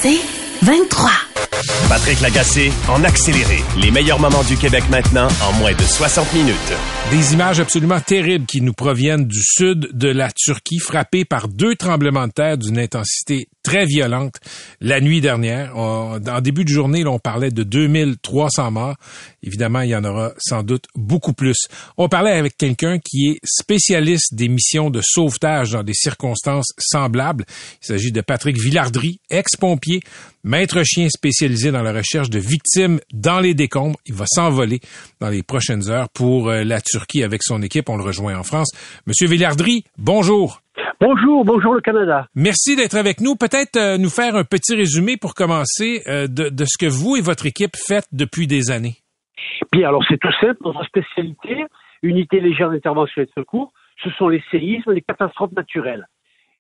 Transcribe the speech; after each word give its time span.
C'est 0.00 0.20
23. 0.62 1.10
Patrick 1.88 2.20
Lagacé 2.22 2.72
en 2.88 3.04
accéléré. 3.04 3.58
Les 3.78 3.90
meilleurs 3.90 4.18
moments 4.18 4.42
du 4.42 4.56
Québec 4.56 4.84
maintenant 4.90 5.28
en 5.42 5.52
moins 5.58 5.74
de 5.74 5.82
60 5.82 6.32
minutes. 6.32 6.72
Des 7.10 7.34
images 7.34 7.60
absolument 7.60 8.00
terribles 8.00 8.46
qui 8.46 8.62
nous 8.62 8.72
proviennent 8.72 9.26
du 9.26 9.40
sud 9.42 9.90
de 9.92 10.08
la 10.08 10.30
Turquie, 10.32 10.78
frappée 10.78 11.26
par 11.26 11.46
deux 11.46 11.76
tremblements 11.76 12.26
de 12.26 12.32
terre 12.32 12.56
d'une 12.56 12.78
intensité 12.78 13.48
très 13.62 13.84
violente 13.84 14.36
la 14.80 15.00
nuit 15.00 15.20
dernière. 15.20 15.76
en 15.76 16.18
début 16.40 16.64
de 16.64 16.68
journée, 16.68 17.04
on 17.06 17.18
parlait 17.18 17.50
de 17.50 17.62
2300 17.62 18.70
morts. 18.70 18.96
Évidemment, 19.42 19.80
il 19.80 19.90
y 19.90 19.96
en 19.96 20.04
aura 20.04 20.32
sans 20.38 20.62
doute 20.62 20.86
beaucoup 20.94 21.32
plus. 21.32 21.66
On 21.96 22.08
parlait 22.08 22.32
avec 22.32 22.56
quelqu'un 22.56 22.98
qui 22.98 23.30
est 23.30 23.38
spécialiste 23.44 24.34
des 24.34 24.48
missions 24.48 24.90
de 24.90 25.00
sauvetage 25.02 25.72
dans 25.72 25.82
des 25.82 25.94
circonstances 25.94 26.72
semblables. 26.78 27.44
Il 27.82 27.86
s'agit 27.86 28.12
de 28.12 28.20
Patrick 28.20 28.58
Villardry, 28.58 29.20
ex-pompier, 29.30 30.00
maître 30.44 30.82
chien 30.84 31.08
spécialisé 31.08 31.70
dans 31.70 31.82
la 31.82 31.92
recherche 31.92 32.30
de 32.30 32.38
victimes 32.38 33.00
dans 33.12 33.40
les 33.40 33.54
décombres. 33.54 33.98
Il 34.06 34.14
va 34.14 34.24
s'envoler 34.28 34.80
dans 35.20 35.28
les 35.28 35.42
prochaines 35.42 35.88
heures 35.88 36.08
pour 36.08 36.48
euh, 36.48 36.64
la 36.64 36.80
Turquie 36.80 37.22
avec 37.22 37.42
son 37.42 37.62
équipe. 37.62 37.88
On 37.88 37.96
le 37.96 38.04
rejoint 38.04 38.36
en 38.36 38.42
France. 38.42 38.70
Monsieur 39.06 39.28
Villardry, 39.28 39.84
bonjour. 39.98 40.62
Bonjour, 41.04 41.44
bonjour 41.44 41.74
le 41.74 41.80
Canada. 41.80 42.28
Merci 42.36 42.76
d'être 42.76 42.96
avec 42.96 43.20
nous. 43.20 43.34
Peut-être 43.34 43.76
euh, 43.76 43.98
nous 43.98 44.08
faire 44.08 44.36
un 44.36 44.44
petit 44.44 44.76
résumé 44.76 45.16
pour 45.16 45.34
commencer 45.34 46.00
euh, 46.06 46.28
de, 46.28 46.48
de, 46.48 46.64
ce 46.64 46.78
que 46.78 46.88
vous 46.88 47.16
et 47.16 47.20
votre 47.20 47.44
équipe 47.44 47.74
faites 47.74 48.06
depuis 48.12 48.46
des 48.46 48.70
années. 48.70 48.98
Bien, 49.72 49.88
alors 49.88 50.04
c'est 50.08 50.16
tout 50.18 50.30
simple. 50.40 50.58
Notre 50.64 50.84
spécialité, 50.84 51.64
unité 52.04 52.38
légère 52.38 52.70
d'intervention 52.70 53.20
et 53.20 53.24
de 53.24 53.32
secours, 53.36 53.72
ce 54.04 54.10
sont 54.10 54.28
les 54.28 54.44
séismes, 54.52 54.92
les 54.92 55.02
catastrophes 55.02 55.50
naturelles. 55.56 56.06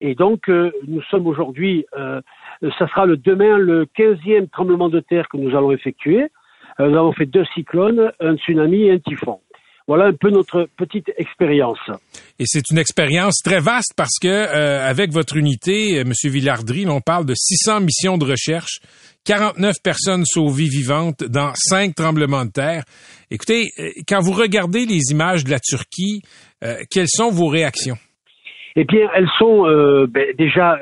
Et 0.02 0.14
donc, 0.14 0.50
euh, 0.50 0.72
nous 0.86 1.00
sommes 1.04 1.26
aujourd'hui, 1.26 1.86
ça 1.96 2.86
sera 2.86 3.06
le 3.06 3.16
demain 3.16 3.56
le 3.56 3.86
15e 3.96 4.50
tremblement 4.50 4.90
de 4.90 5.00
terre 5.00 5.26
que 5.32 5.38
nous 5.38 5.56
allons 5.56 5.72
effectuer. 5.72 6.26
nous 6.78 6.98
avons 6.98 7.12
fait 7.12 7.24
deux 7.24 7.46
cyclones, 7.54 8.12
un 8.20 8.36
tsunami 8.36 8.82
et 8.82 8.92
un 8.92 8.98
typhon. 8.98 9.40
Voilà 9.88 10.04
un 10.04 10.12
peu 10.12 10.28
notre 10.28 10.68
petite 10.76 11.10
expérience. 11.16 11.80
Et 12.38 12.44
c'est 12.44 12.70
une 12.70 12.76
expérience 12.76 13.40
très 13.42 13.58
vaste 13.58 13.94
parce 13.96 14.18
que 14.20 14.28
euh, 14.28 14.86
avec 14.86 15.12
votre 15.12 15.38
unité, 15.38 15.98
euh, 15.98 16.04
Monsieur 16.04 16.28
Villardry, 16.28 16.86
on 16.86 17.00
parle 17.00 17.24
de 17.24 17.32
600 17.34 17.80
missions 17.80 18.18
de 18.18 18.26
recherche, 18.26 18.80
49 19.24 19.76
personnes 19.82 20.26
sauvées 20.26 20.68
vivantes 20.68 21.24
dans 21.24 21.52
cinq 21.54 21.94
tremblements 21.94 22.44
de 22.44 22.50
terre. 22.50 22.82
Écoutez, 23.30 23.70
euh, 23.78 23.88
quand 24.06 24.20
vous 24.20 24.32
regardez 24.32 24.84
les 24.84 25.10
images 25.10 25.44
de 25.44 25.50
la 25.50 25.58
Turquie, 25.58 26.20
quelles 26.90 27.08
sont 27.08 27.30
vos 27.30 27.46
réactions? 27.46 27.96
Eh 28.76 28.84
bien, 28.84 29.08
elles 29.14 29.30
sont 29.38 29.62
ben, 30.08 30.34
déjà 30.36 30.76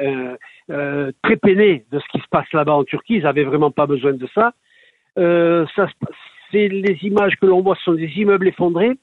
très 0.68 1.36
peinées 1.36 1.84
de 1.92 1.98
ce 1.98 2.04
qui 2.10 2.18
se 2.18 2.28
passe 2.30 2.50
là-bas 2.54 2.72
en 2.72 2.84
Turquie. 2.84 3.16
Ils 3.16 3.24
n'avaient 3.24 3.44
vraiment 3.44 3.70
pas 3.70 3.86
besoin 3.86 4.14
de 4.14 4.26
ça. 4.34 4.52
ça 5.16 5.86
les 6.52 6.98
images 7.02 7.36
que 7.36 7.46
l'on 7.46 7.62
voit, 7.62 7.76
ce 7.76 7.82
sont 7.84 7.94
des 7.94 8.10
immeubles 8.16 8.48
effondrés. 8.48 8.98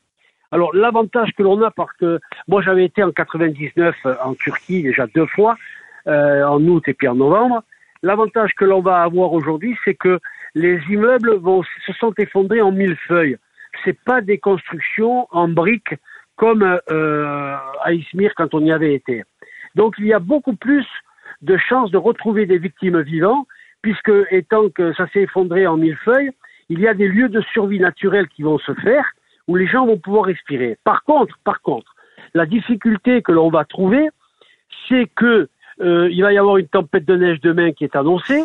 Alors 0.54 0.76
l'avantage 0.76 1.32
que 1.36 1.42
l'on 1.42 1.62
a, 1.64 1.72
parce 1.72 1.92
que 1.94 2.20
moi 2.48 2.62
j'avais 2.62 2.86
été 2.86 3.04
en 3.04 3.12
99 3.12 3.96
euh, 4.06 4.16
en 4.24 4.36
Turquie 4.36 4.84
déjà 4.84 5.08
deux 5.08 5.26
fois, 5.26 5.58
euh, 6.06 6.44
en 6.46 6.62
août 6.68 6.84
et 6.88 6.94
puis 6.94 7.08
en 7.08 7.16
novembre. 7.16 7.64
L'avantage 8.04 8.52
que 8.54 8.66
l'on 8.66 8.82
va 8.82 9.02
avoir 9.02 9.34
aujourd'hui, 9.34 9.76
c'est 9.84 9.96
que 9.96 10.20
les 10.54 10.80
immeubles 10.90 11.36
vont, 11.38 11.64
se 11.88 11.94
sont 11.94 12.14
effondrés 12.20 12.62
en 12.62 12.72
mille 12.72 12.96
feuilles. 13.08 13.38
C'est 13.84 14.00
pas 14.04 14.22
des 14.22 14.38
constructions 14.38 15.28
en 15.32 15.48
briques 15.48 15.96
comme 16.36 16.62
euh, 16.64 17.56
à 17.84 17.94
Izmir 17.94 18.34
quand 18.36 18.54
on 18.54 18.64
y 18.64 18.72
avait 18.72 18.94
été. 18.94 19.24
Donc 19.74 19.96
il 19.98 20.06
y 20.06 20.14
a 20.14 20.20
beaucoup 20.20 20.56
plus 20.56 20.86
de 21.42 21.58
chances 21.58 21.90
de 21.90 21.98
retrouver 21.98 22.46
des 22.46 22.60
victimes 22.60 23.02
vivantes, 23.02 23.48
puisque 23.82 24.12
étant 24.30 24.70
que 24.70 24.94
ça 24.94 25.08
s'est 25.08 25.22
effondré 25.22 25.66
en 25.66 25.78
mille 25.78 25.98
feuilles, 26.06 26.32
il 26.74 26.80
y 26.80 26.88
a 26.88 26.96
des 26.96 27.08
lieux 27.08 27.30
de 27.30 27.42
survie 27.54 27.80
naturelle 27.80 28.28
qui 28.28 28.42
vont 28.42 28.58
se 28.58 28.74
faire 28.74 29.06
où 29.48 29.56
les 29.56 29.68
gens 29.68 29.86
vont 29.86 29.98
pouvoir 29.98 30.26
respirer. 30.26 30.78
Par 30.84 31.04
contre, 31.04 31.38
par 31.44 31.62
contre, 31.62 31.94
la 32.34 32.48
difficulté 32.48 33.22
que 33.22 33.32
l'on 33.32 33.50
va 33.50 33.64
trouver, 33.64 34.10
c'est 34.88 35.08
que 35.16 35.50
euh, 35.82 36.10
il 36.12 36.22
va 36.24 36.34
y 36.34 36.38
avoir 36.38 36.58
une 36.58 36.68
tempête 36.68 37.06
de 37.06 37.16
neige 37.16 37.42
demain 37.42 37.74
qui 37.74 37.84
est 37.84 37.96
annoncée 37.96 38.44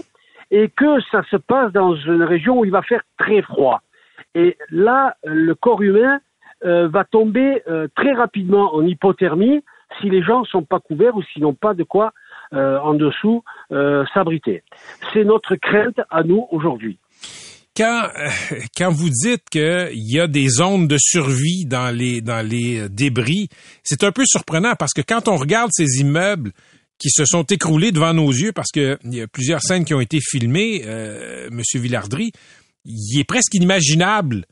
et 0.50 0.68
que 0.68 1.00
ça 1.10 1.22
se 1.30 1.36
passe 1.36 1.72
dans 1.72 1.94
une 1.94 2.22
région 2.22 2.58
où 2.58 2.64
il 2.66 2.70
va 2.70 2.82
faire 2.82 3.00
très 3.18 3.40
froid. 3.40 3.80
Et 4.34 4.58
là, 4.70 5.16
le 5.24 5.54
corps 5.54 5.80
humain 5.80 6.20
euh, 6.64 6.86
va 6.88 7.04
tomber 7.04 7.62
euh, 7.66 7.88
très 7.94 8.12
rapidement 8.12 8.74
en 8.74 8.84
hypothermie 8.84 9.64
si 10.00 10.10
les 10.10 10.22
gens 10.22 10.40
ne 10.40 10.46
sont 10.46 10.64
pas 10.64 10.80
couverts 10.80 11.16
ou 11.16 11.22
s'ils 11.22 11.42
n'ont 11.42 11.54
pas 11.54 11.72
de 11.72 11.82
quoi 11.82 12.12
en 12.52 12.94
dessous 12.94 13.42
s'abriter. 14.14 14.62
C'est 15.12 15.24
notre 15.24 15.56
crainte 15.56 16.00
à 16.10 16.22
nous 16.22 16.46
aujourd'hui 16.50 16.98
quand, 17.78 18.10
quand 18.76 18.90
vous 18.90 19.08
dites 19.08 19.48
qu'il 19.50 19.90
y 19.94 20.18
a 20.18 20.26
des 20.26 20.48
zones 20.48 20.88
de 20.88 20.98
survie 20.98 21.64
dans 21.64 21.94
les, 21.96 22.20
dans 22.20 22.46
les 22.46 22.80
euh, 22.80 22.88
débris, 22.88 23.48
c'est 23.84 24.02
un 24.02 24.10
peu 24.10 24.24
surprenant 24.26 24.74
parce 24.76 24.92
que 24.92 25.00
quand 25.00 25.28
on 25.28 25.36
regarde 25.36 25.70
ces 25.72 26.00
immeubles 26.00 26.52
qui 26.98 27.10
se 27.10 27.24
sont 27.24 27.44
écroulés 27.44 27.92
devant 27.92 28.12
nos 28.12 28.32
yeux, 28.32 28.50
parce 28.52 28.72
qu'il 28.72 28.98
y 29.04 29.20
a 29.20 29.28
plusieurs 29.28 29.62
scènes 29.62 29.84
qui 29.84 29.94
ont 29.94 30.00
été 30.00 30.18
filmées, 30.20 30.82
euh, 30.84 31.48
Monsieur 31.52 31.78
Villardry, 31.78 32.32
il 32.84 33.20
est 33.20 33.24
presque 33.24 33.54
inimaginable 33.54 34.44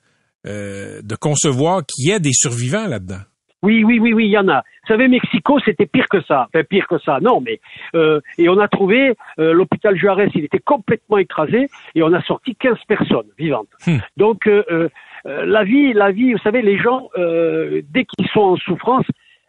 euh, 0.46 1.02
de 1.02 1.16
concevoir 1.16 1.84
qu'il 1.84 2.08
y 2.08 2.12
ait 2.12 2.20
des 2.20 2.32
survivants 2.32 2.86
là-dedans. 2.86 3.22
Oui, 3.62 3.84
oui, 3.84 3.98
oui, 3.98 4.12
oui, 4.12 4.26
il 4.26 4.30
y 4.30 4.38
en 4.38 4.48
a. 4.48 4.58
Vous 4.60 4.88
savez, 4.88 5.08
Mexico, 5.08 5.58
c'était 5.64 5.86
pire 5.86 6.06
que 6.08 6.20
ça. 6.22 6.48
Enfin, 6.48 6.62
pire 6.64 6.86
que 6.86 6.98
ça, 6.98 7.18
non, 7.20 7.40
mais... 7.40 7.60
Euh, 7.94 8.20
et 8.38 8.48
on 8.48 8.58
a 8.58 8.68
trouvé, 8.68 9.14
euh, 9.38 9.52
l'hôpital 9.52 9.96
Juarez, 9.96 10.30
il 10.34 10.44
était 10.44 10.58
complètement 10.58 11.18
écrasé, 11.18 11.68
et 11.94 12.02
on 12.02 12.12
a 12.12 12.22
sorti 12.22 12.54
15 12.54 12.76
personnes 12.86 13.26
vivantes. 13.38 13.68
Hmm. 13.86 13.98
Donc, 14.16 14.46
euh, 14.46 14.88
euh, 15.26 15.46
la 15.46 15.64
vie, 15.64 15.92
la 15.94 16.12
vie, 16.12 16.34
vous 16.34 16.38
savez, 16.38 16.62
les 16.62 16.78
gens, 16.78 17.08
dès 17.16 18.04
qu'ils 18.04 18.28
sont 18.28 18.40
en 18.40 18.56
souffrance, 18.56 19.06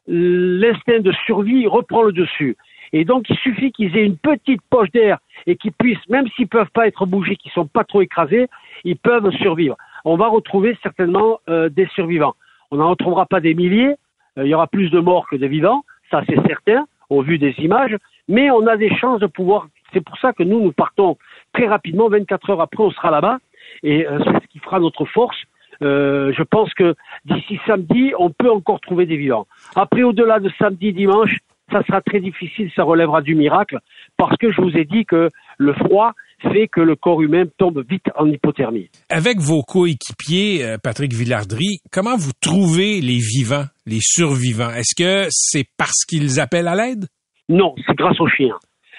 l'instinct 0.07 0.99
de 0.99 1.11
survie 1.25 1.67
reprend 1.67 2.03
le 2.03 2.13
dessus. 2.13 2.55
Et 2.93 3.03
donc, 3.03 3.29
il 3.29 3.37
suffit 3.37 3.73
qu'ils 3.73 3.97
aient 3.97 4.05
une 4.05 4.17
petite 4.17 4.61
poche 4.69 4.89
d'air 4.91 5.17
et 5.45 5.57
qu'ils 5.57 5.73
puissent, 5.73 6.07
même 6.07 6.25
s'ils 6.35 6.47
peuvent 6.47 6.71
pas 6.73 6.87
être 6.87 7.05
bougés, 7.05 7.35
qu'ils 7.35 7.51
sont 7.51 7.67
pas 7.67 7.83
trop 7.83 8.01
écrasés, 8.01 8.47
ils 8.85 8.95
peuvent 8.95 9.29
survivre. 9.31 9.75
On 10.05 10.15
va 10.15 10.27
retrouver 10.27 10.77
certainement 10.81 11.41
des 11.47 11.87
survivants. 11.93 12.35
On 12.71 12.77
n'en 12.77 12.89
retrouvera 12.89 13.25
pas 13.25 13.39
des 13.39 13.53
milliers, 13.53 13.95
euh, 14.37 14.45
il 14.45 14.47
y 14.47 14.53
aura 14.53 14.67
plus 14.67 14.89
de 14.89 14.99
morts 14.99 15.27
que 15.29 15.35
de 15.35 15.47
vivants, 15.47 15.83
ça 16.11 16.21
c'est 16.27 16.41
certain, 16.47 16.85
au 17.09 17.21
vu 17.21 17.37
des 17.37 17.55
images, 17.59 17.95
mais 18.27 18.51
on 18.51 18.67
a 18.67 18.77
des 18.77 18.93
chances 18.95 19.19
de 19.19 19.27
pouvoir. 19.27 19.67
C'est 19.93 20.01
pour 20.03 20.17
ça 20.17 20.33
que 20.33 20.43
nous, 20.43 20.61
nous 20.61 20.73
partons 20.73 21.17
très 21.53 21.67
rapidement, 21.67 22.09
24 22.09 22.49
heures 22.51 22.61
après, 22.61 22.83
on 22.83 22.91
sera 22.91 23.11
là-bas, 23.11 23.39
et 23.83 24.05
euh, 24.05 24.19
c'est 24.23 24.43
ce 24.43 24.47
qui 24.47 24.59
fera 24.59 24.79
notre 24.79 25.05
force. 25.05 25.37
Euh, 25.81 26.33
je 26.35 26.43
pense 26.43 26.73
que 26.73 26.95
d'ici 27.25 27.59
samedi, 27.67 28.13
on 28.17 28.31
peut 28.31 28.51
encore 28.51 28.79
trouver 28.81 29.05
des 29.05 29.17
vivants. 29.17 29.47
Après, 29.75 30.03
au-delà 30.03 30.39
de 30.39 30.49
samedi, 30.57 30.91
dimanche, 30.91 31.37
ça 31.71 31.83
sera 31.83 32.01
très 32.01 32.19
difficile, 32.19 32.71
ça 32.75 32.83
relèvera 32.83 33.21
du 33.21 33.35
miracle, 33.35 33.79
parce 34.17 34.37
que 34.37 34.51
je 34.51 34.61
vous 34.61 34.75
ai 34.77 34.85
dit 34.85 35.05
que 35.05 35.29
le 35.57 35.73
froid, 35.73 36.13
fait 36.41 36.67
que 36.67 36.81
le 36.81 36.95
corps 36.95 37.21
humain 37.21 37.45
tombe 37.57 37.83
vite 37.89 38.05
en 38.15 38.27
hypothermie. 38.27 38.89
Avec 39.09 39.39
vos 39.39 39.63
coéquipiers, 39.63 40.63
euh, 40.63 40.77
Patrick 40.81 41.13
Villardry, 41.13 41.79
comment 41.91 42.15
vous 42.15 42.31
trouvez 42.41 43.01
les 43.01 43.17
vivants, 43.17 43.65
les 43.85 43.99
survivants? 44.01 44.69
Est-ce 44.69 44.95
que 44.95 45.27
c'est 45.29 45.65
parce 45.77 46.05
qu'ils 46.07 46.39
appellent 46.39 46.67
à 46.67 46.75
l'aide? 46.75 47.05
Non, 47.49 47.73
c'est 47.85 47.95
grâce 47.95 48.19
au 48.19 48.27
chien. 48.27 48.55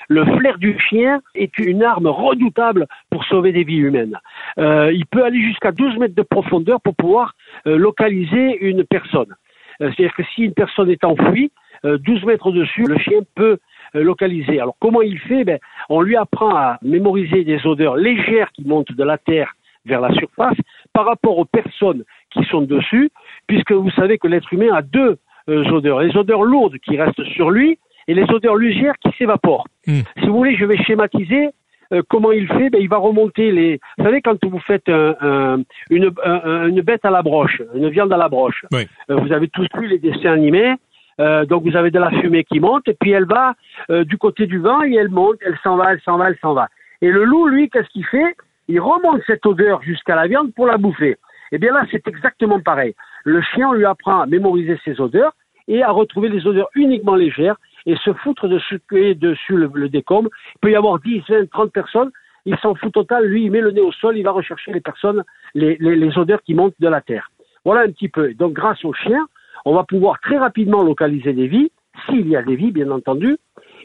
Le 0.09 0.25
flair 0.25 0.59
du 0.59 0.79
chien 0.89 1.21
est 1.35 1.59
une 1.59 1.83
arme 1.83 2.07
redoutable 2.07 2.87
pour 3.11 3.25
sauver 3.25 3.53
des 3.53 3.63
vies 3.63 3.77
humaines. 3.77 4.17
Euh, 4.59 4.91
il 4.93 5.05
peut 5.07 5.23
aller 5.23 5.41
jusqu'à 5.43 5.71
12 5.71 5.99
mètres 5.99 6.15
de 6.15 6.23
profondeur 6.23 6.81
pour 6.81 6.97
pouvoir 6.97 7.35
euh, 7.67 7.77
localiser 7.77 8.59
une 8.61 8.85
personne. 8.85 9.35
C'est-à-dire 9.81 10.15
que 10.17 10.25
si 10.35 10.43
une 10.43 10.55
personne 10.55 10.91
est 10.91 11.05
enfouie, 11.05 11.53
12 11.85 12.25
mètres 12.25 12.51
dessus, 12.51 12.83
le 12.83 12.99
chien 12.99 13.21
peut 13.37 13.59
euh, 13.97 14.03
localisé. 14.03 14.61
Alors 14.61 14.77
comment 14.81 15.03
il 15.03 15.19
fait? 15.19 15.45
Ben, 15.45 15.59
On 15.89 16.01
lui 16.01 16.17
apprend 16.17 16.55
à 16.55 16.79
mémoriser 16.83 17.45
des 17.45 17.67
odeurs 17.67 17.97
légères 17.97 18.51
qui 18.53 18.65
montent 18.67 18.93
de 18.93 19.05
la 19.05 19.19
terre 19.19 19.55
vers 19.87 20.01
la 20.01 20.13
surface 20.15 20.57
par 20.93 21.07
rapport 21.07 21.39
aux 21.39 21.45
personnes 21.47 22.05
qui 22.31 22.45
sont 22.45 22.63
dessus, 22.63 23.11
puisque 23.47 23.73
vous 23.73 23.91
savez 23.93 24.19
que 24.19 24.29
l'être 24.29 24.53
humain 24.53 24.75
a 24.75 24.83
deux 24.83 25.17
euh, 25.49 25.65
odeurs. 25.71 26.01
Les 26.01 26.15
odeurs 26.17 26.43
lourdes 26.43 26.79
qui 26.79 26.99
restent 26.99 27.25
sur 27.35 27.51
lui 27.51 27.79
et 28.07 28.15
les 28.15 28.25
odeurs 28.31 28.57
légères 28.57 28.95
qui 29.03 29.11
s'évaporent. 29.17 29.67
Hmm. 29.87 30.01
Si 30.21 30.27
vous 30.27 30.37
voulez, 30.37 30.57
je 30.57 30.65
vais 30.67 30.77
schématiser 30.85 31.49
euh, 31.95 32.03
comment 32.11 32.33
il 32.33 32.47
fait. 32.49 32.69
Ben, 32.69 32.83
il 32.83 32.89
va 32.89 32.99
remonter 32.99 33.51
les. 33.51 33.81
Vous 33.97 34.05
savez, 34.05 34.21
quand 34.21 34.37
vous 34.45 34.59
faites 34.61 34.89
un- 34.91 35.15
un- 35.23 35.63
une, 35.89 36.11
un- 36.23 36.67
une 36.69 36.83
bête 36.83 37.05
à 37.07 37.11
la 37.11 37.23
broche, 37.23 37.63
une 37.75 37.89
viande 37.89 38.13
à 38.13 38.19
la 38.19 38.29
broche, 38.29 38.67
Oui. 38.73 38.87
euh, 39.11 39.15
vous 39.17 39.33
avez 39.33 39.49
tous 39.49 39.67
vu 39.79 39.87
les 39.87 39.99
dessins 39.99 40.33
animés. 40.33 40.75
Euh, 41.21 41.45
donc 41.45 41.65
vous 41.65 41.77
avez 41.77 41.91
de 41.91 41.99
la 41.99 42.11
fumée 42.11 42.45
qui 42.45 42.61
monte 42.61 42.87
et 42.89 42.95
puis 42.95 43.11
elle 43.11 43.27
va 43.27 43.55
euh, 43.91 44.05
du 44.05 44.19
côté 44.19 44.47
du 44.47 44.59
vent 44.59 44.83
et 44.83 44.95
elle 44.95 45.09
monte, 45.09 45.37
elle 45.45 45.59
s'en 45.63 45.77
va, 45.77 45.93
elle 45.93 46.01
s'en 46.01 46.17
va, 46.17 46.29
elle 46.29 46.39
s'en 46.41 46.55
va. 46.55 46.69
Et 47.01 47.11
le 47.11 47.25
loup, 47.25 47.47
lui, 47.47 47.69
qu'est-ce 47.71 47.89
qu'il 47.89 48.05
fait? 48.05 48.37
Il 48.69 48.81
remonte 48.81 49.23
cette 49.27 49.47
odeur 49.47 49.83
jusqu'à 49.83 50.15
la 50.15 50.27
viande 50.27 50.53
pour 50.55 50.67
la 50.67 50.77
bouffer. 50.77 51.17
Eh 51.53 51.59
bien 51.59 51.73
là, 51.73 51.85
c'est 51.91 52.07
exactement 52.07 52.61
pareil. 52.61 52.95
Le 53.25 53.41
chien, 53.41 53.73
lui 53.73 53.85
apprend 53.85 54.21
à 54.21 54.27
mémoriser 54.27 54.79
ses 54.85 55.01
odeurs 55.01 55.33
et 55.67 55.83
à 55.83 55.91
retrouver 55.91 56.29
les 56.29 56.47
odeurs 56.47 56.69
uniquement 56.75 57.15
légères 57.15 57.57
et 57.87 57.97
se 57.97 58.13
foutre 58.13 58.49
dessus, 58.49 58.81
dessus 58.91 59.57
le, 59.57 59.71
le 59.73 59.89
décombre. 59.89 60.31
Il 60.57 60.59
peut 60.61 60.71
y 60.71 60.77
avoir 60.77 60.99
10, 61.01 61.23
20, 61.29 61.51
30 61.51 61.73
personnes. 61.73 62.11
Il 62.45 62.57
s'en 62.59 62.75
fout 62.75 62.93
total. 62.93 63.27
Lui, 63.27 63.45
il 63.45 63.51
met 63.51 63.61
le 63.61 63.71
nez 63.71 63.81
au 63.81 63.93
sol, 63.93 64.17
il 64.17 64.23
va 64.23 64.31
rechercher 64.31 64.73
les 64.73 64.81
personnes, 64.81 65.25
les, 65.55 65.77
les, 65.81 65.97
les 65.97 66.19
odeurs 66.19 66.43
qui 66.43 66.55
montent 66.55 66.75
de 66.79 66.89
la 66.89 67.01
terre. 67.01 67.31
Voilà 67.65 67.83
un 67.83 67.91
petit 67.91 68.09
peu. 68.09 68.35
Donc, 68.35 68.53
grâce 68.53 68.85
au 68.85 68.93
chien, 68.93 69.27
on 69.65 69.75
va 69.75 69.85
pouvoir 69.85 70.21
très 70.21 70.39
rapidement 70.39 70.83
localiser 70.83 71.33
des 71.33 71.47
vies, 71.47 71.71
s'il 72.07 72.29
y 72.29 72.37
a 72.37 72.43
des 72.43 72.57
vies, 72.57 72.71
bien 72.71 72.91
entendu. 72.91 73.37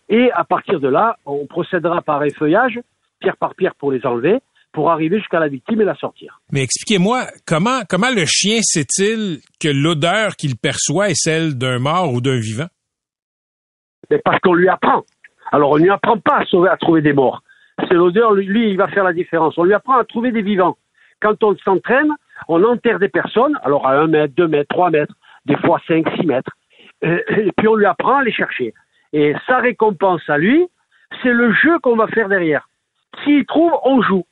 Et 0.09 0.31
à 0.31 0.43
partir 0.43 0.79
de 0.79 0.87
là, 0.87 1.17
on 1.25 1.45
procédera 1.47 2.01
par 2.01 2.23
effeuillage, 2.23 2.79
pierre 3.19 3.37
par 3.37 3.55
pierre 3.55 3.75
pour 3.75 3.91
les 3.91 4.05
enlever, 4.05 4.39
pour 4.73 4.91
arriver 4.91 5.19
jusqu'à 5.19 5.39
la 5.39 5.47
victime 5.47 5.81
et 5.81 5.85
la 5.85 5.95
sortir. 5.95 6.39
Mais 6.51 6.61
expliquez-moi, 6.63 7.27
comment, 7.45 7.81
comment 7.87 8.09
le 8.09 8.25
chien 8.25 8.59
sait-il 8.61 9.39
que 9.61 9.69
l'odeur 9.69 10.35
qu'il 10.35 10.57
perçoit 10.57 11.09
est 11.09 11.15
celle 11.15 11.57
d'un 11.57 11.79
mort 11.79 12.11
ou 12.11 12.21
d'un 12.21 12.39
vivant? 12.39 12.67
Mais 14.09 14.19
parce 14.19 14.39
qu'on 14.39 14.53
lui 14.53 14.67
apprend. 14.67 15.03
Alors, 15.51 15.71
on 15.71 15.77
ne 15.77 15.83
lui 15.83 15.89
apprend 15.91 16.17
pas 16.17 16.39
à, 16.39 16.45
sauver, 16.45 16.69
à 16.69 16.77
trouver 16.77 17.01
des 17.01 17.13
morts. 17.13 17.43
C'est 17.87 17.93
l'odeur, 17.93 18.33
lui, 18.33 18.69
il 18.69 18.77
va 18.77 18.87
faire 18.87 19.03
la 19.03 19.13
différence. 19.13 19.57
On 19.57 19.63
lui 19.63 19.73
apprend 19.73 19.97
à 19.97 20.03
trouver 20.03 20.31
des 20.31 20.41
vivants. 20.41 20.77
Quand 21.21 21.41
on 21.43 21.55
s'entraîne, 21.57 22.11
on 22.47 22.63
enterre 22.63 22.99
des 22.99 23.09
personnes, 23.09 23.57
alors 23.63 23.87
à 23.87 23.93
un 23.93 24.07
mètre, 24.07 24.33
deux 24.35 24.47
mètres, 24.47 24.67
trois 24.69 24.89
mètres, 24.89 25.13
des 25.45 25.57
fois 25.57 25.79
cinq, 25.87 26.05
six 26.15 26.25
mètres, 26.25 26.51
Euh, 27.03 27.19
et 27.47 27.51
puis 27.57 27.67
on 27.67 27.75
lui 27.75 27.85
apprend 27.85 28.17
à 28.17 28.23
les 28.23 28.31
chercher. 28.31 28.73
Et 29.11 29.33
sa 29.45 29.57
récompense 29.59 30.21
à 30.29 30.37
lui, 30.37 30.65
c'est 31.21 31.33
le 31.33 31.53
jeu 31.53 31.77
qu'on 31.79 31.97
va 31.97 32.07
faire 32.07 32.29
derrière. 32.29 32.69
S'il 33.23 33.45
trouve, 33.45 33.71
on 33.83 34.01
joue. 34.01 34.25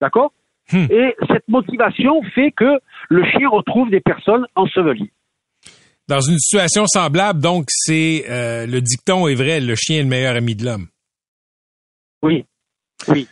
D'accord? 0.00 0.32
Hmm. 0.72 0.86
Et 0.90 1.14
cette 1.28 1.46
motivation 1.48 2.22
fait 2.34 2.50
que 2.50 2.80
le 3.10 3.24
chien 3.24 3.48
retrouve 3.48 3.90
des 3.90 4.00
personnes 4.00 4.46
ensevelies. 4.54 5.12
Dans 6.08 6.20
une 6.20 6.38
situation 6.38 6.86
semblable, 6.86 7.40
donc, 7.40 7.64
c'est 7.68 8.24
euh, 8.28 8.66
le 8.66 8.80
dicton 8.80 9.28
est 9.28 9.34
vrai, 9.34 9.60
le 9.60 9.74
chien 9.74 10.00
est 10.00 10.02
le 10.02 10.08
meilleur 10.08 10.36
ami 10.36 10.54
de 10.54 10.64
l'homme. 10.64 10.86
Oui, 12.22 12.44
oui. 13.08 13.28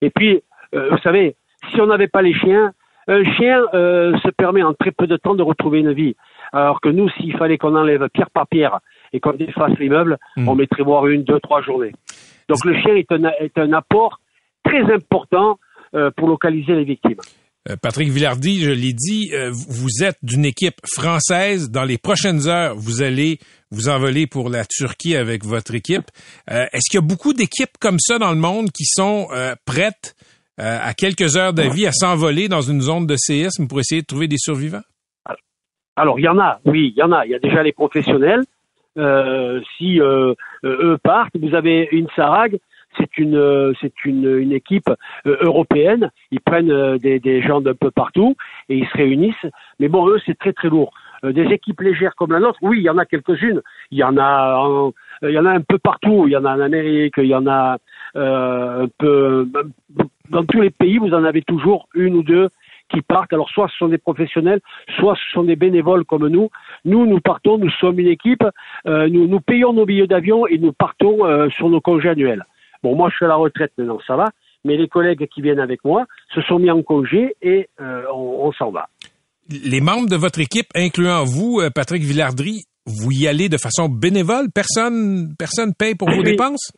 Et 0.00 0.10
puis, 0.10 0.42
euh, 0.74 0.90
vous 0.90 0.98
savez, 0.98 1.36
si 1.70 1.80
on 1.80 1.86
n'avait 1.86 2.08
pas 2.08 2.22
les 2.22 2.34
chiens, 2.34 2.72
un 3.06 3.24
chien 3.36 3.60
euh, 3.74 4.16
se 4.18 4.30
permet 4.30 4.62
en 4.62 4.72
très 4.74 4.92
peu 4.92 5.06
de 5.06 5.16
temps 5.16 5.34
de 5.34 5.42
retrouver 5.42 5.80
une 5.80 5.92
vie. 5.92 6.16
Alors 6.52 6.80
que 6.80 6.88
nous, 6.88 7.08
s'il 7.10 7.36
fallait 7.36 7.58
qu'on 7.58 7.76
enlève 7.76 8.08
pierre 8.12 8.30
par 8.30 8.46
pierre 8.46 8.80
et 9.12 9.20
qu'on 9.20 9.32
défasse 9.32 9.78
l'immeuble, 9.78 10.18
Mm. 10.36 10.48
on 10.48 10.54
mettrait 10.54 10.82
voir 10.82 11.06
une, 11.06 11.24
deux, 11.24 11.40
trois 11.40 11.62
journées. 11.62 11.92
Donc 12.48 12.64
le 12.64 12.74
chien 12.80 12.94
est 12.96 13.10
un, 13.12 13.30
est 13.40 13.56
un 13.58 13.72
apport 13.72 14.20
très 14.64 14.82
important 14.92 15.58
euh, 15.94 16.10
pour 16.16 16.28
localiser 16.28 16.74
les 16.74 16.84
victimes. 16.84 17.16
Euh, 17.68 17.76
Patrick 17.80 18.08
Villardy, 18.08 18.60
je 18.60 18.70
l'ai 18.70 18.92
dit, 18.92 19.30
euh, 19.34 19.50
vous 19.52 20.02
êtes 20.02 20.18
d'une 20.22 20.44
équipe 20.44 20.80
française. 20.86 21.70
Dans 21.70 21.84
les 21.84 21.98
prochaines 21.98 22.48
heures, 22.48 22.74
vous 22.76 23.02
allez 23.02 23.38
vous 23.70 23.88
envoler 23.88 24.26
pour 24.26 24.48
la 24.48 24.64
Turquie 24.64 25.14
avec 25.16 25.44
votre 25.44 25.74
équipe. 25.74 26.10
Est-ce 26.48 26.90
qu'il 26.90 26.98
y 27.00 27.04
a 27.04 27.06
beaucoup 27.06 27.32
d'équipes 27.32 27.76
comme 27.80 27.98
ça 28.00 28.18
dans 28.18 28.30
le 28.30 28.38
monde 28.38 28.70
qui 28.72 28.84
sont 28.84 29.28
prêtes 29.64 30.16
à 30.58 30.92
quelques 30.94 31.36
heures 31.36 31.52
d'avis 31.52 31.86
à 31.86 31.92
s'envoler 31.92 32.48
dans 32.48 32.62
une 32.62 32.80
zone 32.80 33.06
de 33.06 33.14
séisme 33.16 33.68
pour 33.68 33.78
essayer 33.78 34.00
de 34.00 34.06
trouver 34.06 34.26
des 34.26 34.38
survivants? 34.38 34.82
Alors 36.00 36.18
il 36.18 36.22
y 36.22 36.28
en 36.28 36.38
a, 36.38 36.60
oui, 36.64 36.94
il 36.96 36.98
y 36.98 37.02
en 37.02 37.12
a. 37.12 37.26
Il 37.26 37.32
y 37.32 37.34
a 37.34 37.38
déjà 37.38 37.62
les 37.62 37.72
professionnels. 37.72 38.42
Euh, 38.96 39.60
si 39.76 40.00
euh, 40.00 40.34
euh, 40.64 40.92
eux 40.94 40.98
partent, 41.02 41.36
vous 41.36 41.54
avez 41.54 41.88
une 41.92 42.08
SARAG, 42.16 42.58
c'est 42.96 43.18
une 43.18 43.74
c'est 43.82 44.04
une, 44.06 44.50
équipe 44.50 44.90
européenne. 45.26 46.10
Ils 46.30 46.40
prennent 46.40 46.96
des, 46.96 47.42
gens 47.42 47.60
d'un 47.60 47.74
peu 47.74 47.90
partout 47.90 48.34
et 48.70 48.78
ils 48.78 48.86
se 48.86 48.96
réunissent. 48.96 49.46
Mais 49.78 49.88
bon, 49.88 50.08
eux, 50.08 50.18
c'est 50.24 50.38
très 50.38 50.54
très 50.54 50.68
lourd. 50.68 50.92
Des 51.22 51.44
équipes 51.52 51.82
légères 51.82 52.14
comme 52.16 52.32
la 52.32 52.40
nôtre, 52.40 52.58
oui, 52.62 52.78
il 52.78 52.84
y 52.84 52.90
en 52.90 52.96
a 52.96 53.04
quelques-unes. 53.04 53.60
Il 53.90 53.98
y 53.98 54.02
en 54.02 54.16
a 54.16 54.90
il 55.22 55.30
y 55.30 55.38
en 55.38 55.44
a 55.44 55.50
un 55.50 55.60
peu 55.60 55.78
partout. 55.78 56.24
Il 56.26 56.32
y 56.32 56.36
en 56.36 56.46
a 56.46 56.56
en 56.56 56.60
Amérique, 56.60 57.14
il 57.18 57.26
y 57.26 57.34
en 57.34 57.46
a 57.46 57.76
un 58.14 58.88
peu 58.98 59.46
dans 60.30 60.44
tous 60.44 60.62
les 60.62 60.70
pays. 60.70 60.96
Vous 60.96 61.12
en 61.12 61.24
avez 61.24 61.42
toujours 61.42 61.88
une 61.94 62.14
ou 62.14 62.22
deux 62.22 62.48
qui 62.90 63.02
partent. 63.02 63.32
Alors 63.32 63.48
soit 63.50 63.68
ce 63.68 63.76
sont 63.78 63.88
des 63.88 63.98
professionnels, 63.98 64.60
soit 64.98 65.14
ce 65.14 65.32
sont 65.32 65.44
des 65.44 65.56
bénévoles 65.56 66.04
comme 66.04 66.26
nous. 66.28 66.48
Nous, 66.84 67.06
nous 67.06 67.20
partons, 67.20 67.58
nous 67.58 67.70
sommes 67.80 67.98
une 67.98 68.08
équipe, 68.08 68.44
euh, 68.86 69.08
nous, 69.08 69.26
nous 69.26 69.40
payons 69.40 69.72
nos 69.72 69.86
billets 69.86 70.06
d'avion 70.06 70.46
et 70.46 70.58
nous 70.58 70.72
partons 70.72 71.24
euh, 71.24 71.48
sur 71.50 71.68
nos 71.68 71.80
congés 71.80 72.08
annuels. 72.10 72.44
Bon, 72.82 72.94
moi 72.96 73.08
je 73.10 73.16
suis 73.16 73.24
à 73.24 73.28
la 73.28 73.36
retraite 73.36 73.72
maintenant, 73.76 73.98
ça 74.06 74.16
va, 74.16 74.30
mais 74.64 74.76
les 74.76 74.88
collègues 74.88 75.26
qui 75.28 75.42
viennent 75.42 75.60
avec 75.60 75.84
moi 75.84 76.06
se 76.34 76.40
sont 76.42 76.58
mis 76.58 76.70
en 76.70 76.82
congé 76.82 77.34
et 77.42 77.68
euh, 77.80 78.02
on, 78.12 78.46
on 78.48 78.52
s'en 78.52 78.70
va. 78.70 78.88
Les 79.48 79.80
membres 79.80 80.08
de 80.08 80.16
votre 80.16 80.40
équipe, 80.40 80.68
incluant 80.74 81.24
vous, 81.24 81.60
Patrick 81.74 82.02
Villardry, 82.02 82.64
vous 82.86 83.10
y 83.12 83.26
allez 83.28 83.48
de 83.48 83.58
façon 83.58 83.88
bénévole? 83.88 84.46
Personne 84.54 85.34
personne 85.38 85.74
paye 85.78 85.94
pour 85.94 86.08
vos 86.08 86.18
Oui. 86.18 86.24
dépenses? 86.24 86.72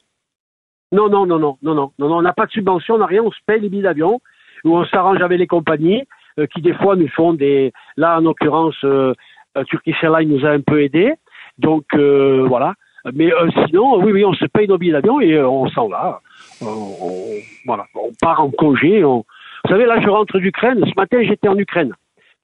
Non, 0.91 1.09
non, 1.09 1.25
non, 1.27 1.39
non, 1.39 1.57
non, 1.63 1.75
non, 1.75 1.93
non, 1.99 2.09
non, 2.09 2.17
on 2.19 2.23
n'a 2.23 2.35
pas 2.35 2.45
de 2.45 2.51
subvention, 2.51 2.97
on 2.97 2.99
n'a 2.99 3.07
rien, 3.07 3.23
on 3.23 3.31
se 3.31 3.39
paye 3.47 3.61
les 3.61 3.71
billets 3.71 3.83
d'avion, 3.85 4.21
ou 4.65 4.77
on 4.77 4.85
s'arrange 4.87 5.21
avec 5.23 5.39
les 5.39 5.47
compagnies 5.47 6.05
euh, 6.39 6.47
qui 6.47 6.61
des 6.63 6.75
fois 6.75 6.97
nous 6.97 7.09
font 7.09 7.33
des. 7.35 7.73
Là, 7.97 8.19
en 8.19 8.21
l'occurrence, 8.23 8.77
euh, 8.85 9.13
euh, 9.57 9.65
Turkish 9.65 10.03
Airlines 10.03 10.31
nous 10.31 10.47
a 10.47 10.51
un 10.51 10.61
peu 10.61 10.83
aidés, 10.83 11.13
donc 11.59 11.85
euh, 11.95 12.45
voilà. 12.49 12.75
Mais 13.15 13.33
euh, 13.33 13.49
sinon, 13.67 13.97
oui, 14.03 14.13
oui, 14.13 14.25
on 14.25 14.33
se 14.33 14.45
paye 14.47 14.69
nos 14.69 14.79
billets 14.79 14.93
d'avion 14.93 15.21
et 15.21 15.33
euh, 15.35 15.49
on 15.49 15.69
s'en 15.69 15.89
va. 15.89 16.21
On, 16.61 16.67
on- 16.67 17.41
voilà, 17.67 17.85
on 17.95 18.11
part 18.21 18.41
en 18.41 18.51
congé. 18.51 19.05
on- 19.05 19.25
Vous 19.65 19.71
savez, 19.71 19.87
là, 19.87 20.01
je 20.01 20.09
rentre 20.09 20.39
d'Ukraine. 20.39 20.81
Ce 20.87 20.93
matin, 20.97 21.19
j'étais 21.23 21.49
en 21.49 21.59
Ukraine, 21.59 21.93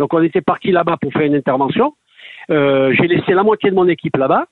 donc 0.01 0.13
on 0.15 0.23
était 0.23 0.41
parti 0.41 0.71
là-bas 0.73 0.97
pour 1.01 1.13
faire 1.13 1.23
une 1.23 1.37
intervention. 1.37 1.95
Euh, 2.51 2.93
J'ai 2.95 3.07
laissé 3.07 3.33
la 3.35 3.43
moitié 3.45 3.71
de 3.71 3.77
mon 3.77 3.87
équipe 3.89 4.17
là-bas. 4.17 4.47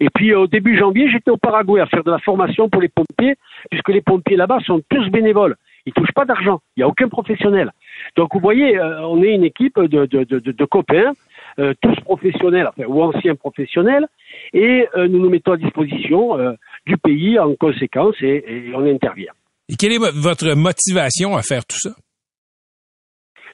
Et 0.00 0.08
puis 0.14 0.32
euh, 0.32 0.40
au 0.40 0.46
début 0.46 0.78
janvier, 0.78 1.10
j'étais 1.10 1.30
au 1.30 1.36
Paraguay 1.36 1.80
à 1.80 1.86
faire 1.86 2.04
de 2.04 2.10
la 2.10 2.18
formation 2.18 2.68
pour 2.68 2.80
les 2.80 2.88
pompiers, 2.88 3.34
puisque 3.70 3.88
les 3.88 4.00
pompiers 4.00 4.36
là-bas 4.36 4.58
sont 4.64 4.80
tous 4.88 5.08
bénévoles. 5.10 5.56
Ils 5.84 5.92
touchent 5.92 6.12
pas 6.14 6.24
d'argent. 6.24 6.60
Il 6.76 6.80
n'y 6.80 6.84
a 6.84 6.88
aucun 6.88 7.08
professionnel. 7.08 7.72
Donc 8.16 8.34
vous 8.34 8.40
voyez, 8.40 8.78
euh, 8.78 9.06
on 9.06 9.22
est 9.22 9.34
une 9.34 9.44
équipe 9.44 9.78
de, 9.80 10.06
de, 10.06 10.24
de, 10.24 10.64
copains, 10.64 11.12
euh, 11.58 11.74
tous 11.82 11.96
professionnels, 12.02 12.68
enfin, 12.68 12.84
ou 12.86 13.02
anciens 13.02 13.34
professionnels, 13.34 14.06
et 14.52 14.86
euh, 14.96 15.08
nous 15.08 15.18
nous 15.18 15.28
mettons 15.30 15.52
à 15.52 15.56
disposition 15.56 16.38
euh, 16.38 16.52
du 16.86 16.96
pays 16.96 17.38
en 17.38 17.54
conséquence 17.56 18.14
et, 18.20 18.44
et 18.46 18.72
on 18.74 18.86
intervient. 18.86 19.32
Et 19.68 19.74
quelle 19.76 19.92
est 19.92 19.98
vo- 19.98 20.12
votre 20.14 20.54
motivation 20.54 21.36
à 21.36 21.42
faire 21.42 21.64
tout 21.66 21.78
ça? 21.78 21.90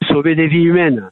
Sauver 0.09 0.35
des 0.35 0.47
vies 0.47 0.65
humaines. 0.65 1.11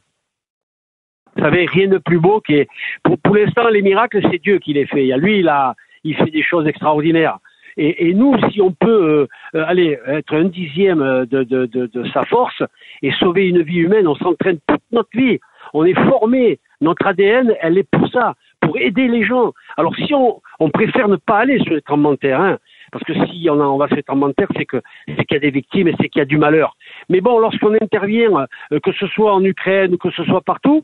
Vous 1.35 1.43
savez, 1.43 1.65
rien 1.65 1.87
de 1.87 1.97
plus 1.97 2.19
beau 2.19 2.41
que 2.41 2.65
pour, 3.03 3.17
pour 3.19 3.35
l'instant 3.35 3.67
les 3.69 3.81
miracles, 3.81 4.21
c'est 4.31 4.41
Dieu 4.41 4.59
qui 4.59 4.73
les 4.73 4.87
fait. 4.87 5.03
Il 5.03 5.07
y 5.07 5.13
a 5.13 5.17
lui, 5.17 5.39
il 5.39 5.49
a, 5.49 5.75
il 6.03 6.15
fait 6.15 6.31
des 6.31 6.43
choses 6.43 6.67
extraordinaires. 6.67 7.37
Et, 7.77 8.13
nous, 8.13 8.35
si 8.49 8.61
on 8.61 8.71
peut, 8.71 8.87
euh, 8.89 9.27
euh, 9.55 9.65
aller 9.67 9.99
être 10.07 10.35
un 10.35 10.45
dixième 10.45 11.25
de, 11.25 11.43
de, 11.43 12.03
sa 12.13 12.25
force 12.25 12.63
et 13.01 13.11
sauver 13.13 13.47
une 13.47 13.61
vie 13.61 13.79
humaine, 13.79 14.07
on 14.07 14.15
s'entraîne 14.15 14.57
toute 14.67 14.81
notre 14.91 15.09
vie. 15.13 15.39
On 15.73 15.85
est 15.85 15.93
formé. 15.93 16.59
Notre 16.79 17.07
ADN, 17.07 17.55
elle 17.61 17.77
est 17.79 17.89
pour 17.89 18.07
ça, 18.09 18.35
pour 18.61 18.77
aider 18.77 19.07
les 19.07 19.25
gens. 19.25 19.51
Alors 19.77 19.95
si 19.95 20.13
on, 20.13 20.69
préfère 20.69 21.07
ne 21.07 21.15
pas 21.15 21.39
aller 21.39 21.57
sur 21.63 21.73
les 21.73 21.81
tremblements 21.81 22.11
de 22.11 22.17
terre, 22.17 22.39
hein, 22.39 22.57
parce 22.91 23.03
que 23.03 23.13
si 23.25 23.49
on, 23.49 23.77
va 23.77 23.87
sur 23.87 23.95
les 23.95 24.03
tremblements 24.03 24.29
de 24.29 24.33
terre, 24.33 24.47
c'est 24.55 24.65
que 24.65 24.81
c'est 25.07 25.25
qu'il 25.25 25.35
y 25.35 25.37
a 25.37 25.39
des 25.39 25.49
victimes 25.49 25.87
et 25.87 25.95
c'est 25.99 26.07
qu'il 26.07 26.19
y 26.19 26.21
a 26.21 26.25
du 26.25 26.37
malheur. 26.37 26.77
Mais 27.09 27.19
bon, 27.19 27.39
lorsqu'on 27.39 27.73
intervient, 27.73 28.45
euh, 28.71 28.79
que 28.79 28.91
ce 28.91 29.07
soit 29.07 29.33
en 29.33 29.43
Ukraine 29.43 29.95
ou 29.95 29.97
que 29.97 30.11
ce 30.11 30.23
soit 30.25 30.41
partout, 30.41 30.83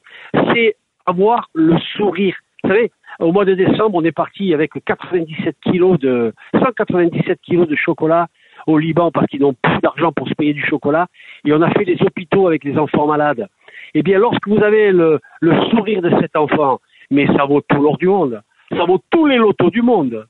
c'est 0.53 0.77
avoir 1.05 1.49
le 1.53 1.77
sourire. 1.95 2.35
Vous 2.63 2.69
savez, 2.69 2.91
au 3.19 3.31
mois 3.31 3.45
de 3.45 3.53
décembre, 3.53 3.95
on 3.95 4.03
est 4.03 4.11
parti 4.11 4.53
avec 4.53 4.71
97 4.85 5.55
kilos 5.63 5.99
de 5.99 6.33
197 6.53 7.39
kilos 7.41 7.67
de 7.67 7.75
chocolat 7.75 8.27
au 8.67 8.77
Liban 8.77 9.11
parce 9.11 9.27
qu'ils 9.27 9.41
n'ont 9.41 9.55
plus 9.61 9.79
d'argent 9.81 10.11
pour 10.11 10.27
se 10.27 10.33
payer 10.33 10.53
du 10.53 10.65
chocolat. 10.65 11.07
Et 11.45 11.53
on 11.53 11.61
a 11.61 11.71
fait 11.71 11.83
les 11.83 12.01
hôpitaux 12.01 12.47
avec 12.47 12.63
les 12.63 12.77
enfants 12.77 13.07
malades. 13.07 13.47
Eh 13.93 14.03
bien, 14.03 14.17
lorsque 14.19 14.47
vous 14.47 14.61
avez 14.63 14.91
le, 14.91 15.19
le 15.41 15.69
sourire 15.69 16.01
de 16.01 16.11
cet 16.21 16.35
enfant, 16.35 16.79
mais 17.11 17.27
ça 17.27 17.45
vaut 17.45 17.61
tout 17.61 17.81
l'or 17.81 17.97
du 17.97 18.07
monde. 18.07 18.41
Ça 18.69 18.85
vaut 18.85 19.01
tous 19.11 19.25
les 19.27 19.37
lotos 19.37 19.69
du 19.69 19.81
monde. 19.81 20.25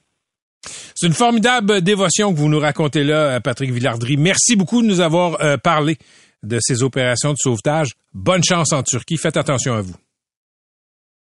C'est 0.95 1.07
une 1.07 1.13
formidable 1.13 1.81
dévotion 1.81 2.33
que 2.33 2.37
vous 2.37 2.49
nous 2.49 2.59
racontez 2.59 3.03
là, 3.03 3.39
Patrick 3.39 3.71
Villardry. 3.71 4.17
Merci 4.17 4.55
beaucoup 4.55 4.81
de 4.81 4.87
nous 4.87 5.01
avoir 5.01 5.41
euh, 5.41 5.57
parlé 5.57 5.97
de 6.43 6.57
ces 6.59 6.83
opérations 6.83 7.31
de 7.31 7.37
sauvetage. 7.37 7.91
Bonne 8.13 8.43
chance 8.43 8.73
en 8.73 8.83
Turquie. 8.83 9.17
Faites 9.17 9.37
attention 9.37 9.73
à 9.73 9.81
vous. 9.81 9.95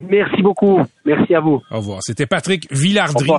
Merci 0.01 0.41
beaucoup. 0.41 0.82
Merci 1.06 1.36
à 1.36 1.39
vous. 1.39 1.62
Au 1.72 1.77
revoir. 1.77 2.00
C'était 2.03 2.25
Patrick 2.25 2.72
Villardry. 2.72 3.29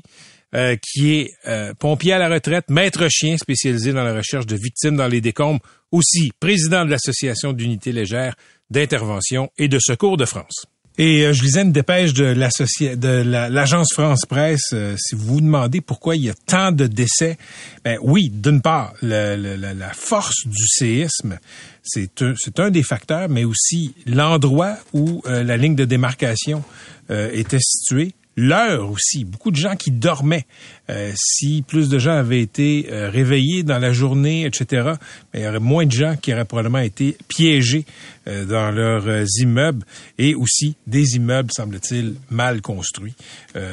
Euh, 0.53 0.75
qui 0.83 1.15
est 1.15 1.31
euh, 1.47 1.75
pompier 1.79 2.13
à 2.13 2.19
la 2.19 2.29
retraite, 2.29 2.71
maître 2.71 3.07
chien 3.09 3.37
spécialisé 3.37 3.93
dans 3.93 4.03
la 4.03 4.13
recherche 4.13 4.47
de 4.47 4.57
victimes 4.57 4.97
dans 4.97 5.07
les 5.07 5.21
décombres, 5.21 5.61
aussi 5.93 6.33
président 6.41 6.85
de 6.85 6.91
l'Association 6.91 7.53
d'unités 7.53 7.93
légères 7.93 8.35
d'intervention 8.69 9.51
et 9.59 9.69
de 9.69 9.79
secours 9.79 10.17
de 10.17 10.25
France. 10.25 10.67
Et 10.99 11.25
euh, 11.25 11.33
je 11.33 11.43
lisais 11.43 11.63
une 11.63 11.73
dépêche 11.73 12.13
de 12.13 12.25
l'agence 12.25 13.93
France 13.93 14.27
Presse. 14.27 14.75
si 14.97 15.15
vous 15.15 15.35
vous 15.35 15.41
demandez 15.41 15.81
pourquoi 15.81 16.17
il 16.17 16.25
y 16.25 16.31
a 16.31 16.35
tant 16.47 16.73
de 16.73 16.87
décès, 16.87 17.39
ben 17.85 17.99
oui, 18.03 18.31
d'une 18.31 18.61
part, 18.61 18.95
le, 19.03 19.57
la 19.57 19.93
force 19.93 20.47
du 20.47 20.67
séisme, 20.67 21.39
c'est 21.83 22.23
un, 22.23 22.35
un, 22.59 22.71
des 22.71 22.83
facteurs, 22.83 23.29
mais 23.29 23.45
aussi 23.45 23.95
l'endroit 24.07 24.77
où 24.93 25.23
la 25.27 25.57
ligne 25.57 25.75
de 25.75 25.85
démarcation 25.85 26.63
était 27.09 27.59
située 27.61 28.15
l'heure 28.41 28.91
aussi. 28.91 29.25
Beaucoup 29.25 29.51
de 29.51 29.57
gens 29.57 29.77
qui 29.77 29.91
dormaient. 29.91 30.47
Euh, 30.89 31.13
si 31.15 31.63
plus 31.67 31.89
de 31.89 31.99
gens 31.99 32.13
avaient 32.13 32.41
été 32.41 32.89
euh, 32.91 33.11
réveillés 33.11 33.63
dans 33.63 33.79
la 33.79 33.93
journée, 33.93 34.45
etc., 34.47 34.93
il 35.35 35.41
y 35.41 35.47
aurait 35.47 35.61
moins 35.61 35.87
de 35.87 35.93
gens 35.93 36.17
qui 36.21 36.33
auraient 36.33 36.45
probablement 36.45 36.79
été 36.79 37.17
piégés 37.29 37.85
euh, 38.27 38.45
dans 38.45 38.71
leurs 38.71 39.27
immeubles 39.39 39.85
et 40.19 40.35
aussi 40.35 40.77
des 40.87 41.17
immeubles, 41.17 41.51
semble-t-il, 41.53 42.17
mal 42.31 42.61
construits 42.61 43.15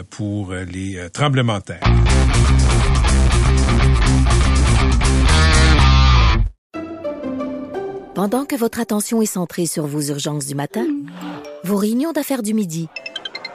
pour 0.10 0.54
les 0.54 0.98
tremblements 1.12 1.60
de 1.60 1.64
terre. 1.64 1.84
Pendant 8.18 8.46
que 8.46 8.56
votre 8.56 8.80
attention 8.80 9.22
est 9.22 9.28
centrée 9.28 9.68
sur 9.68 9.86
vos 9.86 10.02
urgences 10.02 10.48
du 10.48 10.56
matin, 10.56 10.88
vos 11.64 11.78
réunions 11.78 12.14
d'affaires 12.14 12.42
du 12.42 12.56
midi, 12.56 12.90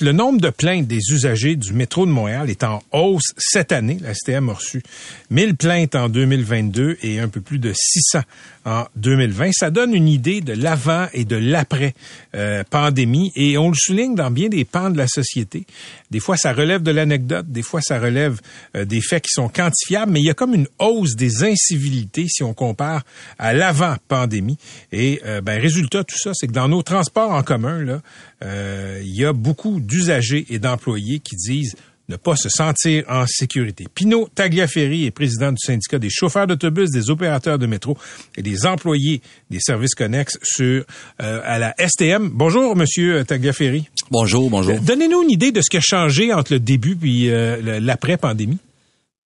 Le 0.00 0.10
nombre 0.10 0.40
de 0.40 0.50
plaintes 0.50 0.88
des 0.88 0.98
usagers 1.12 1.54
du 1.54 1.72
métro 1.72 2.04
de 2.04 2.10
Montréal 2.10 2.50
est 2.50 2.64
en 2.64 2.82
hausse 2.90 3.32
cette 3.36 3.70
année. 3.70 3.96
La 4.00 4.12
STM 4.12 4.48
a 4.48 4.54
reçu 4.54 4.82
1000 5.30 5.54
plaintes 5.54 5.94
en 5.94 6.08
2022 6.08 6.98
et 7.04 7.20
un 7.20 7.28
peu 7.28 7.40
plus 7.40 7.60
de 7.60 7.72
600 7.72 8.22
en 8.64 8.86
2020. 8.96 9.50
Ça 9.52 9.70
donne 9.70 9.94
une 9.94 10.08
idée 10.08 10.40
de 10.40 10.52
l'avant 10.52 11.06
et 11.12 11.24
de 11.24 11.36
l'après 11.36 11.94
euh, 12.34 12.64
pandémie 12.68 13.30
et 13.36 13.56
on 13.56 13.68
le 13.68 13.76
souligne 13.76 14.16
dans 14.16 14.32
bien 14.32 14.48
des 14.48 14.64
pans 14.64 14.90
de 14.90 14.98
la 14.98 15.06
société. 15.06 15.64
Des 16.10 16.18
fois, 16.18 16.36
ça 16.36 16.52
relève 16.52 16.82
de 16.82 16.90
l'anecdote, 16.90 17.46
des 17.48 17.62
fois, 17.62 17.80
ça 17.80 18.00
relève 18.00 18.40
euh, 18.74 18.84
des 18.84 19.00
faits 19.00 19.22
qui 19.22 19.30
sont 19.30 19.48
quantifiables, 19.48 20.10
mais 20.10 20.18
il 20.18 20.26
y 20.26 20.30
a 20.30 20.34
comme 20.34 20.54
une 20.54 20.66
hausse 20.80 21.14
des 21.14 21.44
incivilités 21.44 22.26
si 22.28 22.42
on 22.42 22.52
compare 22.52 23.04
à 23.38 23.52
l'avant 23.52 23.94
pandémie. 24.08 24.58
Et 24.90 25.20
euh, 25.24 25.40
ben, 25.40 25.60
résultat, 25.60 26.02
tout 26.02 26.18
ça, 26.18 26.32
c'est 26.34 26.48
que 26.48 26.52
dans 26.52 26.68
nos 26.68 26.82
transports 26.82 27.30
en 27.30 27.44
commun, 27.44 27.78
là, 27.78 28.00
il 28.44 29.14
y 29.14 29.24
a 29.24 29.32
beaucoup 29.32 29.80
d'usagers 29.80 30.46
et 30.50 30.58
d'employés 30.58 31.18
qui 31.20 31.36
disent 31.36 31.74
ne 32.08 32.16
pas 32.16 32.36
se 32.36 32.48
sentir 32.48 33.04
en 33.08 33.24
sécurité. 33.26 33.86
Pino 33.92 34.28
Tagliaferri 34.34 35.06
est 35.06 35.10
président 35.10 35.50
du 35.50 35.58
syndicat 35.58 35.98
des 35.98 36.10
chauffeurs 36.10 36.46
d'autobus, 36.46 36.90
des 36.90 37.10
opérateurs 37.10 37.58
de 37.58 37.66
métro 37.66 37.96
et 38.36 38.42
des 38.42 38.66
employés 38.66 39.22
des 39.50 39.60
services 39.60 39.94
connexes 39.94 40.38
sur 40.42 40.84
euh, 41.22 41.40
à 41.44 41.58
la 41.58 41.74
STM. 41.78 42.30
Bonjour, 42.32 42.76
Monsieur 42.76 43.24
Tagliaferri. 43.24 43.88
Bonjour, 44.10 44.50
bonjour. 44.50 44.78
Donnez-nous 44.80 45.22
une 45.22 45.30
idée 45.30 45.52
de 45.52 45.60
ce 45.60 45.70
qui 45.70 45.78
a 45.78 45.82
changé 45.82 46.32
entre 46.32 46.52
le 46.52 46.60
début 46.60 46.96
puis 46.96 47.30
euh, 47.30 47.80
l'après-pandémie. 47.80 48.58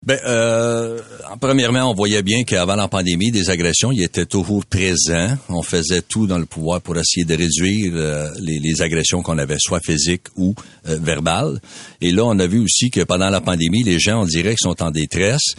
Ben, 0.07 0.19
euh, 0.27 1.01
premièrement, 1.41 1.91
on 1.91 1.95
voyait 1.95 2.23
bien 2.23 2.45
qu'avant 2.45 2.77
la 2.77 2.89
pandémie, 2.89 3.31
des 3.31 3.49
agressions, 3.49 3.91
il 3.91 4.03
était 4.03 4.27
toujours 4.27 4.67
présent. 4.67 5.39
On 5.49 5.63
faisait 5.63 6.03
tout 6.03 6.27
dans 6.27 6.37
le 6.37 6.45
pouvoir 6.45 6.83
pour 6.83 6.99
essayer 6.99 7.25
de 7.25 7.35
réduire 7.35 7.93
euh, 7.95 8.29
les, 8.39 8.83
agressions 8.83 9.23
qu'on 9.23 9.39
avait, 9.39 9.57
soit 9.59 9.81
physiques 9.83 10.27
ou 10.37 10.55
euh, 10.89 10.99
verbales. 11.01 11.59
Et 12.03 12.11
là, 12.11 12.25
on 12.27 12.39
a 12.39 12.47
vu 12.47 12.59
aussi 12.59 12.91
que 12.91 13.01
pendant 13.01 13.31
la 13.31 13.41
pandémie, 13.41 13.83
les 13.83 13.99
gens, 13.99 14.21
on 14.21 14.27
dirait, 14.27 14.51
qu'ils 14.51 14.69
sont 14.69 14.83
en 14.83 14.91
détresse. 14.91 15.55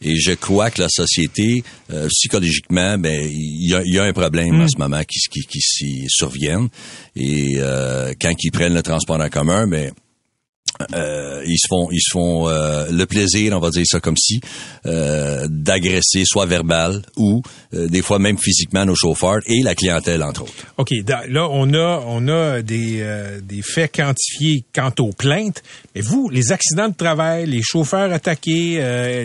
Et 0.00 0.16
je 0.16 0.32
crois 0.32 0.70
que 0.70 0.80
la 0.80 0.88
société, 0.88 1.62
euh, 1.92 2.08
psychologiquement, 2.08 2.96
ben 2.96 3.22
il 3.22 3.68
y 3.68 3.98
a, 3.98 4.02
un 4.02 4.12
problème 4.14 4.62
en 4.62 4.64
mm. 4.64 4.68
ce 4.70 4.78
moment 4.78 5.02
qui, 5.06 5.18
qui, 5.30 5.40
qui 5.46 5.60
s'y 5.60 6.06
surviennent. 6.08 6.68
Et 7.16 7.58
quand 8.18 8.32
ils 8.42 8.50
prennent 8.50 8.72
le 8.72 8.82
transport 8.82 9.20
en 9.20 9.28
commun, 9.28 9.66
ben 9.66 9.92
euh, 10.94 11.42
ils 11.46 11.58
se 11.58 11.66
font 11.68 11.88
ils 11.90 12.00
se 12.00 12.10
font 12.12 12.48
euh, 12.48 12.86
le 12.90 13.06
plaisir, 13.06 13.56
on 13.56 13.60
va 13.60 13.70
dire 13.70 13.84
ça 13.86 14.00
comme 14.00 14.16
si, 14.16 14.40
euh, 14.86 15.46
d'agresser 15.48 16.24
soit 16.24 16.46
verbal 16.46 17.02
ou 17.16 17.42
des 17.72 18.02
fois 18.02 18.18
même 18.18 18.38
physiquement 18.38 18.84
nos 18.84 18.94
chauffeurs 18.94 19.38
et 19.46 19.62
la 19.62 19.74
clientèle 19.74 20.22
entre 20.22 20.42
autres. 20.42 20.52
OK, 20.76 20.90
là 21.06 21.48
on 21.50 21.72
a 21.74 22.02
on 22.06 22.28
a 22.28 22.62
des 22.62 23.04
des 23.42 23.62
faits 23.62 23.94
quantifiés 23.94 24.64
quant 24.74 24.92
aux 24.98 25.12
plaintes, 25.12 25.62
mais 25.94 26.00
vous 26.00 26.28
les 26.28 26.52
accidents 26.52 26.88
de 26.88 26.94
travail, 26.94 27.46
les 27.46 27.62
chauffeurs 27.62 28.12
attaqués, 28.12 28.76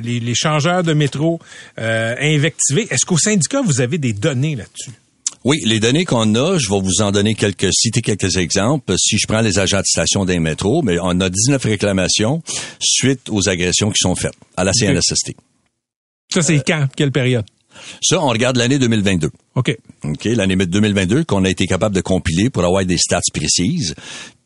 les, 0.04 0.20
les 0.20 0.36
changeurs 0.36 0.84
de 0.84 0.94
métro 0.94 1.40
invectivés, 1.78 2.88
est-ce 2.92 3.06
qu'au 3.06 3.18
syndicat 3.18 3.62
vous 3.62 3.82
avez 3.82 3.98
des 3.98 4.14
données 4.14 4.56
là-dessus? 4.56 4.92
Oui, 5.46 5.62
les 5.64 5.80
données 5.80 6.06
qu'on 6.06 6.34
a, 6.34 6.58
je 6.58 6.70
vais 6.72 6.82
vous 6.82 7.02
en 7.02 7.12
donner 7.12 7.36
quelques, 7.36 7.72
citer 7.72 8.02
quelques 8.02 8.36
exemples. 8.38 8.96
Si 8.98 9.20
je 9.20 9.28
prends 9.28 9.42
les 9.42 9.60
agents 9.60 9.80
de 9.80 9.86
station 9.86 10.26
des 10.26 10.40
métros, 10.40 10.82
mais 10.82 10.98
on 11.00 11.22
a 11.22 11.30
19 11.30 11.64
réclamations 11.64 12.42
suite 12.80 13.30
aux 13.30 13.48
agressions 13.48 13.92
qui 13.92 14.00
sont 14.00 14.16
faites 14.16 14.34
à 14.58 14.64
la 14.64 14.72
CNSST. 14.74 15.36
Ça, 16.34 16.42
c'est 16.42 16.64
quand? 16.66 16.88
Quelle 16.96 17.12
période? 17.12 17.46
Ça, 18.02 18.20
on 18.24 18.30
regarde 18.30 18.58
l'année 18.58 18.80
2022. 18.80 19.30
OK. 19.54 19.78
OK, 20.04 20.26
l'année 20.26 20.56
2022 20.56 21.26
qu'on 21.26 21.46
a 21.46 21.50
été 21.50 21.68
capable 21.68 21.96
de 21.96 22.02
compiler 22.02 22.50
pour 22.50 22.64
avoir 22.64 22.84
des 22.84 22.98
stats 22.98 23.22
précises. 23.32 23.94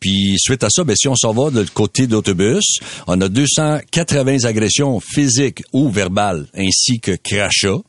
Puis 0.02 0.36
suite 0.38 0.66
à 0.66 0.70
ça, 0.70 0.84
ben, 0.84 0.98
si 0.98 1.08
on 1.08 1.16
s'en 1.16 1.32
va 1.32 1.50
de 1.50 1.64
côté 1.64 2.08
d'autobus, 2.08 2.80
on 3.08 3.22
a 3.22 3.30
280 3.30 4.44
agressions 4.44 5.00
physiques 5.00 5.64
ou 5.72 5.90
verbales 5.90 6.48
ainsi 6.58 7.00
que 7.00 7.16
crachats. 7.16 7.82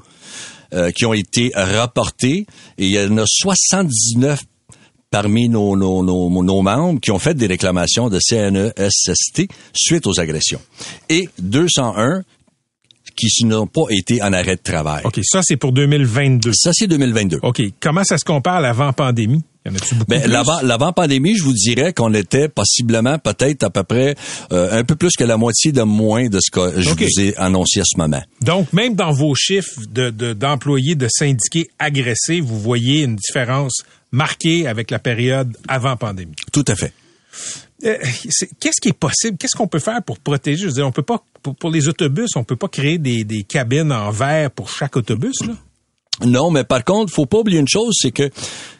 Euh, 0.72 0.92
qui 0.92 1.04
ont 1.04 1.12
été 1.12 1.50
rapportés 1.52 2.46
et 2.78 2.86
il 2.86 2.92
y 2.92 3.00
en 3.00 3.18
a 3.18 3.24
79 3.26 4.40
parmi 5.10 5.48
nos, 5.48 5.76
nos, 5.76 6.04
nos, 6.04 6.44
nos, 6.44 6.62
membres 6.62 7.00
qui 7.00 7.10
ont 7.10 7.18
fait 7.18 7.34
des 7.34 7.48
réclamations 7.48 8.08
de 8.08 8.20
CNESST 8.20 9.48
suite 9.74 10.06
aux 10.06 10.20
agressions. 10.20 10.60
Et 11.08 11.28
201 11.40 12.22
qui 13.16 13.44
n'ont 13.44 13.66
pas 13.66 13.86
été 13.90 14.22
en 14.22 14.32
arrêt 14.32 14.54
de 14.54 14.62
travail. 14.62 15.02
OK, 15.04 15.18
ça 15.24 15.40
c'est 15.42 15.56
pour 15.56 15.72
2022. 15.72 16.52
Ça 16.54 16.70
c'est 16.72 16.86
2022. 16.86 17.38
OK, 17.42 17.62
comment 17.80 18.04
ça 18.04 18.16
se 18.16 18.24
compare 18.24 18.56
à 18.56 18.60
l'avant-pandémie? 18.60 19.42
Ben, 20.08 20.26
l'avant, 20.26 20.92
pandémie, 20.92 21.36
je 21.36 21.42
vous 21.42 21.52
dirais 21.52 21.92
qu'on 21.92 22.14
était 22.14 22.48
possiblement 22.48 23.18
peut-être 23.18 23.62
à 23.62 23.70
peu 23.70 23.82
près 23.82 24.16
euh, 24.52 24.78
un 24.78 24.84
peu 24.84 24.96
plus 24.96 25.10
que 25.18 25.24
la 25.24 25.36
moitié 25.36 25.70
de 25.70 25.82
moins 25.82 26.28
de 26.28 26.38
ce 26.40 26.50
que 26.50 26.80
je 26.80 26.88
vous 26.88 27.20
ai 27.20 27.36
annoncé 27.36 27.80
à 27.80 27.84
ce 27.84 27.98
moment. 27.98 28.22
Donc, 28.40 28.72
même 28.72 28.94
dans 28.94 29.12
vos 29.12 29.34
chiffres 29.34 29.80
de, 29.90 30.32
d'employés, 30.32 30.94
de 30.94 31.08
syndiqués 31.08 31.68
agressés, 31.78 32.40
vous 32.40 32.58
voyez 32.58 33.02
une 33.02 33.16
différence 33.16 33.82
marquée 34.12 34.66
avec 34.66 34.90
la 34.90 34.98
période 34.98 35.54
avant 35.68 35.96
pandémie. 35.96 36.34
Tout 36.52 36.64
à 36.66 36.74
fait. 36.74 36.94
Euh, 37.84 37.96
qu'est-ce 38.60 38.80
qui 38.80 38.88
est 38.88 38.98
possible? 38.98 39.36
Qu'est-ce 39.38 39.56
qu'on 39.56 39.68
peut 39.68 39.78
faire 39.78 40.02
pour 40.02 40.18
protéger? 40.18 40.62
Je 40.62 40.66
veux 40.68 40.74
dire, 40.74 40.86
on 40.86 40.92
peut 40.92 41.02
pas, 41.02 41.22
pour, 41.42 41.70
les 41.70 41.86
autobus, 41.86 42.30
on 42.34 42.44
peut 42.44 42.56
pas 42.56 42.68
créer 42.68 42.98
des, 42.98 43.24
des 43.24 43.42
cabines 43.42 43.92
en 43.92 44.10
verre 44.10 44.50
pour 44.50 44.70
chaque 44.70 44.96
autobus, 44.96 45.40
là? 45.46 45.54
Non, 46.26 46.50
mais 46.50 46.64
par 46.64 46.84
contre, 46.84 47.12
faut 47.12 47.26
pas 47.26 47.38
oublier 47.38 47.60
une 47.60 47.68
chose, 47.68 47.94
c'est 47.98 48.10
que, 48.10 48.30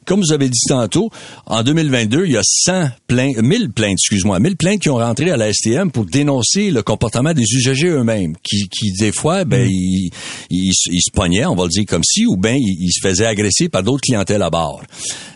comme 0.05 0.21
vous 0.21 0.33
avez 0.33 0.49
dit 0.49 0.61
tantôt, 0.69 1.11
en 1.47 1.63
2022, 1.63 2.27
il 2.27 2.33
y 2.33 2.37
a 2.37 2.43
100 2.43 2.89
plaintes, 3.07 3.37
1000 3.39 3.71
plaintes, 3.71 3.99
excuse-moi, 4.01 4.39
1000 4.41 4.57
plaintes 4.57 4.81
qui 4.81 4.91
ont 4.91 4.97
rentré 4.97 5.31
à 5.31 5.37
la 5.37 5.53
STM 5.53 5.91
pour 5.91 6.05
dénoncer 6.05 6.71
le 6.71 6.83
comportement 6.83 7.33
des 7.33 7.43
usagers 7.43 7.89
eux-mêmes, 7.89 8.35
qui, 8.43 8.69
qui 8.69 8.93
des 8.93 9.13
fois, 9.13 9.45
ben, 9.45 9.67
mm. 9.67 9.71
ils, 9.71 10.11
ils, 10.51 11.01
se 11.01 11.11
pognaient, 11.13 11.47
on 11.47 11.55
va 11.55 11.65
le 11.65 11.71
dire 11.71 11.85
comme 11.87 12.05
si, 12.05 12.27
ou 12.27 12.37
ben, 12.37 12.57
ils, 12.57 12.77
ils 12.81 12.93
se 12.93 13.01
faisaient 13.07 13.27
agresser 13.27 13.69
par 13.69 13.83
d'autres 13.83 14.03
clientèles 14.03 14.43
à 14.43 14.51
bord. 14.51 14.83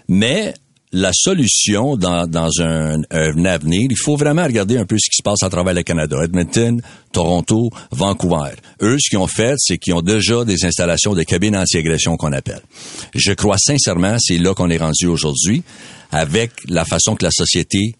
Mais 0.08 0.54
la 0.94 1.10
solution 1.12 1.96
dans, 1.96 2.50
un, 2.60 3.02
un, 3.10 3.44
avenir, 3.44 3.88
il 3.90 3.96
faut 3.96 4.16
vraiment 4.16 4.44
regarder 4.44 4.78
un 4.78 4.86
peu 4.86 4.96
ce 4.96 5.10
qui 5.10 5.16
se 5.16 5.22
passe 5.22 5.42
à 5.42 5.50
travers 5.50 5.74
le 5.74 5.82
Canada. 5.82 6.16
Edmonton, 6.22 6.80
Toronto, 7.12 7.68
Vancouver. 7.90 8.52
Eux, 8.80 8.96
ce 9.00 9.10
qu'ils 9.10 9.18
ont 9.18 9.26
fait, 9.26 9.56
c'est 9.58 9.76
qu'ils 9.76 9.94
ont 9.94 10.02
déjà 10.02 10.44
des 10.44 10.64
installations 10.64 11.12
de 11.12 11.24
cabines 11.24 11.56
anti-agression 11.56 12.16
qu'on 12.16 12.32
appelle. 12.32 12.62
Je 13.12 13.32
crois 13.32 13.58
sincèrement, 13.58 14.16
c'est 14.20 14.38
là 14.38 14.54
qu'on 14.54 14.70
est 14.70 14.76
rendu 14.76 15.06
aujourd'hui, 15.06 15.64
avec 16.12 16.52
la 16.68 16.84
façon 16.84 17.16
que 17.16 17.24
la 17.24 17.32
société 17.32 17.96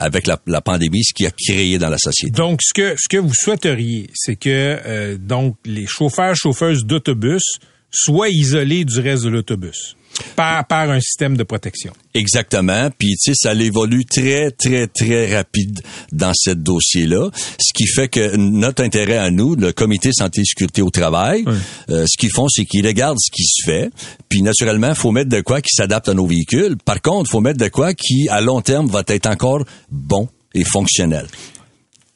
avec 0.00 0.28
la, 0.28 0.38
la 0.46 0.60
pandémie, 0.60 1.02
ce 1.02 1.12
qui 1.12 1.26
a 1.26 1.32
créé 1.32 1.76
dans 1.78 1.88
la 1.88 1.98
société. 1.98 2.30
Donc, 2.30 2.60
ce 2.62 2.72
que, 2.72 2.94
ce 2.96 3.08
que 3.08 3.16
vous 3.16 3.34
souhaiteriez, 3.34 4.08
c'est 4.14 4.36
que 4.36 4.78
euh, 4.86 5.16
donc 5.18 5.56
les 5.64 5.86
chauffeurs, 5.88 6.36
chauffeuses 6.36 6.84
d'autobus 6.84 7.42
soient 7.90 8.28
isolés 8.28 8.84
du 8.84 9.00
reste 9.00 9.24
de 9.24 9.28
l'autobus 9.30 9.96
par, 10.36 10.66
par 10.66 10.90
un 10.90 11.00
système 11.00 11.36
de 11.36 11.42
protection. 11.42 11.92
Exactement. 12.14 12.90
Puis, 12.96 13.16
tu 13.16 13.32
sais, 13.32 13.34
ça 13.34 13.54
évolue 13.54 14.04
très, 14.04 14.50
très, 14.50 14.86
très 14.86 15.36
rapide 15.36 15.80
dans 16.12 16.32
ce 16.34 16.50
dossier-là. 16.50 17.30
Ce 17.58 17.72
qui 17.74 17.86
fait 17.86 18.08
que 18.08 18.36
notre 18.36 18.82
intérêt 18.82 19.18
à 19.18 19.30
nous, 19.30 19.54
le 19.54 19.72
Comité 19.72 20.10
Santé 20.12 20.40
et 20.42 20.44
Sécurité 20.44 20.82
au 20.82 20.90
Travail, 20.90 21.44
euh, 21.90 22.04
ce 22.06 22.16
qu'ils 22.18 22.32
font, 22.32 22.48
c'est 22.48 22.64
qu'ils 22.64 22.86
regardent 22.86 23.18
ce 23.20 23.30
qui 23.30 23.44
se 23.44 23.64
fait. 23.64 23.90
Puis, 24.28 24.42
naturellement, 24.42 24.94
faut 24.94 25.12
mettre 25.12 25.30
de 25.30 25.40
quoi 25.40 25.60
qui 25.60 25.74
s'adapte 25.74 26.08
à 26.08 26.14
nos 26.14 26.26
véhicules. 26.26 26.76
Par 26.84 27.00
contre, 27.00 27.30
faut 27.30 27.40
mettre 27.40 27.58
de 27.58 27.68
quoi 27.68 27.94
qui, 27.94 28.28
à 28.28 28.40
long 28.40 28.60
terme, 28.60 28.88
va 28.88 29.02
être 29.06 29.26
encore 29.26 29.64
bon 29.90 30.28
et 30.54 30.64
fonctionnel. 30.64 31.26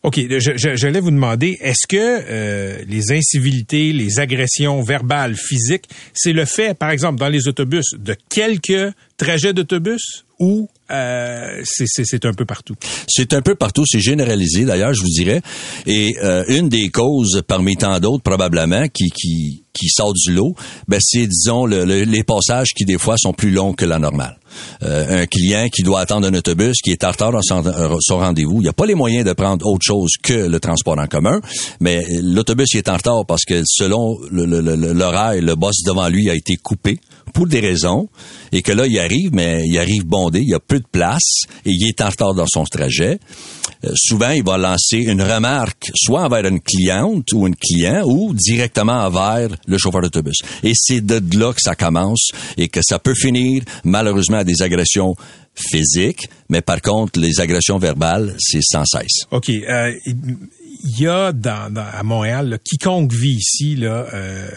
OK, 0.04 0.16
je- 0.18 0.56
je- 0.56 0.74
j'allais 0.74 0.98
vous 0.98 1.12
demander, 1.12 1.56
est-ce 1.60 1.86
que 1.88 1.96
euh, 1.96 2.76
les 2.88 3.12
incivilités, 3.12 3.92
les 3.92 4.18
agressions 4.18 4.82
verbales, 4.82 5.36
physiques, 5.36 5.84
c'est 6.12 6.32
le 6.32 6.44
fait, 6.44 6.76
par 6.76 6.90
exemple, 6.90 7.20
dans 7.20 7.28
les 7.28 7.46
autobus, 7.46 7.84
de 7.96 8.16
quelques 8.28 8.92
trajets 9.16 9.52
d'autobus 9.52 10.24
ou 10.42 10.68
euh, 10.90 11.62
c'est- 11.64 12.24
un 12.26 12.34
peu 12.34 12.44
partout? 12.44 12.74
C'est 13.08 13.32
un 13.32 13.40
peu 13.40 13.54
partout, 13.54 13.84
c'est 13.86 14.00
généralisé 14.00 14.64
d'ailleurs, 14.64 14.92
je 14.92 15.00
vous 15.00 15.08
dirais. 15.08 15.40
Et 15.86 16.14
euh, 16.22 16.44
une 16.48 16.68
des 16.68 16.90
causes 16.90 17.42
parmi 17.46 17.76
tant 17.76 17.98
d'autres 18.00 18.22
probablement 18.22 18.86
qui 18.88 19.08
qui 19.10 19.62
qui 19.72 19.88
sort 19.88 20.12
du 20.12 20.32
lot, 20.34 20.54
ben 20.86 20.98
c'est 21.00 21.26
disons 21.26 21.64
le- 21.64 21.86
le- 21.86 22.02
les 22.02 22.24
passages 22.24 22.70
qui 22.76 22.84
des 22.84 22.98
fois 22.98 23.14
sont 23.16 23.32
plus 23.32 23.50
longs 23.50 23.72
que 23.72 23.86
la 23.86 23.98
normale. 23.98 24.36
Euh, 24.82 25.22
un 25.22 25.26
client 25.26 25.66
qui 25.74 25.82
doit 25.82 26.00
attendre 26.00 26.26
un 26.26 26.34
autobus 26.34 26.76
qui 26.82 26.90
est 26.90 27.04
en 27.04 27.10
retard 27.12 27.32
dans 27.32 27.40
son, 27.40 27.66
euh, 27.66 27.96
son 28.00 28.18
rendez-vous, 28.18 28.56
il 28.60 28.64
n'y 28.64 28.68
a 28.68 28.74
pas 28.74 28.84
les 28.84 28.94
moyens 28.94 29.24
de 29.24 29.32
prendre 29.32 29.64
autre 29.66 29.82
chose 29.86 30.10
que 30.22 30.34
le 30.34 30.60
transport 30.60 30.98
en 30.98 31.06
commun, 31.06 31.40
mais 31.80 32.04
l'autobus 32.22 32.74
est 32.74 32.88
en 32.90 32.96
retard 32.98 33.24
parce 33.26 33.44
que 33.46 33.62
selon 33.64 34.18
le- 34.30 34.44
le- 34.44 34.92
l'horaire, 34.92 35.40
le 35.40 35.54
boss 35.54 35.82
devant 35.86 36.08
lui 36.08 36.28
a 36.28 36.34
été 36.34 36.56
coupé 36.56 36.98
pour 37.32 37.46
des 37.46 37.60
raisons 37.60 38.08
et 38.52 38.62
que 38.62 38.72
là 38.72 38.86
il 38.86 38.98
arrive 38.98 39.30
mais 39.32 39.62
il 39.66 39.78
arrive 39.78 40.04
bondé, 40.04 40.40
il 40.40 40.48
y 40.48 40.54
a 40.54 40.60
peu 40.60 40.78
de 40.78 40.86
place 40.90 41.44
et 41.64 41.70
il 41.70 41.88
est 41.88 42.00
en 42.00 42.08
retard 42.08 42.34
dans 42.34 42.46
son 42.46 42.64
trajet. 42.64 43.18
Euh, 43.84 43.90
souvent 43.96 44.30
il 44.30 44.44
va 44.44 44.58
lancer 44.58 44.98
une 44.98 45.22
remarque 45.22 45.90
soit 45.94 46.22
envers 46.22 46.46
une 46.46 46.60
cliente 46.60 47.32
ou 47.32 47.46
un 47.46 47.52
client 47.52 48.02
ou 48.06 48.34
directement 48.34 49.04
envers 49.04 49.48
le 49.66 49.78
chauffeur 49.78 50.02
d'autobus. 50.02 50.38
Et 50.62 50.72
c'est 50.74 51.00
de 51.04 51.20
là 51.38 51.52
que 51.52 51.60
ça 51.60 51.74
commence 51.74 52.30
et 52.56 52.68
que 52.68 52.80
ça 52.82 52.98
peut 52.98 53.14
finir 53.14 53.62
malheureusement 53.84 54.38
à 54.38 54.44
des 54.44 54.62
agressions 54.62 55.14
physiques, 55.54 56.28
mais 56.48 56.62
par 56.62 56.80
contre 56.80 57.20
les 57.20 57.40
agressions 57.40 57.78
verbales, 57.78 58.34
c'est 58.38 58.62
sans 58.62 58.84
cesse. 58.84 59.26
OK. 59.30 59.50
euh, 59.50 59.92
il 60.82 61.00
y 61.00 61.06
a 61.06 61.32
à 61.46 62.02
Montréal, 62.02 62.58
quiconque 62.64 63.12
vit 63.12 63.36
ici, 63.36 63.76
là, 63.76 64.06
euh, 64.12 64.48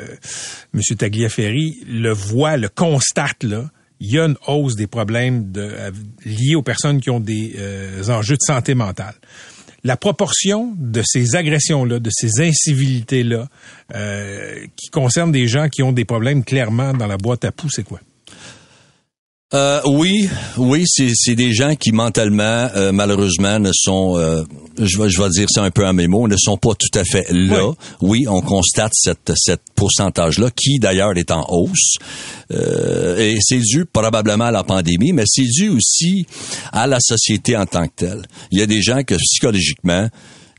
M. 0.73 0.81
Tagliaferri, 0.97 1.83
le 1.87 2.11
voit, 2.11 2.57
le 2.57 2.69
constate, 2.69 3.43
là, 3.43 3.69
il 3.99 4.11
y 4.11 4.19
a 4.19 4.25
une 4.25 4.37
hausse 4.47 4.75
des 4.75 4.87
problèmes 4.87 5.53
liés 6.25 6.55
aux 6.55 6.61
personnes 6.61 6.99
qui 6.99 7.09
ont 7.09 7.19
des 7.19 7.55
euh, 7.57 8.09
enjeux 8.09 8.35
de 8.35 8.41
santé 8.41 8.75
mentale. 8.75 9.15
La 9.83 9.97
proportion 9.97 10.73
de 10.77 11.03
ces 11.05 11.35
agressions-là, 11.35 11.99
de 11.99 12.09
ces 12.11 12.41
incivilités-là, 12.41 13.47
euh, 13.93 14.65
qui 14.75 14.89
concernent 14.89 15.31
des 15.31 15.47
gens 15.47 15.69
qui 15.69 15.83
ont 15.83 15.91
des 15.91 16.05
problèmes 16.05 16.43
clairement 16.43 16.93
dans 16.93 17.07
la 17.07 17.17
boîte 17.17 17.45
à 17.45 17.51
poux, 17.51 17.69
c'est 17.69 17.83
quoi? 17.83 17.99
Euh, 19.55 19.79
oui, 19.85 20.27
oui, 20.57 20.83
c'est 20.85 21.11
c'est 21.15 21.35
des 21.35 21.53
gens 21.53 21.75
qui 21.75 21.93
mentalement, 21.93 22.67
euh, 22.75 22.91
malheureusement, 22.91 23.57
ne 23.57 23.71
sont, 23.73 24.17
euh, 24.17 24.43
je 24.77 24.97
vais 24.97 25.09
je 25.09 25.21
vais 25.21 25.29
dire 25.29 25.47
ça 25.49 25.63
un 25.63 25.71
peu 25.71 25.85
à 25.85 25.93
mes 25.93 26.07
mots, 26.07 26.27
ne 26.27 26.35
sont 26.35 26.57
pas 26.57 26.73
tout 26.77 26.99
à 26.99 27.05
fait 27.05 27.25
là. 27.31 27.71
Oui, 28.01 28.25
on 28.27 28.41
constate 28.41 28.91
cette 28.93 29.31
cette 29.37 29.61
pourcentage 29.73 30.39
là, 30.39 30.49
qui 30.53 30.77
d'ailleurs 30.79 31.17
est 31.17 31.31
en 31.31 31.45
hausse, 31.47 31.95
Euh, 32.51 33.17
et 33.17 33.37
c'est 33.39 33.59
dû 33.59 33.85
probablement 33.85 34.45
à 34.45 34.51
la 34.51 34.63
pandémie, 34.63 35.13
mais 35.13 35.23
c'est 35.25 35.47
dû 35.47 35.69
aussi 35.69 36.27
à 36.71 36.85
la 36.85 36.99
société 36.99 37.57
en 37.57 37.65
tant 37.65 37.87
que 37.87 37.93
telle. 37.95 38.21
Il 38.51 38.59
y 38.59 38.61
a 38.61 38.67
des 38.67 38.81
gens 38.83 39.03
que 39.03 39.15
psychologiquement, 39.15 40.09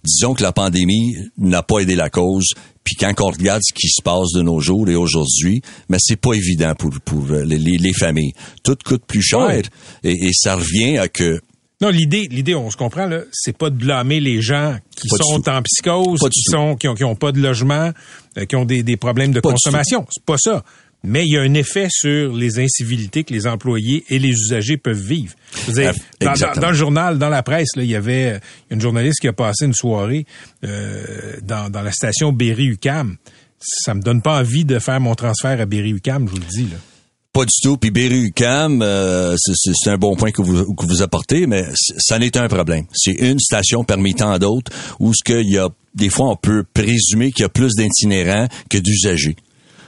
disons 0.02 0.34
que 0.34 0.42
la 0.42 0.52
pandémie 0.52 1.14
n'a 1.38 1.62
pas 1.62 1.78
aidé 1.80 1.94
la 1.94 2.10
cause. 2.10 2.48
Puis 2.86 2.94
quand 2.94 3.12
on 3.20 3.30
regarde 3.30 3.60
ce 3.62 3.74
qui 3.74 3.88
se 3.88 4.00
passe 4.00 4.32
de 4.34 4.40
nos 4.42 4.60
jours 4.60 4.88
et 4.88 4.94
aujourd'hui, 4.94 5.60
mais 5.90 5.98
c'est 6.00 6.16
pas 6.16 6.32
évident 6.32 6.74
pour 6.74 6.90
pour 7.04 7.26
euh, 7.32 7.44
les, 7.44 7.58
les- 7.58 7.76
les 7.78 7.92
familles. 7.92 8.32
Tout 8.62 8.76
coûte 8.84 9.02
plus 9.06 9.20
cher 9.22 9.40
Ouais. 9.48 9.62
et, 10.04 10.28
et 10.28 10.30
ça 10.32 10.54
revient 10.54 10.96
à 10.98 11.08
que 11.08 11.40
Non, 11.82 11.90
l'idée, 11.90 12.26
l'idée, 12.30 12.54
on 12.54 12.70
se 12.70 12.76
comprend 12.78 13.04
là, 13.06 13.20
c'est 13.32 13.54
pas 13.58 13.68
de 13.68 13.74
blâmer 13.76 14.20
les 14.20 14.40
gens 14.40 14.78
qui 14.96 15.08
Pas 15.08 15.16
sont 15.18 15.46
en 15.48 15.60
psychose, 15.62 16.20
qui 16.30 16.42
sont, 16.50 16.76
qui 16.76 16.88
ont, 16.88 16.94
qui 16.94 17.04
ont 17.04 17.16
pas 17.16 17.32
de 17.32 17.40
logement, 17.40 17.90
euh, 18.38 18.44
qui 18.46 18.56
ont 18.56 18.64
des, 18.64 18.82
des 18.82 18.96
problèmes 18.96 19.32
de 19.32 19.40
Pas 19.40 19.50
consommation. 19.50 20.06
C'est 20.10 20.24
pas 20.24 20.38
ça. 20.38 20.64
Mais 21.04 21.24
il 21.24 21.32
y 21.34 21.38
a 21.38 21.42
un 21.42 21.54
effet 21.54 21.86
sur 21.90 22.34
les 22.34 22.58
incivilités 22.58 23.22
que 23.22 23.32
les 23.32 23.46
employés 23.46 24.04
et 24.08 24.18
les 24.18 24.30
usagers 24.30 24.76
peuvent 24.76 25.00
vivre. 25.00 25.34
Dire, 25.68 25.92
Ah, 25.94 26.00
dans, 26.20 26.26
dans- 26.26 26.32
exactement. 26.32 26.60
dans 26.62 26.70
le 26.70 26.76
journal, 26.76 27.18
dans 27.18 27.28
la 27.28 27.42
presse, 27.44 27.68
là, 27.76 27.82
il 27.84 27.90
y 27.90 27.94
avait 27.94 28.32
euh, 28.34 28.38
une 28.70 28.80
journaliste 28.80 29.20
qui 29.20 29.28
a 29.28 29.32
passé 29.32 29.66
une 29.66 29.74
soirée 29.74 30.26
euh, 30.64 31.04
dans, 31.42 31.70
dans 31.70 31.82
la 31.82 31.92
station 31.92 32.32
Berry-UQAM. 32.32 33.16
Ça 33.60 33.94
me 33.94 34.00
donne 34.02 34.20
pas 34.20 34.40
envie 34.40 34.64
de 34.64 34.78
faire 34.78 35.00
mon 35.00 35.14
transfert 35.14 35.60
à 35.60 35.66
Berry-UQAM, 35.66 36.26
je 36.26 36.30
vous 36.32 36.38
le 36.38 36.44
dis. 36.50 36.64
Là. 36.70 36.76
pas 37.32 37.44
du 37.44 37.52
tout. 37.62 37.76
Puis 37.76 37.90
Berry-UQAM, 37.90 38.82
euh, 38.82 39.36
c'est- 39.38 39.90
un 39.90 39.98
bon 39.98 40.16
point 40.16 40.30
que 40.32 40.42
vous, 40.42 40.74
que 40.74 40.86
vous 40.86 41.02
apportez, 41.02 41.46
mais 41.46 41.64
ça 41.98 42.18
n'est 42.18 42.36
un 42.36 42.48
problème. 42.48 42.84
C'est 42.94 43.12
une 43.12 43.38
station 43.38 43.84
parmi 43.84 44.14
tant 44.14 44.36
d'autres 44.38 44.72
où 44.98 45.12
ce 45.14 45.22
qu'il 45.22 45.48
y 45.52 45.58
a 45.58 45.68
des 45.94 46.08
fois 46.10 46.30
on 46.30 46.36
peut 46.36 46.64
présumer 46.74 47.30
qu'il 47.32 47.42
y 47.42 47.46
a 47.46 47.48
plus 47.48 47.72
d'itinérants 47.76 48.48
que 48.68 48.78
d'usagers. 48.78 49.36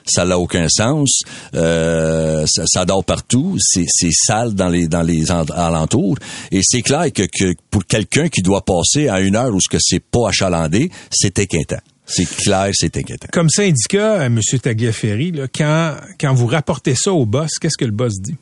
Ça 0.08 0.24
n'a 0.24 0.38
aucun 0.38 0.68
sens. 0.68 1.20
Euh, 1.54 2.44
ça, 2.46 2.64
ça 2.66 2.84
dort 2.84 3.04
partout. 3.04 3.56
C'est 3.60 3.86
sale 4.12 4.54
dans 4.54 4.68
les 4.68 4.88
dans 4.88 5.02
les 5.02 5.30
en- 5.30 5.44
alentours. 5.44 6.16
Et 6.50 6.60
c'est 6.62 6.82
clair 6.82 7.12
que, 7.12 7.22
que 7.22 7.54
pour 7.70 7.84
quelqu'un 7.86 8.28
qui 8.28 8.42
doit 8.42 8.64
passer 8.64 9.08
à 9.08 9.20
une 9.20 9.36
heure 9.36 9.54
où 9.54 9.60
ce 9.60 9.68
que 9.68 9.78
c'est 9.80 10.00
pas 10.00 10.28
achalandé, 10.28 10.90
c'est 11.10 11.38
inquiétant. 11.38 11.80
C'est 12.10 12.24
clair, 12.26 12.70
c'est 12.72 12.96
inquiétant. 12.96 13.28
Comme 13.32 13.50
syndicat, 13.50 14.14
euh, 14.22 14.26
M. 14.26 14.40
Tagliaferri, 14.62 15.30
là, 15.32 15.46
quand, 15.54 15.94
quand 16.18 16.32
vous 16.32 16.46
rapportez 16.46 16.94
ça 16.94 17.12
au 17.12 17.26
boss, 17.26 17.50
qu'est-ce 17.60 17.76
que 17.76 17.84
le 17.84 17.90
boss 17.92 18.14
dit? 18.18 18.34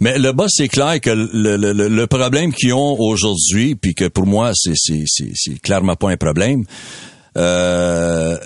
Mais 0.00 0.18
le 0.18 0.32
boss, 0.32 0.50
c'est 0.54 0.68
clair 0.68 1.00
que 1.00 1.10
le, 1.10 1.56
le, 1.56 1.72
le- 1.88 2.06
problème 2.06 2.52
qu'ils 2.52 2.72
ont 2.74 2.98
aujourd'hui, 2.98 3.74
puis 3.74 3.94
que 3.94 4.08
pour 4.08 4.26
moi, 4.26 4.52
c'est, 4.54 4.72
c'est, 4.74 5.04
c'est, 5.06 5.30
c'est 5.34 5.58
clairement 5.60 5.96
pas 5.96 6.10
un 6.10 6.16
problème, 6.18 6.64
euh, 7.36 8.36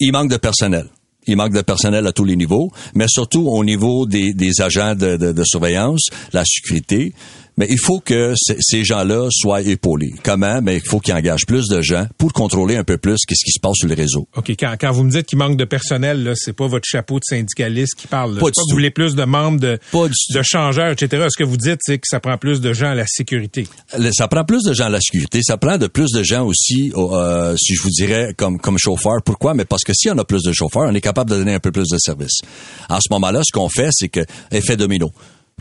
il 0.00 0.12
manque 0.12 0.30
de 0.30 0.36
personnel. 0.36 0.86
Il 1.26 1.36
manque 1.36 1.52
de 1.52 1.62
personnel 1.62 2.06
à 2.06 2.12
tous 2.12 2.24
les 2.24 2.36
niveaux, 2.36 2.70
mais 2.94 3.06
surtout 3.08 3.48
au 3.48 3.64
niveau 3.64 4.06
des, 4.06 4.60
agents 4.60 4.94
de 4.94 5.44
surveillance, 5.44 6.08
la 6.32 6.44
sécurité. 6.44 7.12
Mais 7.56 7.66
il 7.70 7.78
faut 7.78 8.00
que 8.00 8.34
ces 8.60 8.84
gens-là 8.84 9.28
soient 9.30 9.62
épaulés. 9.62 10.12
Comment? 10.22 10.60
Mais 10.60 10.76
il 10.76 10.88
faut 10.88 10.98
qu'ils 10.98 11.14
engagent 11.14 11.46
plus 11.46 11.68
de 11.68 11.80
gens 11.82 12.06
pour 12.18 12.32
contrôler 12.32 12.76
un 12.76 12.84
peu 12.84 12.98
plus 12.98 13.18
qu'est-ce 13.26 13.44
qui 13.44 13.52
se 13.52 13.60
passe 13.60 13.76
sur 13.76 13.88
le 13.88 13.94
réseau. 13.94 14.26
OK, 14.36 14.50
quand, 14.50 14.74
quand 14.80 14.90
vous 14.92 15.04
me 15.04 15.10
dites 15.10 15.26
qu'il 15.26 15.38
manque 15.38 15.56
de 15.56 15.64
personnel, 15.64 16.24
là, 16.24 16.32
c'est 16.34 16.52
pas 16.52 16.66
votre 16.66 16.86
chapeau 16.86 17.18
de 17.18 17.24
syndicaliste 17.24 17.94
qui 17.96 18.06
parle. 18.06 18.34
là. 18.34 18.40
Pas 18.40 18.46
du 18.46 18.52
que 18.52 18.60
tout. 18.60 18.66
vous 18.70 18.74
voulez 18.74 18.90
plus 18.90 19.14
de 19.14 19.24
membres, 19.24 19.60
de, 19.60 19.78
Pas 19.92 20.08
du 20.08 20.14
de 20.34 20.42
changeurs, 20.42 20.90
etc. 20.90 21.26
Ce 21.30 21.38
que 21.38 21.44
vous 21.44 21.56
dites, 21.56 21.78
c'est 21.82 21.98
que 21.98 22.06
ça 22.08 22.18
prend 22.20 22.36
plus 22.38 22.60
de 22.60 22.72
gens 22.72 22.90
à 22.90 22.94
la 22.94 23.06
sécurité. 23.06 23.66
Ça 24.12 24.26
prend 24.28 24.44
plus 24.44 24.62
de 24.64 24.72
gens 24.72 24.86
à 24.86 24.90
la 24.90 25.00
sécurité, 25.00 25.40
ça 25.42 25.56
prend 25.56 25.78
de 25.78 25.86
plus 25.86 26.10
de 26.10 26.22
gens 26.22 26.44
aussi, 26.44 26.92
euh, 26.96 27.56
si 27.56 27.74
je 27.74 27.82
vous 27.82 27.90
dirais, 27.90 28.34
comme, 28.36 28.58
comme 28.58 28.78
chauffeur. 28.78 29.22
Pourquoi? 29.24 29.54
Mais 29.54 29.64
parce 29.64 29.84
que 29.84 29.92
si 29.94 30.10
on 30.10 30.18
a 30.18 30.24
plus 30.24 30.42
de 30.42 30.52
chauffeurs, 30.52 30.86
on 30.88 30.94
est 30.94 31.00
capable 31.00 31.30
de 31.30 31.36
donner 31.36 31.54
un 31.54 31.60
peu 31.60 31.70
plus 31.72 31.88
de 31.88 31.98
services. 31.98 32.40
En 32.88 32.98
ce 33.00 33.08
moment-là, 33.12 33.42
ce 33.44 33.52
qu'on 33.52 33.68
fait, 33.68 33.90
c'est 33.92 34.08
que 34.08 34.20
effet 34.50 34.76
domino. 34.76 35.12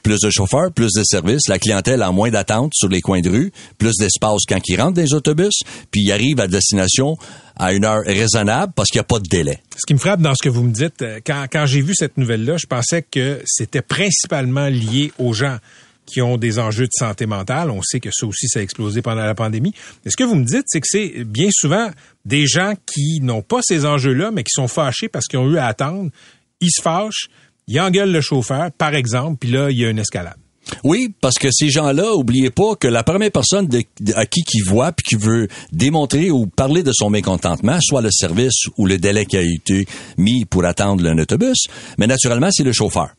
Plus 0.02 0.20
de 0.20 0.30
chauffeurs, 0.30 0.72
plus 0.74 0.92
de 0.98 1.04
services, 1.04 1.48
la 1.48 1.60
clientèle 1.60 2.02
a 2.02 2.12
moins 2.12 2.30
d'attente 2.30 2.74
sur 2.76 2.90
les 2.90 3.02
coins 3.02 3.22
de 3.22 3.30
rue, 3.30 3.52
plus 3.78 3.94
d'espace 4.00 4.42
quand 4.48 4.60
ils 4.68 4.82
rentrent 4.82 5.00
les 5.00 5.14
autobus, 5.14 5.54
puis 5.92 6.02
ils 6.02 6.12
arrivent 6.12 6.40
à 6.40 6.48
destination 6.48 7.18
à 7.56 7.74
une 7.74 7.86
heure 7.86 8.02
raisonnable 8.06 8.74
parce 8.76 8.90
qu'il 8.90 9.00
n'y 9.00 9.04
a 9.04 9.06
pas 9.06 9.20
de 9.20 9.28
délai. 9.28 9.60
Ce 9.78 9.86
qui 9.86 9.94
me 9.94 10.00
frappe 10.00 10.22
dans 10.22 10.36
ce 10.36 10.44
que 10.44 10.50
vous 10.50 10.64
me 10.64 10.74
dites, 10.74 11.02
euh, 11.02 11.20
quand, 11.26 11.46
quand 11.52 11.66
j'ai 11.66 11.82
vu 11.82 11.94
cette 11.96 12.18
nouvelle-là, 12.18 12.58
je 12.58 12.66
pensais 12.66 13.04
que 13.04 13.42
c'était 13.46 13.82
principalement 13.82 14.68
lié 14.68 15.12
aux 15.20 15.34
gens 15.34 15.58
qui 16.06 16.22
ont 16.22 16.38
des 16.38 16.60
enjeux 16.60 16.86
de 16.86 16.94
santé 16.94 17.26
mentale. 17.26 17.72
On 17.72 17.82
sait 17.82 18.00
que 18.00 18.10
ça 18.12 18.26
aussi, 18.26 18.48
ça 18.48 18.60
a 18.60 18.64
explosé 18.64 19.02
pendant 19.02 19.24
la 19.24 19.36
pandémie. 19.36 19.74
Mais 20.04 20.12
ce 20.12 20.18
que 20.18 20.24
vous 20.24 20.36
me 20.36 20.46
dites, 20.46 20.66
c'est 20.68 20.82
que 20.82 20.88
c'est 20.90 21.24
bien 21.24 21.50
souvent 21.52 21.90
des 22.26 22.46
gens 22.46 22.74
qui 22.86 23.20
n'ont 23.22 23.42
pas 23.42 23.60
ces 23.62 23.86
enjeux-là, 23.86 24.32
mais 24.32 24.44
qui 24.44 24.52
sont 24.52 24.68
fâchés 24.68 25.08
parce 25.08 25.28
qu'ils 25.28 25.40
ont 25.40 25.50
eu 25.50 25.58
à 25.58 25.68
attendre. 25.68 26.12
Ils 26.60 26.72
se 26.72 26.82
fâchent, 26.82 27.30
ils 27.68 27.80
engueulent 27.80 28.12
le 28.12 28.22
chauffeur, 28.22 28.72
par 28.78 28.94
exemple, 28.94 29.38
puis 29.40 29.52
là, 29.52 29.70
il 29.70 29.78
y 29.78 29.86
a 29.86 29.90
une 29.90 30.00
escalade. 30.00 30.38
Oui, 30.84 31.14
parce 31.22 31.38
que 31.38 31.50
ces 31.52 31.70
gens-là, 31.70 32.14
oubliez 32.14 32.50
pas 32.50 32.76
que 32.76 32.88
la 32.88 33.04
première 33.04 33.32
personne 33.32 33.70
à 34.16 34.26
qui 34.26 34.44
qui 34.44 34.62
voit 34.62 34.92
puis 34.92 35.04
qui 35.10 35.16
veut 35.16 35.48
démontrer 35.72 36.32
ou 36.32 36.48
parler 36.48 36.84
de 36.84 36.92
son 36.94 37.10
mécontentement, 37.10 37.80
soit 37.82 38.02
le 38.02 38.12
service 38.12 38.66
ou 38.78 38.86
le 38.86 38.98
délai 38.98 39.26
qui 39.26 39.38
a 39.38 39.42
été 39.42 39.86
mis 40.18 40.46
pour 40.46 40.66
attendre 40.66 41.06
un 41.08 41.18
autobus, 41.18 41.68
mais 41.98 42.08
naturellement, 42.08 42.50
c'est 42.52 42.64
le 42.64 42.72
chauffeur. 42.72 43.10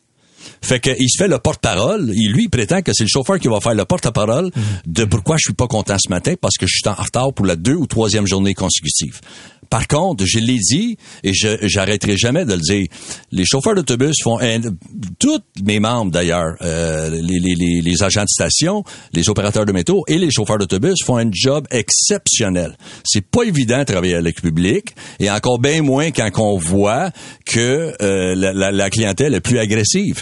Fait 0.61 0.79
que 0.79 0.89
il 0.99 1.09
se 1.09 1.17
fait 1.17 1.27
le 1.27 1.39
porte-parole. 1.39 2.11
Il 2.13 2.31
lui 2.33 2.47
prétend 2.47 2.81
que 2.81 2.91
c'est 2.93 3.03
le 3.03 3.09
chauffeur 3.09 3.39
qui 3.39 3.47
va 3.47 3.59
faire 3.59 3.75
le 3.75 3.85
porte-parole 3.85 4.51
de 4.85 5.05
pourquoi 5.05 5.37
je 5.37 5.43
suis 5.45 5.53
pas 5.53 5.67
content 5.67 5.97
ce 5.97 6.09
matin 6.09 6.33
parce 6.39 6.57
que 6.57 6.65
je 6.67 6.73
suis 6.73 6.89
en 6.89 6.93
retard 6.93 7.33
pour 7.33 7.45
la 7.45 7.55
deux 7.55 7.75
ou 7.75 7.87
troisième 7.87 8.27
journée 8.27 8.53
consécutive. 8.53 9.21
Par 9.69 9.87
contre, 9.87 10.25
je 10.25 10.39
l'ai 10.39 10.57
dit 10.57 10.97
et 11.23 11.33
je 11.33 11.57
j'arrêterai 11.61 12.17
jamais 12.17 12.45
de 12.45 12.53
le 12.53 12.59
dire. 12.59 12.87
Les 13.31 13.45
chauffeurs 13.45 13.75
d'autobus 13.75 14.15
font 14.21 14.39
tous 15.19 15.41
mes 15.63 15.79
membres 15.79 16.11
d'ailleurs, 16.11 16.55
euh, 16.61 17.09
les, 17.09 17.39
les, 17.39 17.81
les, 17.81 18.03
agents 18.03 18.23
de 18.23 18.29
station, 18.29 18.83
les 19.13 19.29
opérateurs 19.29 19.65
de 19.65 19.71
métro 19.71 20.03
et 20.07 20.17
les 20.17 20.31
chauffeurs 20.31 20.57
d'autobus 20.57 21.03
font 21.03 21.17
un 21.17 21.29
job 21.31 21.67
exceptionnel. 21.71 22.77
C'est 23.03 23.25
pas 23.25 23.43
évident 23.43 23.79
de 23.79 23.83
travailler 23.83 24.15
avec 24.15 24.41
le 24.43 24.49
public 24.49 24.95
et 25.19 25.29
encore 25.29 25.59
bien 25.59 25.81
moins 25.81 26.11
quand 26.11 26.29
on 26.37 26.57
voit 26.57 27.11
que 27.45 27.93
euh, 28.01 28.35
la, 28.35 28.71
la 28.71 28.89
clientèle 28.89 29.33
est 29.33 29.41
plus 29.41 29.59
agressive 29.59 30.21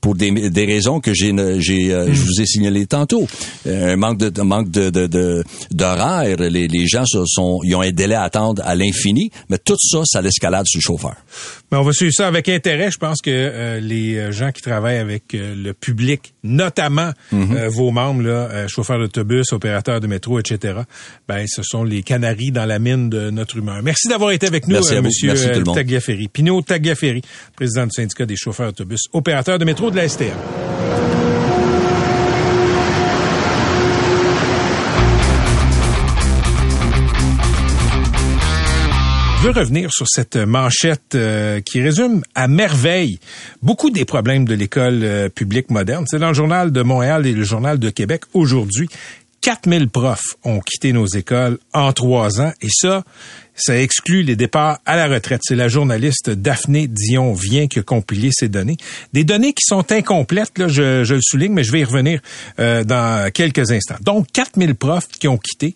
pour 0.00 0.14
des, 0.14 0.50
des 0.50 0.64
raisons 0.64 1.00
que 1.00 1.12
j'ai 1.14 1.32
j'ai 1.60 1.92
euh, 1.92 2.12
je 2.12 2.20
vous 2.22 2.40
ai 2.40 2.46
signalé 2.46 2.86
tantôt. 2.86 3.26
Euh, 3.66 3.92
un 3.94 3.96
manque 3.96 4.18
de 4.18 4.42
manque 4.42 4.70
de 4.70 4.90
de- 4.90 5.06
de- 5.06 5.44
d'horaire, 5.70 6.36
les, 6.38 6.68
les 6.68 6.86
gens 6.86 7.04
sont 7.06 7.60
ils 7.64 7.74
ont 7.74 7.80
un 7.82 7.90
délai 7.92 8.14
à 8.14 8.22
attendre 8.22 8.62
à 8.64 8.74
l'infini, 8.74 9.30
mais 9.48 9.58
tout 9.58 9.76
ça 9.78 10.00
ça 10.04 10.20
l'escalade 10.22 10.66
sur 10.66 10.78
le 10.78 10.82
chauffeur. 10.82 11.14
Mais 11.70 11.78
on 11.78 11.82
va 11.82 11.92
suivre 11.92 12.12
ça 12.14 12.26
avec 12.26 12.48
intérêt. 12.48 12.90
Je 12.90 12.98
pense 12.98 13.20
que 13.20 13.30
euh, 13.30 13.80
les 13.80 14.16
euh, 14.16 14.32
gens 14.32 14.52
qui 14.52 14.62
travaillent 14.62 14.96
avec 14.98 15.34
euh, 15.34 15.54
le 15.54 15.72
public, 15.74 16.34
notamment 16.42 17.10
Mhm. 17.32 17.56
euh, 17.56 17.68
vos 17.68 17.90
membres, 17.90 18.22
là, 18.22 18.66
chauffeurs 18.68 18.98
d'autobus, 18.98 19.52
opérateurs 19.52 20.00
de 20.00 20.06
métro, 20.06 20.38
etc., 20.38 20.78
ben, 21.28 21.44
ce 21.46 21.62
sont 21.62 21.84
les 21.84 22.02
canaris 22.02 22.50
dans 22.50 22.64
la 22.64 22.78
mine 22.78 23.10
de 23.10 23.30
notre 23.30 23.56
humeur. 23.58 23.82
Merci 23.82 24.08
d'avoir 24.08 24.30
été 24.32 24.46
avec 24.46 24.66
nous, 24.66 24.74
Merci 24.74 24.94
à 24.94 25.00
vous. 25.00 25.06
Monsieur 25.06 25.28
Merci 25.28 25.48
tout 25.52 25.58
le 25.60 25.64
monde. 25.64 25.74
Tagliaferri. 25.74 26.28
Pino 26.28 26.60
Tagliaferri, 26.62 27.22
président 27.56 27.84
du 27.84 27.90
syndicat 27.94 28.24
des 28.26 28.36
chauffeurs 28.36 28.68
d'autobus, 28.68 29.02
opérateurs 29.12 29.58
de 29.58 29.64
métro 29.64 29.87
de 29.90 29.96
la 29.96 30.08
STM. 30.08 30.36
Je 39.40 39.44
veux 39.44 39.52
revenir 39.52 39.92
sur 39.92 40.08
cette 40.08 40.36
manchette 40.36 41.14
euh, 41.14 41.60
qui 41.60 41.80
résume 41.80 42.22
à 42.34 42.48
merveille 42.48 43.20
beaucoup 43.62 43.90
des 43.90 44.04
problèmes 44.04 44.44
de 44.44 44.54
l'école 44.54 45.04
euh, 45.04 45.28
publique 45.28 45.70
moderne. 45.70 46.06
C'est 46.08 46.18
dans 46.18 46.28
le 46.28 46.34
journal 46.34 46.72
de 46.72 46.82
Montréal 46.82 47.24
et 47.24 47.32
le 47.32 47.44
journal 47.44 47.78
de 47.78 47.88
Québec 47.88 48.22
aujourd'hui. 48.34 48.88
4000 49.40 49.88
profs 49.90 50.34
ont 50.42 50.58
quitté 50.58 50.92
nos 50.92 51.06
écoles 51.06 51.58
en 51.72 51.92
trois 51.92 52.40
ans 52.40 52.52
et 52.60 52.68
ça, 52.68 53.04
ça 53.58 53.78
exclut 53.78 54.22
les 54.22 54.36
départs 54.36 54.78
à 54.86 54.96
la 54.96 55.08
retraite. 55.08 55.40
C'est 55.44 55.56
la 55.56 55.68
journaliste 55.68 56.30
Daphné 56.30 56.86
Dion 56.86 57.32
vient 57.32 57.66
qui 57.66 57.80
a 57.80 57.82
compilé 57.82 58.30
ces 58.32 58.48
données. 58.48 58.76
Des 59.12 59.24
données 59.24 59.52
qui 59.52 59.64
sont 59.64 59.90
incomplètes, 59.92 60.56
là, 60.58 60.68
je, 60.68 61.12
le 61.12 61.20
souligne, 61.20 61.52
mais 61.52 61.64
je 61.64 61.72
vais 61.72 61.80
y 61.80 61.84
revenir 61.84 62.20
euh, 62.58 62.84
dans 62.84 63.30
quelques 63.32 63.70
instants. 63.70 63.96
Donc, 64.00 64.26
4000 64.32 64.74
profs 64.74 65.08
qui 65.08 65.28
ont 65.28 65.38
quitté. 65.38 65.74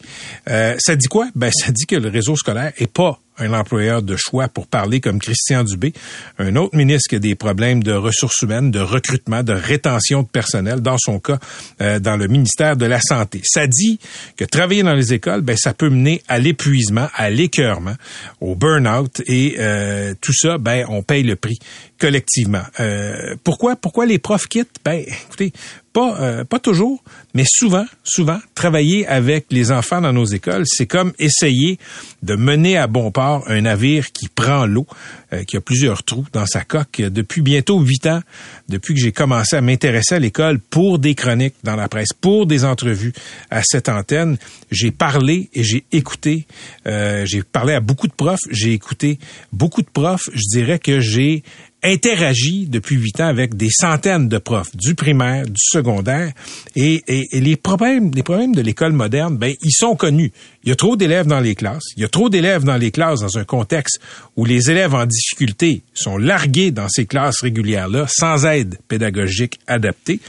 Euh, 0.49 0.77
ça 0.79 0.97
dit 0.97 1.09
quoi? 1.09 1.29
Ben, 1.35 1.51
ça 1.53 1.73
dit 1.73 1.87
que 1.87 1.97
le 1.97 2.09
réseau 2.09 2.37
scolaire 2.37 2.73
est 2.79 2.91
pas 2.91 3.21
un 3.43 3.53
employeur 3.53 4.03
de 4.03 4.17
choix 4.17 4.49
pour 4.49 4.67
parler 4.67 5.01
comme 5.01 5.19
Christian 5.19 5.65
Dubé, 5.65 5.93
un 6.39 6.57
autre 6.57 6.77
ministre 6.77 7.09
qui 7.09 7.17
a 7.17 7.19
des 7.19 7.35
problèmes 7.35 7.83
de 7.83 7.93
ressources 7.93 8.41
humaines, 8.43 8.71
de 8.71 8.81
recrutement, 8.81 9.43
de 9.43 9.53
rétention 9.53 10.23
de 10.23 10.29
personnel, 10.29 10.81
dans 10.81 10.99
son 10.99 11.19
cas, 11.19 11.39
euh, 11.81 11.99
dans 11.99 12.17
le 12.17 12.29
ministère 12.29 12.77
de 12.77 12.87
la 12.87 13.01
Santé. 13.01 13.41
Ça 13.45 13.67
dit 13.67 13.99
que 14.37 14.45
travailler 14.45 14.83
dans 14.83 14.95
les 14.95 15.13
écoles, 15.13 15.43
ben, 15.43 15.57
ça 15.57 15.75
peut 15.75 15.91
mener 15.91 16.23
à 16.29 16.39
l'épuisement, 16.39 17.09
à 17.15 17.31
l'écœurement, 17.31 17.95
au 18.41 18.55
burn-out 18.55 19.23
et 19.27 19.57
euh, 19.59 20.15
tout 20.21 20.35
ça, 20.35 20.59
ben, 20.59 20.87
on 20.89 21.03
paye 21.03 21.23
le 21.23 21.37
prix 21.37 21.59
collectivement. 21.99 22.63
Euh, 22.81 23.37
pourquoi, 23.45 23.77
pourquoi 23.77 24.07
les 24.07 24.19
profs 24.19 24.49
quittent? 24.49 24.77
Ben, 24.85 25.05
écoutez, 25.07 25.53
pas, 25.93 26.21
euh, 26.21 26.45
pas 26.45 26.59
toujours, 26.59 27.03
mais 27.35 27.45
souvent, 27.47 27.85
souvent, 28.03 28.39
travailler 28.55 29.07
avec 29.07 29.47
les 29.51 29.71
enfants 29.73 30.01
dans 30.01 30.13
nos 30.13 30.25
écoles, 30.25 30.65
c'est 30.67 30.87
comme 30.87 31.13
essayer 31.19 31.79
de 32.23 32.35
mener 32.35 32.77
à 32.77 32.87
bon 32.87 33.11
port 33.11 33.45
un 33.49 33.63
navire 33.63 34.13
qui 34.13 34.29
prend 34.29 34.67
l'eau, 34.67 34.87
euh, 35.33 35.45
qui 35.45 35.57
a 35.57 35.61
plusieurs 35.61 36.03
trous 36.03 36.27
dans 36.33 36.47
sa 36.47 36.63
coque. 36.65 37.01
Depuis 37.01 37.43
bientôt 37.43 37.81
huit 37.81 38.07
ans, 38.07 38.21
depuis 38.69 38.95
que 38.95 39.01
j'ai 39.01 39.13
commencé 39.13 39.57
à 39.57 39.61
m'intéresser 39.61 40.15
à 40.15 40.19
l'école 40.19 40.59
pour 40.59 40.99
des 40.99 41.15
chroniques 41.15 41.57
dans 41.63 41.77
la 41.77 41.89
presse, 41.89 42.13
pour 42.19 42.47
des 42.47 42.65
entrevues 42.65 43.13
à 43.51 43.63
cette 43.63 43.89
antenne, 43.89 44.39
j'ai 44.71 44.91
parlé 44.91 45.51
et 45.55 45.65
j'ai 45.65 45.85
écouté. 45.93 46.47
euh, 46.87 47.25
j'ai 47.27 47.43
parlé 47.43 47.75
à 47.75 47.81
beaucoup 47.81 48.09
de 48.09 48.13
profs, 48.13 48.41
j'ai 48.51 48.73
écouté 48.73 49.19
beaucoup 49.53 49.83
de 49.83 49.91
profs. 49.93 50.29
Je 50.33 50.59
dirais 50.59 50.79
que 50.79 51.01
j'ai 51.01 51.43
interagi 51.83 52.67
depuis 52.67 52.97
huit 52.97 53.21
ans 53.21 53.27
avec 53.27 53.57
des 53.57 53.69
centaines 53.71 54.29
de 54.29 54.39
profs 54.39 54.75
du 54.77 54.95
primaire, 54.95 55.45
du 55.47 55.53
secondaire, 55.57 56.33
et, 56.77 57.03
et- 57.09 57.29
et 57.33 57.41
les 57.41 57.57
problèmes, 57.57 58.11
les 58.15 58.23
problèmes 58.23 58.55
de 58.55 58.63
l'école 58.63 58.93
moderne, 58.93 59.37
ben 59.37 59.55
ils 59.63 59.73
sont 59.73 59.97
connus. 59.97 60.33
Il 60.65 60.69
y 60.69 60.73
a 60.73 60.77
trop 60.77 60.97
d'élèves 60.97 61.27
dans 61.27 61.41
les 61.41 61.55
classes. 61.55 61.85
Il 61.97 62.03
y 62.03 62.05
a 62.05 62.09
trop 62.09 62.29
d'élèves 62.29 62.65
dans 62.65 62.77
les 62.77 62.91
classes 62.91 63.21
dans 63.21 63.37
un 63.39 63.45
contexte 63.45 64.01
où 64.37 64.45
les 64.45 64.71
élèves 64.71 64.95
en 64.95 65.07
difficulté 65.07 65.83
sont 65.95 66.17
largués 66.19 66.71
dans 66.71 66.89
ces 66.89 67.07
classes 67.07 67.41
régulières-là 67.43 68.07
sans 68.09 68.47
aide 68.47 68.79
pédagogique 68.89 69.59
adaptée. 69.67 70.21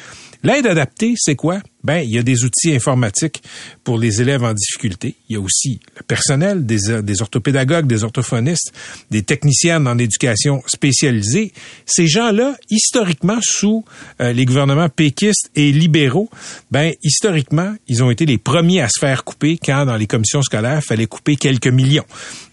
L'aide 0.44 0.66
adaptée, 0.68 1.14
c'est 1.18 1.36
quoi? 1.36 1.60
Ben, 1.84 1.98
il 1.98 2.12
y 2.12 2.18
a 2.18 2.24
des 2.24 2.46
outils 2.46 2.74
informatiques 2.74 3.44
pour 3.84 3.98
les 3.98 4.22
élèves 4.22 4.44
en 4.44 4.54
difficulté. 4.54 5.16
Il 5.28 5.34
y 5.34 5.36
a 5.36 5.42
aussi 5.42 5.82
le 5.98 6.04
personnel, 6.04 6.66
des, 6.66 7.22
orthopédagogues, 7.22 7.88
des 7.88 8.06
orthophonistes, 8.06 8.72
des 9.12 9.24
techniciennes 9.24 9.86
en 9.88 9.98
éducation 9.98 10.64
spécialisée. 10.68 11.52
Ces 11.86 12.08
gens-là, 12.08 12.56
historiquement, 12.70 13.40
sous 13.42 13.84
euh, 14.22 14.32
les 14.32 14.46
gouvernements 14.46 14.88
péquistes 14.88 15.50
et 15.56 15.74
libéraux, 15.74 16.30
ben, 16.72 16.94
historiquement, 17.04 17.76
ils 17.88 18.02
ont 18.02 18.12
été 18.12 18.26
les 18.26 18.38
premiers 18.38 18.82
à 18.82 18.88
se 18.88 19.00
faire 19.00 19.26
couper 19.26 19.60
quand, 19.64 19.86
dans 19.86 19.98
les 19.98 20.08
commissions 20.08 20.42
scolaires, 20.42 20.82
fallait 20.82 21.08
couper 21.08 21.36
quelques 21.36 21.68
millions. 21.68 22.06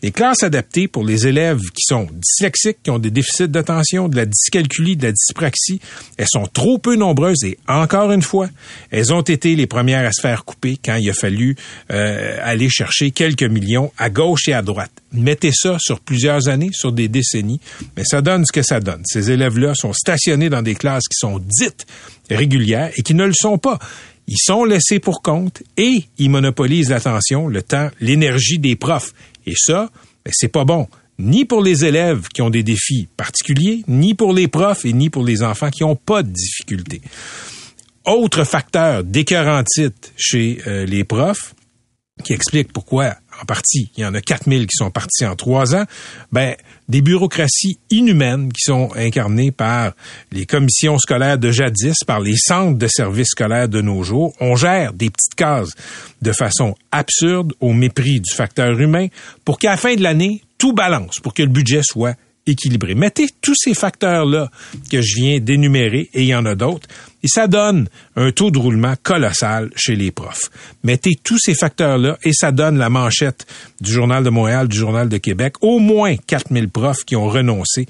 Les 0.02 0.10
classes 0.10 0.42
adaptées 0.42 0.88
pour 0.88 1.04
les 1.04 1.26
élèves 1.26 1.60
qui 1.60 1.82
sont 1.82 2.08
dyslexiques, 2.10 2.78
qui 2.82 2.90
ont 2.90 2.98
des 2.98 3.10
déficits 3.10 3.48
d'attention, 3.48 4.08
de 4.08 4.16
la 4.16 4.26
dyscalculie, 4.26 4.96
de 4.96 5.04
la 5.04 5.12
dyspraxie, 5.12 5.80
elles 6.16 6.26
sont 6.28 6.46
trop 6.46 6.78
peu 6.78 6.96
nombreuses 6.96 7.44
et 7.44 7.58
encore 7.68 8.10
une 8.10 8.22
fois, 8.22 8.48
elles 8.90 9.12
ont 9.12 9.19
été 9.20 9.56
les 9.56 9.66
premières 9.66 10.06
à 10.06 10.12
se 10.12 10.20
faire 10.20 10.44
couper 10.44 10.78
quand 10.82 10.96
il 10.96 11.08
a 11.10 11.14
fallu 11.14 11.56
euh, 11.90 12.38
aller 12.42 12.68
chercher 12.68 13.10
quelques 13.10 13.42
millions 13.42 13.92
à 13.98 14.10
gauche 14.10 14.48
et 14.48 14.52
à 14.52 14.62
droite. 14.62 14.92
Mettez 15.12 15.52
ça 15.52 15.76
sur 15.78 16.00
plusieurs 16.00 16.48
années, 16.48 16.70
sur 16.72 16.92
des 16.92 17.08
décennies, 17.08 17.60
mais 17.96 18.04
ça 18.04 18.22
donne 18.22 18.44
ce 18.44 18.52
que 18.52 18.62
ça 18.62 18.80
donne. 18.80 19.02
Ces 19.04 19.30
élèves-là 19.30 19.74
sont 19.74 19.92
stationnés 19.92 20.50
dans 20.50 20.62
des 20.62 20.74
classes 20.74 21.08
qui 21.08 21.16
sont 21.18 21.38
dites 21.38 21.86
régulières 22.30 22.90
et 22.96 23.02
qui 23.02 23.14
ne 23.14 23.24
le 23.24 23.34
sont 23.34 23.58
pas. 23.58 23.78
Ils 24.28 24.38
sont 24.38 24.64
laissés 24.64 25.00
pour 25.00 25.22
compte 25.22 25.62
et 25.76 26.04
ils 26.18 26.30
monopolisent 26.30 26.90
l'attention, 26.90 27.48
le 27.48 27.62
temps, 27.62 27.90
l'énergie 28.00 28.58
des 28.58 28.76
profs. 28.76 29.12
Et 29.46 29.54
ça, 29.56 29.90
ben, 30.24 30.30
c'est 30.32 30.48
pas 30.48 30.64
bon 30.64 30.86
ni 31.20 31.44
pour 31.44 31.62
les 31.62 31.84
élèves 31.84 32.28
qui 32.28 32.42
ont 32.42 32.50
des 32.50 32.62
défis 32.62 33.06
particuliers, 33.16 33.82
ni 33.86 34.14
pour 34.14 34.32
les 34.32 34.48
profs 34.48 34.84
et 34.84 34.92
ni 34.92 35.10
pour 35.10 35.22
les 35.22 35.42
enfants 35.42 35.70
qui 35.70 35.82
n'ont 35.82 35.96
pas 35.96 36.22
de 36.22 36.30
difficultés. 36.30 37.02
Autre 38.06 38.44
facteur 38.44 39.04
d'écœurant 39.04 39.62
titre 39.62 40.08
chez 40.16 40.58
euh, 40.66 40.86
les 40.86 41.04
profs, 41.04 41.54
qui 42.24 42.32
explique 42.32 42.72
pourquoi, 42.72 43.14
en 43.40 43.44
partie, 43.44 43.90
il 43.96 44.02
y 44.02 44.06
en 44.06 44.14
a 44.14 44.20
4000 44.20 44.66
qui 44.66 44.76
sont 44.76 44.90
partis 44.90 45.26
en 45.26 45.36
trois 45.36 45.74
ans, 45.74 45.84
ben, 46.32 46.54
des 46.88 47.02
bureaucraties 47.02 47.78
inhumaines 47.90 48.52
qui 48.52 48.62
sont 48.62 48.90
incarnées 48.96 49.52
par 49.52 49.92
les 50.32 50.46
commissions 50.46 50.98
scolaires 50.98 51.38
de 51.38 51.50
jadis, 51.50 51.96
par 52.06 52.20
les 52.20 52.36
centres 52.36 52.78
de 52.78 52.88
services 52.88 53.28
scolaires 53.28 53.68
de 53.68 53.80
nos 53.80 54.02
jours. 54.02 54.34
On 54.40 54.56
gère 54.56 54.92
des 54.92 55.10
petites 55.10 55.34
cases 55.36 55.70
de 56.22 56.32
façon 56.32 56.74
absurde, 56.92 57.52
au 57.60 57.72
mépris 57.72 58.20
du 58.20 58.32
facteur 58.32 58.78
humain, 58.78 59.08
pour 59.44 59.58
qu'à 59.58 59.70
la 59.70 59.76
fin 59.76 59.94
de 59.94 60.02
l'année, 60.02 60.42
tout 60.58 60.72
balance, 60.72 61.18
pour 61.22 61.34
que 61.34 61.42
le 61.42 61.48
budget 61.48 61.82
soit 61.82 62.16
équilibré. 62.46 62.94
Mettez 62.94 63.28
tous 63.40 63.54
ces 63.56 63.74
facteurs-là 63.74 64.50
que 64.90 65.00
je 65.00 65.14
viens 65.16 65.38
d'énumérer, 65.40 66.08
et 66.14 66.22
il 66.22 66.28
y 66.28 66.34
en 66.34 66.46
a 66.46 66.54
d'autres, 66.54 66.88
et 67.22 67.28
ça 67.28 67.46
donne 67.46 67.88
un 68.16 68.32
taux 68.32 68.50
de 68.50 68.58
roulement 68.58 68.94
colossal 69.02 69.70
chez 69.76 69.94
les 69.94 70.10
profs. 70.10 70.50
Mettez 70.82 71.16
tous 71.22 71.38
ces 71.38 71.54
facteurs-là 71.54 72.18
et 72.22 72.32
ça 72.32 72.50
donne 72.50 72.78
la 72.78 72.88
manchette 72.88 73.46
du 73.80 73.92
Journal 73.92 74.24
de 74.24 74.30
Montréal, 74.30 74.68
du 74.68 74.76
Journal 74.76 75.08
de 75.08 75.18
Québec. 75.18 75.56
Au 75.60 75.78
moins 75.78 76.16
4000 76.16 76.70
profs 76.70 77.04
qui 77.04 77.16
ont 77.16 77.28
renoncé 77.28 77.86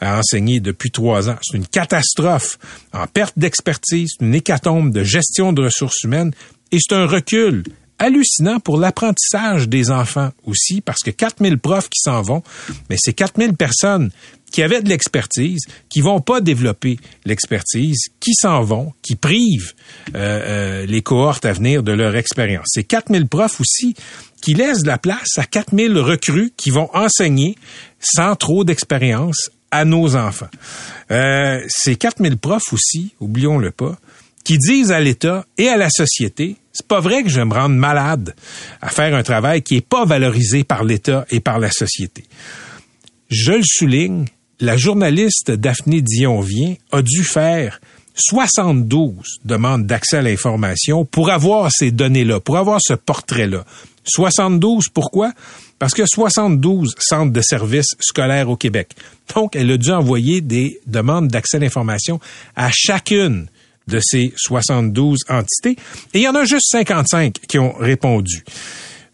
à 0.00 0.18
enseigner 0.18 0.60
depuis 0.60 0.90
trois 0.90 1.30
ans. 1.30 1.36
C'est 1.42 1.56
une 1.56 1.66
catastrophe 1.66 2.58
en 2.92 3.06
perte 3.06 3.38
d'expertise, 3.38 4.12
une 4.20 4.34
hécatombe 4.34 4.92
de 4.92 5.02
gestion 5.02 5.52
de 5.52 5.62
ressources 5.62 6.02
humaines 6.02 6.32
et 6.70 6.78
c'est 6.80 6.94
un 6.94 7.06
recul 7.06 7.62
hallucinant 7.98 8.60
pour 8.60 8.78
l'apprentissage 8.78 9.68
des 9.68 9.90
enfants 9.90 10.30
aussi, 10.44 10.80
parce 10.80 11.00
que 11.00 11.10
4000 11.10 11.58
profs 11.58 11.88
qui 11.88 12.00
s'en 12.00 12.22
vont, 12.22 12.42
mais 12.90 12.96
c'est 12.98 13.12
4000 13.12 13.54
personnes 13.54 14.10
qui 14.54 14.62
avaient 14.62 14.82
de 14.82 14.88
l'expertise, 14.88 15.62
qui 15.88 16.00
vont 16.00 16.20
pas 16.20 16.40
développer 16.40 16.98
l'expertise, 17.24 17.98
qui 18.20 18.34
s'en 18.34 18.62
vont, 18.62 18.92
qui 19.02 19.16
privent 19.16 19.74
euh, 20.14 20.84
euh, 20.84 20.86
les 20.86 21.02
cohortes 21.02 21.44
à 21.44 21.52
venir 21.52 21.82
de 21.82 21.90
leur 21.90 22.14
expérience. 22.14 22.66
C'est 22.68 22.84
4000 22.84 23.26
profs 23.26 23.60
aussi 23.60 23.94
qui 24.40 24.54
laissent 24.54 24.82
de 24.82 24.86
la 24.86 24.98
place 24.98 25.38
à 25.38 25.44
4000 25.44 25.98
recrues 25.98 26.52
qui 26.56 26.70
vont 26.70 26.88
enseigner 26.94 27.56
sans 27.98 28.36
trop 28.36 28.62
d'expérience 28.62 29.50
à 29.72 29.84
nos 29.84 30.14
enfants. 30.14 30.50
Euh, 31.10 31.60
c'est 31.66 31.96
4000 31.96 32.36
profs 32.36 32.72
aussi, 32.72 33.14
oublions-le 33.18 33.72
pas, 33.72 33.98
qui 34.44 34.56
disent 34.58 34.92
à 34.92 35.00
l'État 35.00 35.46
et 35.58 35.68
à 35.68 35.76
la 35.76 35.90
société, 35.90 36.58
c'est 36.74 36.86
pas 36.86 37.00
vrai 37.00 37.22
que 37.22 37.30
je 37.30 37.36
vais 37.36 37.44
me 37.44 37.54
rendre 37.54 37.76
malade 37.76 38.34
à 38.82 38.90
faire 38.90 39.14
un 39.14 39.22
travail 39.22 39.62
qui 39.62 39.76
est 39.76 39.86
pas 39.86 40.04
valorisé 40.04 40.64
par 40.64 40.84
l'État 40.84 41.24
et 41.30 41.40
par 41.40 41.60
la 41.60 41.70
société. 41.70 42.24
Je 43.30 43.52
le 43.52 43.62
souligne, 43.64 44.26
la 44.60 44.76
journaliste 44.76 45.52
Daphné 45.52 46.02
Dion-Vient 46.02 46.74
a 46.90 47.00
dû 47.00 47.22
faire 47.22 47.80
72 48.16 49.40
demandes 49.44 49.86
d'accès 49.86 50.18
à 50.18 50.22
l'information 50.22 51.04
pour 51.04 51.30
avoir 51.30 51.70
ces 51.72 51.92
données-là, 51.92 52.40
pour 52.40 52.56
avoir 52.56 52.80
ce 52.82 52.94
portrait-là. 52.94 53.64
72, 54.04 54.88
pourquoi? 54.88 55.32
Parce 55.78 55.94
que 55.94 56.04
72 56.06 56.94
centres 56.98 57.32
de 57.32 57.40
services 57.40 57.94
scolaires 58.00 58.50
au 58.50 58.56
Québec. 58.56 58.90
Donc, 59.34 59.56
elle 59.56 59.70
a 59.70 59.76
dû 59.76 59.90
envoyer 59.90 60.40
des 60.40 60.80
demandes 60.86 61.28
d'accès 61.28 61.56
à 61.56 61.60
l'information 61.60 62.20
à 62.56 62.70
chacune 62.72 63.46
de 63.86 64.00
ces 64.02 64.32
72 64.36 65.20
entités. 65.28 65.76
Et 66.14 66.18
il 66.18 66.22
y 66.22 66.28
en 66.28 66.34
a 66.34 66.44
juste 66.44 66.68
55 66.70 67.34
qui 67.46 67.58
ont 67.58 67.72
répondu. 67.72 68.44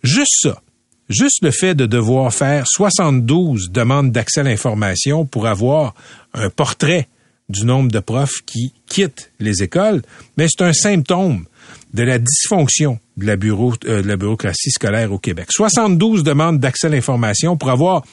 Juste 0.03 0.35
ça. 0.43 0.63
Juste 1.09 1.43
le 1.43 1.51
fait 1.51 1.75
de 1.75 1.87
devoir 1.87 2.33
faire 2.33 2.65
72 2.69 3.71
demandes 3.71 4.13
d'accès 4.13 4.41
à 4.41 4.45
l'information 4.45 5.27
pour 5.27 5.49
avoir 5.49 5.95
un 6.35 6.51
portrait 6.51 7.09
du 7.49 7.65
nombre 7.65 7.91
de 7.91 7.99
profs 7.99 8.43
qui 8.47 8.73
quittent 8.87 9.33
les 9.41 9.65
écoles, 9.65 10.03
mais 10.37 10.47
c'est 10.49 10.65
un 10.65 10.73
symptôme 10.73 11.47
de 11.93 12.05
la 12.05 12.19
dysfonction 12.19 13.01
de 13.17 13.27
la, 13.27 13.37
bureau, 13.37 13.75
euh, 13.87 14.03
de 14.03 14.09
la 14.09 14.17
bureaucratie 14.17 14.71
scolaire 14.71 15.13
au 15.13 15.19
Québec. 15.19 15.49
72 15.51 16.23
demandes 16.23 16.61
d'accès 16.61 16.87
à 16.87 16.91
l'information 16.91 17.57
pour 17.57 17.71
avoir, 17.71 18.05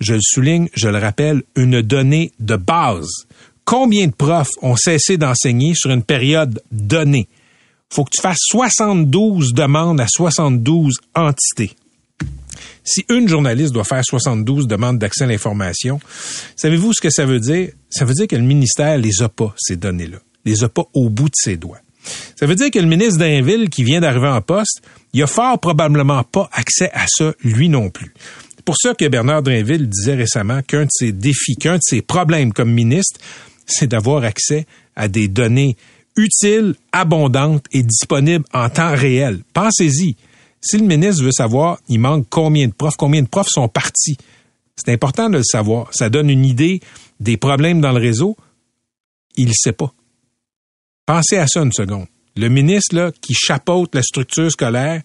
je 0.00 0.14
le 0.14 0.20
souligne, 0.22 0.68
je 0.74 0.88
le 0.88 0.98
rappelle, 0.98 1.42
une 1.56 1.80
donnée 1.80 2.32
de 2.38 2.56
base. 2.56 3.26
Combien 3.66 4.06
de 4.06 4.12
profs 4.12 4.52
ont 4.62 4.76
cessé 4.76 5.18
d'enseigner 5.18 5.74
sur 5.74 5.90
une 5.90 6.04
période 6.04 6.62
donnée? 6.70 7.26
Faut 7.90 8.04
que 8.04 8.10
tu 8.14 8.22
fasses 8.22 8.38
72 8.48 9.54
demandes 9.54 10.00
à 10.00 10.06
72 10.06 10.94
entités. 11.16 11.72
Si 12.84 13.04
une 13.10 13.26
journaliste 13.26 13.72
doit 13.72 13.82
faire 13.82 14.04
72 14.04 14.68
demandes 14.68 15.00
d'accès 15.00 15.24
à 15.24 15.26
l'information, 15.26 15.98
savez-vous 16.54 16.92
ce 16.92 17.00
que 17.00 17.10
ça 17.10 17.26
veut 17.26 17.40
dire? 17.40 17.70
Ça 17.90 18.04
veut 18.04 18.14
dire 18.14 18.28
que 18.28 18.36
le 18.36 18.42
ministère 18.42 18.98
les 18.98 19.20
a 19.20 19.28
pas, 19.28 19.52
ces 19.58 19.74
données-là. 19.74 20.18
Les 20.44 20.62
a 20.62 20.68
pas 20.68 20.84
au 20.94 21.10
bout 21.10 21.28
de 21.28 21.34
ses 21.34 21.56
doigts. 21.56 21.80
Ça 22.38 22.46
veut 22.46 22.54
dire 22.54 22.70
que 22.70 22.78
le 22.78 22.86
ministre 22.86 23.18
d'Inville, 23.18 23.68
qui 23.68 23.82
vient 23.82 24.00
d'arriver 24.00 24.28
en 24.28 24.42
poste, 24.42 24.80
il 25.12 25.24
a 25.24 25.26
fort 25.26 25.58
probablement 25.58 26.22
pas 26.22 26.48
accès 26.52 26.92
à 26.92 27.06
ça, 27.08 27.34
lui 27.42 27.68
non 27.68 27.90
plus. 27.90 28.14
C'est 28.54 28.64
pour 28.64 28.76
ça 28.80 28.94
que 28.94 29.08
Bernard 29.08 29.42
Drinville 29.42 29.88
disait 29.88 30.14
récemment 30.14 30.62
qu'un 30.62 30.84
de 30.84 30.90
ses 30.90 31.10
défis, 31.10 31.56
qu'un 31.56 31.78
de 31.78 31.82
ses 31.82 32.00
problèmes 32.00 32.52
comme 32.52 32.70
ministre, 32.70 33.18
c'est 33.66 33.88
d'avoir 33.88 34.24
accès 34.24 34.66
à 34.94 35.08
des 35.08 35.28
données 35.28 35.76
utiles, 36.16 36.74
abondantes 36.92 37.66
et 37.72 37.82
disponibles 37.82 38.44
en 38.52 38.68
temps 38.68 38.94
réel. 38.94 39.40
Pensez-y. 39.52 40.16
Si 40.60 40.78
le 40.78 40.86
ministre 40.86 41.22
veut 41.22 41.32
savoir, 41.32 41.78
il 41.88 42.00
manque 42.00 42.26
combien 42.30 42.66
de 42.66 42.72
profs, 42.72 42.96
combien 42.96 43.22
de 43.22 43.28
profs 43.28 43.50
sont 43.50 43.68
partis. 43.68 44.16
C'est 44.76 44.92
important 44.92 45.28
de 45.28 45.38
le 45.38 45.44
savoir. 45.44 45.92
Ça 45.92 46.08
donne 46.08 46.30
une 46.30 46.44
idée 46.44 46.80
des 47.20 47.36
problèmes 47.36 47.80
dans 47.80 47.92
le 47.92 48.00
réseau. 48.00 48.36
Il 49.36 49.48
ne 49.48 49.52
sait 49.54 49.72
pas. 49.72 49.92
Pensez 51.06 51.36
à 51.36 51.46
ça 51.46 51.60
une 51.62 51.72
seconde. 51.72 52.06
Le 52.36 52.48
ministre 52.48 52.94
là, 52.94 53.12
qui 53.20 53.32
chapeaute 53.32 53.94
la 53.94 54.02
structure 54.02 54.50
scolaire, 54.50 55.00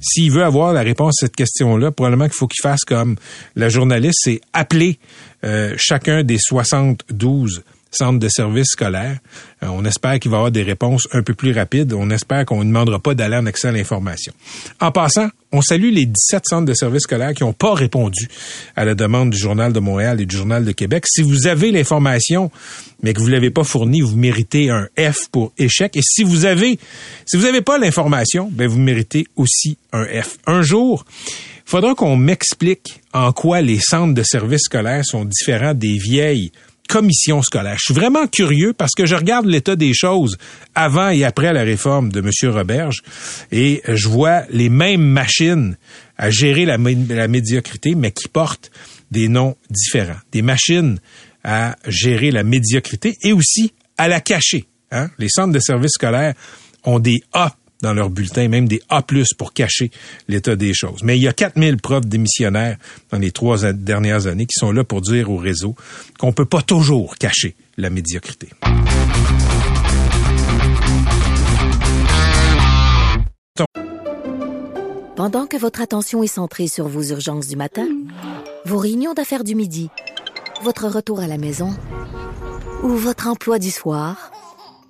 s'il 0.00 0.30
veut 0.30 0.44
avoir 0.44 0.74
la 0.74 0.82
réponse 0.82 1.22
à 1.22 1.26
cette 1.26 1.36
question-là, 1.36 1.90
probablement 1.90 2.26
qu'il 2.26 2.34
faut 2.34 2.48
qu'il 2.48 2.62
fasse 2.62 2.84
comme 2.84 3.16
la 3.54 3.70
journaliste, 3.70 4.18
c'est 4.22 4.40
appeler 4.52 4.98
euh, 5.44 5.74
chacun 5.78 6.22
des 6.22 6.36
72 6.38 7.62
centre 7.96 8.18
de 8.18 8.28
services 8.28 8.68
scolaires. 8.68 9.18
Euh, 9.62 9.68
on 9.70 9.84
espère 9.84 10.18
qu'il 10.18 10.30
va 10.30 10.36
y 10.36 10.38
avoir 10.38 10.52
des 10.52 10.62
réponses 10.62 11.08
un 11.12 11.22
peu 11.22 11.34
plus 11.34 11.52
rapides. 11.52 11.92
On 11.92 12.10
espère 12.10 12.44
qu'on 12.44 12.60
ne 12.60 12.64
demandera 12.64 12.98
pas 12.98 13.14
d'aller 13.14 13.36
en 13.36 13.46
accès 13.46 13.68
à 13.68 13.72
l'information. 13.72 14.32
En 14.80 14.90
passant, 14.92 15.28
on 15.52 15.62
salue 15.62 15.92
les 15.92 16.06
17 16.06 16.44
centres 16.46 16.66
de 16.66 16.74
services 16.74 17.02
scolaires 17.02 17.32
qui 17.32 17.42
n'ont 17.42 17.52
pas 17.52 17.74
répondu 17.74 18.28
à 18.74 18.84
la 18.84 18.94
demande 18.94 19.30
du 19.30 19.38
Journal 19.38 19.72
de 19.72 19.80
Montréal 19.80 20.20
et 20.20 20.26
du 20.26 20.36
Journal 20.36 20.64
de 20.64 20.72
Québec. 20.72 21.04
Si 21.06 21.22
vous 21.22 21.46
avez 21.46 21.70
l'information, 21.70 22.50
mais 23.02 23.14
que 23.14 23.20
vous 23.20 23.28
ne 23.28 23.32
l'avez 23.32 23.50
pas 23.50 23.64
fournie, 23.64 24.00
vous 24.00 24.16
méritez 24.16 24.70
un 24.70 24.88
F 24.98 25.28
pour 25.30 25.52
échec. 25.58 25.96
Et 25.96 26.02
si 26.02 26.24
vous 26.24 26.44
avez, 26.44 26.78
si 27.24 27.36
vous 27.36 27.44
n'avez 27.44 27.62
pas 27.62 27.78
l'information, 27.78 28.50
ben 28.52 28.68
vous 28.68 28.78
méritez 28.78 29.26
aussi 29.36 29.78
un 29.92 30.04
F. 30.04 30.38
Un 30.46 30.62
jour, 30.62 31.04
il 31.66 31.70
faudra 31.70 31.94
qu'on 31.94 32.16
m'explique 32.16 33.00
en 33.12 33.32
quoi 33.32 33.60
les 33.60 33.80
centres 33.80 34.14
de 34.14 34.22
services 34.22 34.62
scolaires 34.64 35.04
sont 35.04 35.24
différents 35.24 35.74
des 35.74 35.98
vieilles 35.98 36.52
commission 36.86 37.42
scolaire. 37.42 37.76
Je 37.78 37.92
suis 37.92 37.94
vraiment 37.94 38.26
curieux 38.26 38.72
parce 38.72 38.92
que 38.92 39.06
je 39.06 39.14
regarde 39.14 39.46
l'état 39.46 39.76
des 39.76 39.94
choses 39.94 40.36
avant 40.74 41.10
et 41.10 41.24
après 41.24 41.52
la 41.52 41.62
réforme 41.62 42.10
de 42.10 42.20
M. 42.20 42.50
Roberge 42.52 43.02
et 43.52 43.82
je 43.86 44.08
vois 44.08 44.42
les 44.50 44.68
mêmes 44.68 45.02
machines 45.02 45.76
à 46.18 46.30
gérer 46.30 46.64
la, 46.64 46.78
médiocrité, 46.78 47.94
mais 47.94 48.10
qui 48.10 48.28
portent 48.28 48.70
des 49.10 49.28
noms 49.28 49.56
différents. 49.70 50.16
Des 50.32 50.42
machines 50.42 50.98
à 51.44 51.76
gérer 51.86 52.30
la 52.30 52.42
médiocrité 52.42 53.16
et 53.22 53.32
aussi 53.32 53.72
à 53.98 54.08
la 54.08 54.20
cacher. 54.20 54.64
Hein? 54.90 55.10
Les 55.18 55.28
centres 55.28 55.52
de 55.52 55.58
services 55.58 55.92
scolaires 55.92 56.34
ont 56.84 56.98
des 56.98 57.20
A 57.32 57.54
dans 57.82 57.92
leur 57.92 58.10
bulletin, 58.10 58.48
même 58.48 58.68
des 58.68 58.80
A+, 58.88 59.02
pour 59.38 59.52
cacher 59.52 59.90
l'état 60.28 60.56
des 60.56 60.74
choses. 60.74 61.02
Mais 61.02 61.16
il 61.16 61.22
y 61.22 61.28
a 61.28 61.32
4000 61.32 61.76
profs 61.78 62.06
démissionnaires 62.06 62.76
dans 63.10 63.18
les 63.18 63.30
trois 63.30 63.72
dernières 63.72 64.26
années 64.26 64.46
qui 64.46 64.58
sont 64.58 64.72
là 64.72 64.84
pour 64.84 65.00
dire 65.00 65.30
au 65.30 65.36
réseau 65.36 65.74
qu'on 66.18 66.32
peut 66.32 66.44
pas 66.44 66.62
toujours 66.62 67.16
cacher 67.16 67.54
la 67.76 67.90
médiocrité. 67.90 68.48
Pendant 75.16 75.46
que 75.46 75.56
votre 75.56 75.80
attention 75.80 76.22
est 76.22 76.26
centrée 76.26 76.68
sur 76.68 76.88
vos 76.88 77.02
urgences 77.02 77.48
du 77.48 77.56
matin, 77.56 77.86
vos 78.66 78.76
réunions 78.76 79.14
d'affaires 79.14 79.44
du 79.44 79.54
midi, 79.54 79.88
votre 80.62 80.88
retour 80.88 81.20
à 81.20 81.26
la 81.26 81.38
maison 81.38 81.70
ou 82.82 82.88
votre 82.88 83.26
emploi 83.26 83.58
du 83.58 83.70
soir, 83.70 84.30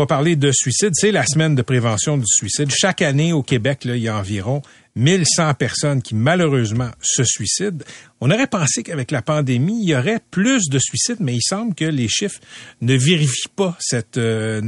Va 0.00 0.06
parler 0.06 0.34
de 0.34 0.50
suicide. 0.50 0.92
C'est 0.94 1.12
la 1.12 1.26
semaine 1.26 1.54
de 1.54 1.60
prévention 1.60 2.16
du 2.16 2.24
suicide. 2.26 2.70
Chaque 2.70 3.02
année 3.02 3.34
au 3.34 3.42
Québec, 3.42 3.80
il 3.84 3.98
y 3.98 4.08
a 4.08 4.16
environ 4.16 4.62
1100 4.96 5.52
personnes 5.52 6.00
qui 6.00 6.14
malheureusement 6.14 6.88
se 7.02 7.22
suicident. 7.22 7.84
On 8.22 8.30
aurait 8.30 8.46
pensé 8.46 8.82
qu'avec 8.82 9.10
la 9.10 9.20
pandémie, 9.20 9.82
il 9.82 9.90
y 9.90 9.94
aurait 9.94 10.20
plus 10.30 10.70
de 10.70 10.78
suicides, 10.78 11.18
mais 11.20 11.34
il 11.34 11.42
semble 11.42 11.74
que 11.74 11.84
les 11.84 12.08
chiffres 12.08 12.40
ne 12.80 12.94
vérifient 12.94 13.50
pas 13.54 13.76
cette, 13.78 14.16
euh, 14.16 14.62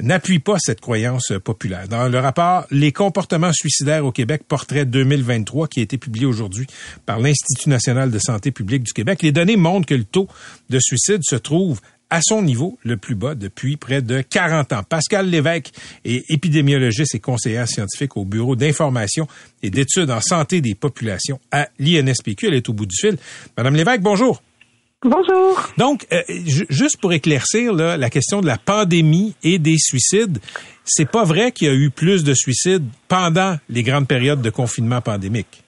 n'appuient 0.00 0.40
pas 0.40 0.56
cette 0.58 0.80
croyance 0.80 1.32
populaire. 1.44 1.86
Dans 1.86 2.08
le 2.08 2.18
rapport 2.18 2.66
Les 2.72 2.90
comportements 2.90 3.52
suicidaires 3.52 4.04
au 4.04 4.10
Québec, 4.10 4.42
portrait 4.48 4.84
2023, 4.84 5.68
qui 5.68 5.78
a 5.78 5.84
été 5.84 5.96
publié 5.96 6.26
aujourd'hui 6.26 6.66
par 7.06 7.20
l'Institut 7.20 7.68
national 7.68 8.10
de 8.10 8.18
santé 8.18 8.50
publique 8.50 8.82
du 8.82 8.92
Québec, 8.92 9.22
les 9.22 9.30
données 9.30 9.56
montrent 9.56 9.86
que 9.86 9.94
le 9.94 10.04
taux 10.04 10.26
de 10.70 10.80
suicide 10.80 11.20
se 11.22 11.36
trouve 11.36 11.80
à 12.10 12.20
son 12.22 12.42
niveau 12.42 12.78
le 12.84 12.96
plus 12.96 13.14
bas 13.14 13.34
depuis 13.34 13.76
près 13.76 14.02
de 14.02 14.22
40 14.22 14.72
ans. 14.72 14.82
Pascal 14.82 15.28
Lévesque 15.28 15.72
est 16.04 16.24
épidémiologiste 16.30 17.14
et 17.14 17.20
conseillère 17.20 17.68
scientifique 17.68 18.16
au 18.16 18.24
Bureau 18.24 18.56
d'information 18.56 19.28
et 19.62 19.70
d'études 19.70 20.10
en 20.10 20.20
santé 20.20 20.60
des 20.60 20.74
populations 20.74 21.40
à 21.50 21.68
l'INSPQ. 21.78 22.46
Elle 22.46 22.54
est 22.54 22.68
au 22.68 22.72
bout 22.72 22.86
du 22.86 22.96
fil. 22.96 23.16
Madame 23.56 23.76
Lévesque, 23.76 24.00
bonjour. 24.00 24.42
Bonjour. 25.02 25.68
Donc, 25.76 26.06
euh, 26.12 26.22
juste 26.70 26.96
pour 26.96 27.12
éclaircir 27.12 27.72
là, 27.72 27.96
la 27.96 28.10
question 28.10 28.40
de 28.40 28.46
la 28.46 28.58
pandémie 28.58 29.34
et 29.44 29.60
des 29.60 29.76
suicides, 29.78 30.40
c'est 30.84 31.08
pas 31.08 31.22
vrai 31.22 31.52
qu'il 31.52 31.68
y 31.68 31.70
a 31.70 31.74
eu 31.74 31.90
plus 31.90 32.24
de 32.24 32.34
suicides 32.34 32.84
pendant 33.06 33.58
les 33.68 33.84
grandes 33.84 34.08
périodes 34.08 34.42
de 34.42 34.50
confinement 34.50 35.00
pandémique? 35.00 35.62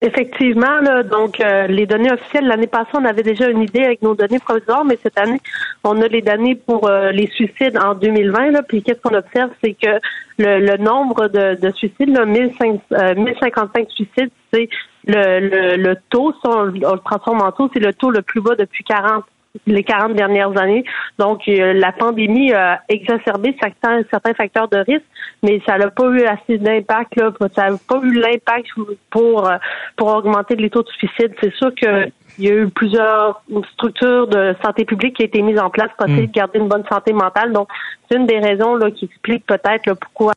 Effectivement, 0.00 0.78
là, 0.80 1.02
donc 1.02 1.40
euh, 1.40 1.66
les 1.66 1.84
données 1.84 2.12
officielles, 2.12 2.46
l'année 2.46 2.68
passée, 2.68 2.90
on 2.94 3.04
avait 3.04 3.24
déjà 3.24 3.48
une 3.48 3.62
idée 3.62 3.82
avec 3.82 4.00
nos 4.00 4.14
données 4.14 4.38
provisoires, 4.38 4.84
mais 4.84 4.96
cette 5.02 5.18
année, 5.18 5.40
on 5.82 6.00
a 6.00 6.06
les 6.06 6.22
données 6.22 6.54
pour 6.54 6.86
euh, 6.86 7.10
les 7.10 7.26
suicides 7.26 7.76
en 7.76 7.94
2020. 7.94 8.52
Là, 8.52 8.62
puis 8.62 8.80
qu'est-ce 8.84 9.00
qu'on 9.00 9.16
observe, 9.16 9.50
c'est 9.60 9.74
que 9.74 9.98
le, 10.38 10.76
nombre 10.76 11.26
de, 11.26 11.70
suicides, 11.72 12.10
là, 12.16 12.24
1055 12.26 12.92
euh, 12.92 13.90
suicides, 13.90 14.30
c'est 14.52 14.68
le, 15.04 15.76
le, 15.76 15.96
taux, 16.10 16.32
si 16.32 16.46
on, 16.46 16.62
le 16.66 17.00
transforme 17.04 17.42
en 17.42 17.50
taux, 17.50 17.68
c'est 17.74 17.80
le 17.80 17.92
taux 17.92 18.12
le 18.12 18.22
plus 18.22 18.40
bas 18.40 18.54
depuis 18.54 18.84
40 18.84 19.24
les 19.66 19.82
40 19.82 20.14
dernières 20.14 20.56
années. 20.58 20.84
Donc, 21.18 21.42
euh, 21.48 21.72
la 21.72 21.92
pandémie 21.92 22.52
a 22.52 22.82
exacerbé 22.88 23.56
certains, 23.60 24.02
facteurs 24.34 24.68
de 24.68 24.78
risque, 24.78 25.06
mais 25.42 25.60
ça 25.66 25.78
n'a 25.78 25.90
pas 25.90 26.06
eu 26.06 26.22
assez 26.24 26.58
d'impact, 26.58 27.16
là, 27.16 27.32
ça 27.54 27.70
n'a 27.70 27.76
pas 27.88 28.00
eu 28.02 28.12
l'impact 28.12 28.68
pour, 29.10 29.50
pour 29.96 30.08
augmenter 30.08 30.56
les 30.56 30.70
taux 30.70 30.82
de 30.82 30.88
suicide. 30.88 31.34
C'est 31.40 31.54
sûr 31.54 31.74
que 31.74 32.10
il 32.38 32.44
y 32.44 32.48
a 32.48 32.54
eu 32.54 32.68
plusieurs 32.68 33.42
structures 33.74 34.26
de 34.26 34.54
santé 34.64 34.84
publique 34.84 35.16
qui 35.16 35.22
ont 35.22 35.26
été 35.26 35.42
mises 35.42 35.58
en 35.58 35.70
place 35.70 35.90
pour 35.96 36.08
essayer 36.08 36.26
de 36.26 36.32
garder 36.32 36.58
une 36.58 36.68
bonne 36.68 36.84
santé 36.90 37.12
mentale. 37.12 37.52
Donc, 37.52 37.68
c'est 38.10 38.16
une 38.16 38.26
des 38.26 38.38
raisons 38.38 38.76
là, 38.76 38.90
qui 38.90 39.06
explique 39.06 39.44
peut-être 39.46 39.94
pourquoi 39.94 40.32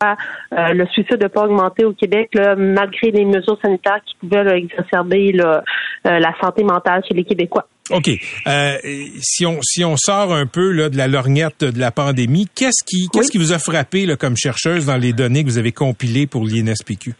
euh, 0.52 0.72
le 0.72 0.86
suicide 0.86 1.20
n'a 1.20 1.28
pas 1.28 1.44
augmenté 1.44 1.84
au 1.84 1.92
Québec, 1.92 2.30
là, 2.34 2.54
malgré 2.56 3.10
les 3.10 3.24
mesures 3.24 3.58
sanitaires 3.62 4.00
qui 4.04 4.14
pouvaient 4.16 4.44
là, 4.44 4.56
exacerber 4.56 5.32
là, 5.32 5.62
euh, 6.06 6.18
la 6.18 6.34
santé 6.40 6.64
mentale 6.64 7.02
chez 7.08 7.14
les 7.14 7.24
Québécois. 7.24 7.66
OK. 7.90 8.08
Euh, 8.46 8.76
si 9.20 9.44
on 9.44 9.58
si 9.62 9.84
on 9.84 9.96
sort 9.96 10.32
un 10.32 10.46
peu 10.46 10.70
là, 10.70 10.88
de 10.88 10.96
la 10.96 11.08
lorgnette 11.08 11.64
de 11.64 11.78
la 11.78 11.90
pandémie, 11.90 12.48
qu'est-ce 12.54 12.84
qui 12.84 13.08
qu'est-ce 13.12 13.30
qui 13.30 13.38
vous 13.38 13.52
a 13.52 13.58
frappé 13.58 14.06
là, 14.06 14.16
comme 14.16 14.36
chercheuse 14.36 14.86
dans 14.86 14.96
les 14.96 15.12
données 15.12 15.42
que 15.42 15.48
vous 15.48 15.58
avez 15.58 15.72
compilées 15.72 16.26
pour 16.26 16.44
l'INSPQ? 16.44 17.14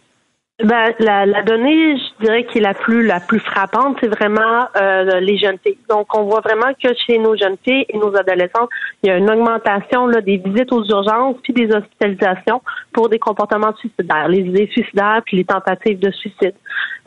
Ben, 0.59 0.93
la, 0.99 1.25
la, 1.25 1.41
donnée, 1.41 1.97
je 1.97 2.23
dirais, 2.23 2.45
qui 2.45 2.59
est 2.59 2.61
la 2.61 2.75
plus 2.75 3.03
la 3.03 3.19
plus 3.19 3.39
frappante, 3.39 3.97
c'est 3.99 4.07
vraiment 4.07 4.67
euh, 4.79 5.19
les 5.19 5.35
jeunes 5.39 5.57
filles. 5.65 5.79
Donc, 5.89 6.15
on 6.15 6.25
voit 6.25 6.41
vraiment 6.41 6.71
que 6.75 6.89
chez 7.07 7.17
nos 7.17 7.35
jeunes 7.35 7.57
filles 7.63 7.87
et 7.89 7.97
nos 7.97 8.15
adolescentes, 8.15 8.69
il 9.01 9.07
y 9.07 9.09
a 9.09 9.17
une 9.17 9.31
augmentation 9.31 10.05
là, 10.05 10.21
des 10.21 10.37
visites 10.37 10.71
aux 10.71 10.85
urgences 10.85 11.37
puis 11.41 11.53
des 11.53 11.73
hospitalisations 11.73 12.61
pour 12.93 13.09
des 13.09 13.17
comportements 13.17 13.75
suicidaires, 13.77 14.27
les 14.27 14.41
idées 14.41 14.69
suicidaires 14.71 15.23
puis 15.25 15.37
les 15.37 15.45
tentatives 15.45 15.97
de 15.97 16.11
suicide. 16.11 16.53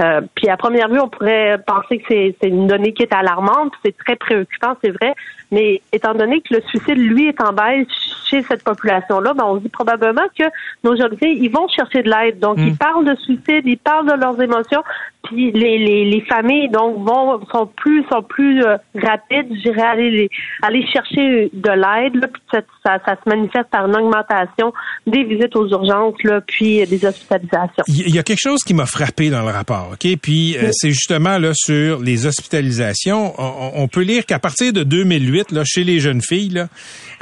Euh, 0.02 0.22
puis 0.35 0.48
à 0.48 0.56
première 0.56 0.88
vue, 0.88 0.98
on 0.98 1.09
pourrait 1.09 1.56
penser 1.64 1.98
que 1.98 2.04
c'est 2.09 2.48
une 2.48 2.66
donnée 2.66 2.94
qui 2.94 3.04
est 3.04 3.14
alarmante, 3.14 3.72
c'est 3.85 3.96
très 3.96 4.16
préoccupant, 4.16 4.74
c'est 4.82 4.90
vrai, 4.90 5.14
mais 5.50 5.80
étant 5.92 6.14
donné 6.14 6.40
que 6.40 6.54
le 6.54 6.61
suicide, 6.68 6.98
lui, 6.98 7.28
est 7.28 7.40
en 7.40 7.52
baisse 7.52 7.87
chez 8.28 8.42
cette 8.42 8.64
population-là, 8.64 9.35
ben, 9.35 9.44
on 9.44 9.56
se 9.56 9.62
dit 9.62 9.68
probablement 9.68 10.26
que 10.37 10.44
nos 10.82 10.96
jeunes 10.96 11.16
filles, 11.16 11.38
ils 11.40 11.50
vont 11.50 11.68
chercher 11.68 12.02
de 12.02 12.11
l'aide. 12.11 12.40
Donc, 12.40 12.56
ils 12.59 12.72
hmm. 12.72 12.76
parlent 12.76 13.04
de 13.04 13.14
suicide, 13.16 13.62
ils 13.64 13.78
parlent 13.78 14.06
de 14.06 14.20
leurs 14.20 14.40
émotions, 14.40 14.82
puis 15.26 15.52
les, 15.52 15.78
les, 15.78 16.04
les 16.04 16.20
familles 16.22 16.68
donc 16.68 16.98
vont 16.98 17.40
sont 17.52 17.66
plus 17.66 18.04
sont 18.11 18.22
plus 18.22 18.62
euh, 18.62 18.76
rapides, 18.94 19.48
je 19.50 19.70
dirais 19.70 19.82
aller 19.82 20.28
aller 20.62 20.87
chercher 20.87 21.50
de 21.52 21.70
l'aide 21.70 22.30
puis 22.32 22.42
ça, 22.50 22.61
ça, 22.85 22.98
ça, 23.04 23.16
se 23.16 23.28
manifeste 23.28 23.68
par 23.70 23.87
une 23.87 23.96
augmentation 23.96 24.72
des 25.06 25.24
visites 25.24 25.54
aux 25.56 25.68
urgences 25.68 26.22
là, 26.22 26.40
puis 26.46 26.87
des 26.87 27.04
hospitalisations. 27.04 27.85
Il 27.88 28.14
y 28.14 28.18
a 28.18 28.22
quelque 28.22 28.40
chose 28.40 28.62
qui 28.62 28.74
m'a 28.74 28.87
frappé 28.87 29.30
dans 29.30 29.42
le 29.42 29.50
rapport, 29.50 29.90
OK? 29.92 30.06
Puis 30.22 30.56
euh, 30.56 30.68
c'est 30.72 30.90
justement 30.90 31.38
là 31.38 31.50
sur 31.54 32.00
les 32.00 32.26
hospitalisations, 32.26 33.35
on, 33.38 33.82
on 33.82 33.88
peut 33.88 34.02
lire 34.02 34.26
qu'à 34.26 34.38
partir 34.38 34.72
de 34.72 34.85
2008 34.85 35.36
là 35.51 35.62
chez 35.64 35.85
les 35.85 36.01
jeunes 36.01 36.22
filles 36.22 36.51
là, 36.51 36.68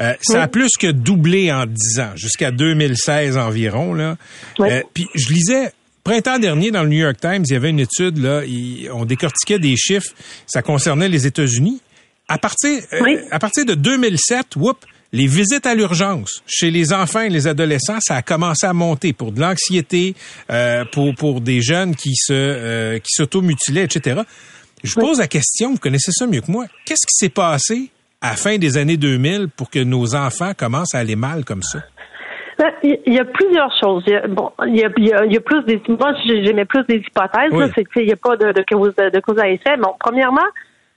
euh, 0.00 0.14
ça 0.20 0.42
a 0.42 0.48
plus 0.48 0.70
que 0.78 0.90
doublé 0.90 1.52
en 1.52 1.66
10 1.66 2.00
ans, 2.00 2.12
jusqu'à 2.16 2.50
2016 2.50 3.36
environ 3.36 3.94
là. 3.94 4.16
puis 4.92 5.08
je 5.14 5.32
lisais 5.32 5.72
printemps 6.04 6.38
dernier, 6.38 6.70
dans 6.70 6.82
le 6.82 6.90
New 6.90 6.98
York 6.98 7.16
Times, 7.18 7.44
il 7.46 7.52
y 7.52 7.56
avait 7.56 7.70
une 7.70 7.80
étude, 7.80 8.18
là, 8.18 8.42
on 8.92 9.06
décortiquait 9.06 9.58
des 9.58 9.74
chiffres, 9.76 10.12
ça 10.46 10.62
concernait 10.62 11.08
les 11.08 11.26
États-Unis. 11.26 11.80
À 12.28 12.38
partir, 12.38 12.82
euh, 12.92 13.16
à 13.30 13.38
partir 13.38 13.64
de 13.64 13.74
2007, 13.74 14.56
whoop, 14.56 14.78
les 15.12 15.26
visites 15.26 15.66
à 15.66 15.74
l'urgence 15.74 16.42
chez 16.46 16.70
les 16.70 16.92
enfants 16.92 17.20
et 17.20 17.28
les 17.28 17.46
adolescents, 17.46 17.98
ça 18.00 18.16
a 18.16 18.22
commencé 18.22 18.66
à 18.66 18.72
monter 18.72 19.12
pour 19.12 19.32
de 19.32 19.40
l'anxiété, 19.40 20.14
euh, 20.50 20.84
pour, 20.90 21.14
pour 21.14 21.40
des 21.40 21.62
jeunes 21.62 21.94
qui 21.94 22.14
se 22.16 22.32
euh, 22.32 22.98
qui 22.98 23.12
s'automutilaient, 23.12 23.84
etc. 23.84 24.22
Je 24.82 24.94
vous 24.94 25.00
pose 25.00 25.18
la 25.18 25.28
question, 25.28 25.72
vous 25.72 25.78
connaissez 25.78 26.12
ça 26.12 26.26
mieux 26.26 26.40
que 26.40 26.50
moi. 26.50 26.66
Qu'est-ce 26.84 27.06
qui 27.06 27.14
s'est 27.14 27.28
passé 27.28 27.90
à 28.24 28.30
la 28.30 28.36
fin 28.36 28.56
des 28.56 28.78
années 28.78 28.96
2000 28.96 29.48
pour 29.54 29.68
que 29.68 29.78
nos 29.84 30.14
enfants 30.14 30.52
commencent 30.56 30.94
à 30.94 30.98
aller 31.00 31.14
mal 31.14 31.44
comme 31.44 31.62
ça? 31.62 31.80
Ben, 32.58 32.70
il 32.82 33.12
y 33.12 33.18
a 33.18 33.24
plusieurs 33.24 33.70
choses. 33.78 34.04
bon, 34.30 34.50
il 34.66 34.76
y 34.76 34.84
a, 34.84 34.88
il 34.96 35.32
y 35.32 35.36
a, 35.36 35.40
plus 35.40 35.62
des. 35.64 35.82
Moi, 35.88 36.14
j'aimais 36.24 36.64
plus 36.64 36.84
des 36.84 36.96
hypothèses. 36.96 37.72
C'est 37.74 37.84
qu'il 37.84 38.06
n'y 38.06 38.12
a 38.12 38.16
pas 38.16 38.36
de, 38.36 38.52
de, 38.52 38.64
cause, 38.66 38.94
de 38.94 39.20
cause 39.20 39.38
à 39.38 39.48
effet. 39.48 39.76
Bon, 39.76 39.92
premièrement, 39.98 40.46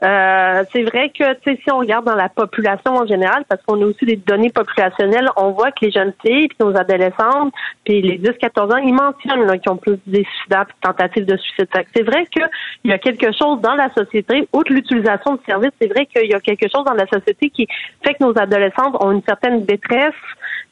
euh, 0.03 0.63
c'est 0.71 0.83
vrai 0.83 1.09
que 1.09 1.23
si 1.43 1.71
on 1.71 1.79
regarde 1.79 2.05
dans 2.05 2.15
la 2.15 2.29
population 2.29 2.95
en 2.95 3.07
général, 3.07 3.45
parce 3.49 3.61
qu'on 3.63 3.81
a 3.81 3.85
aussi 3.85 4.05
des 4.05 4.15
données 4.15 4.51
populationnelles, 4.51 5.27
on 5.37 5.51
voit 5.51 5.71
que 5.71 5.85
les 5.85 5.91
jeunes 5.91 6.13
filles, 6.23 6.47
puis 6.49 6.57
nos 6.59 6.77
adolescentes, 6.77 7.51
puis 7.83 8.01
les 8.03 8.19
10-14 8.19 8.73
ans, 8.73 8.77
ils 8.77 8.93
mentionnent 8.93 9.59
qu'ils 9.59 9.71
ont 9.71 9.77
plus 9.77 9.97
des 10.05 10.23
suicides 10.23 10.67
tentatives 10.81 11.25
de 11.25 11.35
suicide. 11.37 11.67
C'est 11.95 12.03
vrai 12.03 12.27
qu'il 12.27 12.47
y 12.83 12.91
a 12.91 12.99
quelque 12.99 13.31
chose 13.31 13.59
dans 13.61 13.73
la 13.73 13.91
société, 13.93 14.47
outre 14.53 14.71
l'utilisation 14.71 15.33
de 15.33 15.39
services, 15.47 15.71
c'est 15.81 15.87
vrai 15.87 16.05
qu'il 16.05 16.29
y 16.29 16.33
a 16.33 16.39
quelque 16.41 16.67
chose 16.69 16.85
dans 16.85 16.93
la 16.93 17.07
société 17.07 17.49
qui 17.49 17.67
fait 18.03 18.13
que 18.13 18.23
nos 18.23 18.37
adolescentes 18.37 18.95
ont 18.99 19.11
une 19.11 19.23
certaine 19.23 19.65
détresse 19.65 20.13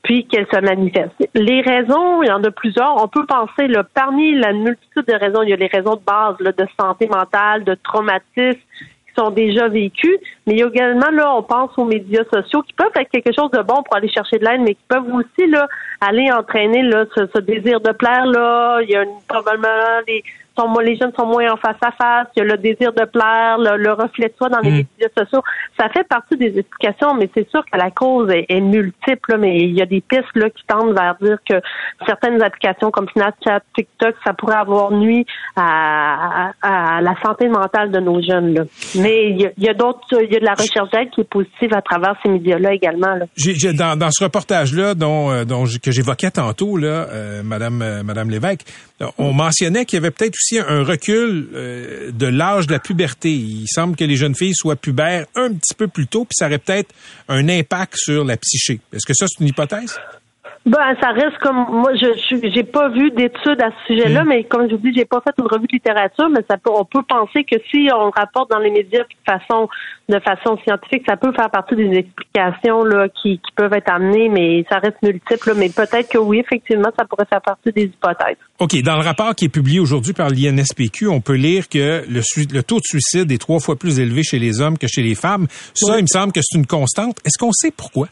puis 0.04 0.28
qu'elles 0.28 0.48
se 0.54 0.60
manifestent. 0.60 1.30
Les 1.34 1.62
raisons, 1.62 2.22
il 2.22 2.28
y 2.28 2.32
en 2.32 2.44
a 2.44 2.52
plusieurs. 2.52 3.04
On 3.04 3.08
peut 3.08 3.26
penser, 3.26 3.68
là, 3.68 3.84
parmi 3.84 4.38
la 4.38 4.54
multitude 4.54 5.06
de 5.08 5.14
raisons, 5.14 5.42
il 5.42 5.50
y 5.50 5.54
a 5.54 5.56
les 5.56 5.66
raisons 5.66 5.96
de 5.96 6.02
base 6.06 6.36
là, 6.40 6.52
de 6.52 6.68
santé 6.80 7.08
mentale, 7.08 7.64
de 7.64 7.74
traumatisme, 7.74 8.60
sont 9.18 9.30
déjà 9.30 9.68
vécus, 9.68 10.18
mais 10.46 10.54
il 10.54 10.60
y 10.60 10.64
a 10.64 10.68
également, 10.68 11.10
là, 11.12 11.36
on 11.36 11.44
pense 11.44 11.72
aux 11.78 11.86
médias 11.86 12.24
sociaux 12.34 12.62
qui 12.62 12.74
peuvent 12.74 12.92
être 12.96 13.10
quelque 13.10 13.34
chose 13.34 13.52
de 13.52 13.62
bon 13.62 13.82
pour 13.84 13.96
aller 13.96 14.10
chercher 14.10 14.38
de 14.38 14.46
l'aide, 14.46 14.62
mais 14.62 14.76
qui 14.76 14.84
peuvent 14.88 15.14
aussi, 15.14 15.50
là, 15.50 15.68
aller 16.02 16.32
entraîner, 16.32 16.84
là, 16.84 17.06
ce, 17.16 17.40
désir 17.40 17.80
de 17.80 17.92
plaire, 17.92 18.26
là. 18.26 18.80
Il 18.82 18.90
y 18.90 18.96
a 18.96 19.04
probablement 19.28 20.02
des 20.08 20.24
sont, 20.58 20.72
les 20.80 20.96
jeunes 20.96 21.12
sont 21.18 21.26
moins 21.26 21.52
en 21.52 21.58
face 21.58 21.78
à 21.82 21.92
face, 21.92 22.28
il 22.36 22.40
y 22.40 22.42
a 22.42 22.46
le 22.46 22.58
désir 22.58 22.94
de 22.94 23.06
plaire, 23.06 23.58
le, 23.58 23.92
reflet 23.94 24.28
de 24.28 24.34
soi 24.38 24.50
dans 24.50 24.60
les 24.60 24.72
mm. 24.72 24.76
médias 24.76 25.10
sociaux. 25.18 25.42
Ça 25.80 25.90
fait 25.90 26.08
partie 26.08 26.38
des 26.38 26.58
explications, 26.58 27.14
mais 27.14 27.30
c'est 27.34 27.50
sûr 27.50 27.64
que 27.72 27.78
la 27.78 27.92
cause 27.92 28.30
est, 28.32 28.62
multiple, 28.62 29.38
mais 29.38 29.60
il 29.60 29.74
y 29.74 29.82
a 29.82 29.86
des 29.86 30.02
pistes 30.02 30.36
là, 30.36 30.50
qui 30.50 30.64
tendent 30.68 30.96
vers 30.96 31.16
dire 31.22 31.38
que 31.48 31.56
certaines 32.06 32.42
applications 32.42 32.92
comme 32.92 33.08
Snapchat, 33.10 33.62
TikTok, 33.76 34.16
ça 34.26 34.34
pourrait 34.34 34.56
avoir 34.56 34.92
nuit 34.92 35.26
à, 35.56 36.52
à, 36.62 37.02
la 37.02 37.16
santé 37.24 37.48
mentale 37.48 37.92
de 37.92 38.00
nos 38.00 38.22
jeunes. 38.22 38.54
Là. 38.54 38.64
Mais 38.96 39.30
il 39.30 39.52
y 39.58 39.70
a, 39.70 39.74
d'autres, 39.74 40.00
il 40.22 40.32
y 40.32 40.38
a 40.38 40.40
de 40.40 40.46
la 40.46 40.54
recherche 40.54 40.90
d'aide 40.92 41.10
qui 41.12 41.22
est 41.22 41.30
positive 41.30 41.74
à 41.74 41.82
travers 41.82 42.16
ces 42.24 42.30
médias-là 42.30 42.74
également. 42.74 43.16
Là. 43.16 43.26
dans, 43.74 43.98
dans 43.98 44.12
ce 44.12 44.24
reportage-là 44.24 44.96
dont, 44.96 45.32
euh, 45.32 45.46
dont 45.46 45.66
que 45.82 45.92
j'évoquais 45.92 46.32
tantôt, 46.32 46.78
là, 46.78 47.08
euh, 47.12 47.44
Madame, 47.44 47.82
euh, 47.82 48.04
Madame 48.04 48.30
Lévesque, 48.30 48.62
on 49.18 49.34
mentionnait 49.34 49.86
qu'il 49.86 49.98
y 49.98 50.02
avait 50.02 50.12
peut-être 50.12 50.36
un 50.54 50.84
recul 50.84 51.50
euh, 51.54 52.12
de 52.12 52.26
l'âge 52.28 52.68
de 52.68 52.74
la 52.74 52.80
puberté. 52.80 53.32
Il 53.32 53.68
semble 53.68 53.96
que 53.96 54.04
les 54.04 54.16
jeunes 54.16 54.36
filles 54.36 54.56
soient 54.56 54.76
pubères 54.76 55.26
un 55.36 55.54
petit 55.54 55.74
peu 55.76 55.88
plus 55.88 56.08
tôt, 56.08 56.26
puis 56.26 56.36
ça 56.36 56.48
aurait 56.48 56.60
peut-être 56.60 56.94
un 57.28 57.50
impact 57.50 57.96
sur 57.98 58.24
la 58.24 58.38
psyché. 58.38 58.80
Est-ce 58.94 59.06
que 59.06 59.14
ça, 59.14 59.26
c'est 59.28 59.42
une 59.42 59.50
hypothèse? 59.50 59.98
Ben, 60.66 60.96
ça 61.00 61.12
reste 61.12 61.38
comme 61.44 61.64
moi, 61.70 61.94
je 61.94 62.08
j'ai 62.32 62.64
pas 62.64 62.90
vu 62.90 63.12
d'études 63.12 63.62
à 63.62 63.70
ce 63.70 63.94
sujet-là, 63.94 64.24
mm. 64.24 64.28
mais 64.28 64.44
comme 64.46 64.68
je 64.68 64.76
vous 64.76 64.82
dis, 64.82 64.94
j'ai 64.96 65.06
pas 65.06 65.22
fait 65.22 65.34
une 65.38 65.46
revue 65.46 65.68
de 65.68 65.74
littérature, 65.74 66.28
mais 66.30 66.42
ça 66.50 66.58
peut, 66.58 66.72
on 66.74 66.86
peut 66.86 67.04
penser 67.08 67.44
que 67.44 67.56
si 67.70 67.88
on 67.94 68.10
rapporte 68.10 68.50
dans 68.50 68.58
les 68.58 68.72
médias 68.72 69.04
de 69.04 69.32
façon 69.32 69.70
de 70.10 70.20
façon 70.20 70.58
scientifique, 70.64 71.04
ça 71.08 71.18
peut 71.18 71.32
faire 71.34 71.52
partie 71.52 71.76
des 71.76 71.98
explications 71.98 72.84
là 72.84 73.08
qui, 73.10 73.38
qui 73.38 73.52
peuvent 73.56 73.74
être 73.74 73.92
amenées, 73.92 74.30
mais 74.30 74.66
ça 74.70 74.80
reste 74.80 74.98
multiple. 75.04 75.54
mais 75.56 75.70
peut-être 75.70 76.10
que 76.10 76.18
oui, 76.18 76.40
effectivement, 76.40 76.90
ça 76.98 77.06
pourrait 77.06 77.26
faire 77.30 77.42
partie 77.42 77.72
des 77.72 77.86
hypothèses. 77.86 78.38
OK. 78.60 78.82
Dans 78.82 78.96
le 78.96 79.04
rapport 79.04 79.36
qui 79.36 79.46
est 79.46 79.50
publié 79.50 79.80
aujourd'hui 79.80 80.14
par 80.14 80.30
l'INSPQ, 80.30 81.08
on 81.08 81.22
peut 81.22 81.36
lire 81.36 81.70
que 81.70 82.04
le, 82.10 82.22
le 82.54 82.64
taux 82.64 82.78
de 82.78 82.86
suicide 82.86 83.32
est 83.32 83.38
trois 83.38 83.60
fois 83.60 83.76
plus 83.76 84.00
élevé 84.00 84.24
chez 84.24 84.40
les 84.40 84.62
hommes 84.62 84.80
que 84.80 84.88
chez 84.88 85.04
les 85.04 85.16
femmes. 85.16 85.46
Ça, 85.76 85.98
il 86.00 86.04
me 86.04 86.08
semble 86.08 86.34
que 86.34 86.42
c'est 86.42 86.58
une 86.58 86.68
constante. 86.68 87.18
Est-ce 87.24 87.38
qu'on 87.38 87.52
sait 87.52 87.72
pourquoi? 87.76 88.08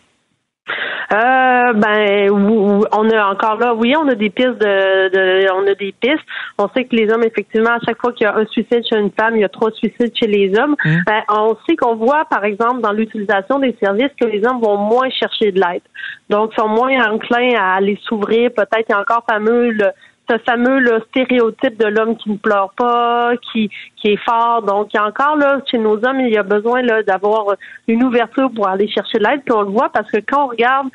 Euh, 1.12 1.74
ben, 1.74 2.30
on 2.32 3.10
a 3.10 3.26
encore 3.28 3.58
là, 3.58 3.74
oui, 3.74 3.94
on 3.98 4.08
a 4.08 4.16
des 4.16 4.30
pistes 4.30 4.58
de, 4.60 5.52
on 5.54 5.68
a 5.68 5.76
des 5.76 5.94
pistes. 6.00 6.24
On 6.58 6.68
sait 6.70 6.86
que 6.86 6.96
les 6.96 7.12
hommes, 7.12 7.24
effectivement, 7.24 7.72
à 7.72 7.80
chaque 7.86 8.00
fois 8.00 8.14
qu'il 8.14 8.26
y 8.26 8.30
a 8.30 8.36
un 8.36 8.46
suicide 8.46 8.84
chez 8.90 8.98
une 8.98 9.12
femme, 9.12 9.36
il 9.36 9.42
y 9.42 9.44
a 9.44 9.50
trois 9.50 9.72
suicides 9.72 10.14
chez 10.16 10.28
les 10.28 10.58
hommes. 10.58 10.76
Mmh. 10.84 10.98
Ben, 11.06 11.22
on 11.30 11.58
sait 11.68 11.76
qu'on 11.76 11.96
voit, 11.96 12.26
par 12.26 12.46
exemple, 12.46 12.82
dans 12.82 12.92
l'utilisation 12.92 13.60
des 13.60 13.76
services, 13.82 14.12
que 14.20 14.26
les 14.26 14.46
hommes 14.46 14.62
vont 14.62 14.78
moins 14.78 15.10
chercher 15.10 15.52
de 15.52 15.60
l'aide. 15.60 15.82
Donc, 16.30 16.54
sont 16.54 16.68
moins 16.68 17.12
enclins 17.12 17.56
à 17.58 17.76
aller 17.76 18.00
s'ouvrir. 18.04 18.52
Peut-être, 18.56 18.86
il 18.88 18.92
y 18.92 18.96
a 18.96 19.02
encore 19.02 19.24
fameux 19.30 19.72
le, 19.72 19.88
ce 20.30 20.38
fameux 20.40 20.80
là, 20.80 21.00
stéréotype 21.10 21.78
de 21.78 21.88
l'homme 21.88 22.16
qui 22.18 22.32
ne 22.32 22.38
pleure 22.38 22.72
pas, 22.78 23.32
qui, 23.52 23.70
qui 23.98 24.10
est 24.10 24.24
fort. 24.24 24.62
Donc, 24.62 24.94
il 24.94 24.98
y 24.98 25.00
a 25.00 25.06
encore 25.06 25.38
là, 25.38 25.60
chez 25.70 25.78
nos 25.78 25.96
hommes, 26.06 26.22
il 26.22 26.34
y 26.34 26.38
a 26.38 26.44
besoin 26.44 26.84
d'avoir 27.04 27.56
une 27.88 28.04
ouverture 28.04 28.52
pour 28.52 28.68
aller 28.68 28.88
chercher 28.88 29.20
l'aide. 29.20 29.42
Puis 29.46 29.56
on 29.56 29.62
le 29.62 29.72
voit 29.72 29.90
parce 29.90 30.10
que 30.10 30.18
quand 30.18 30.46
on 30.46 30.48
regarde 30.48 30.88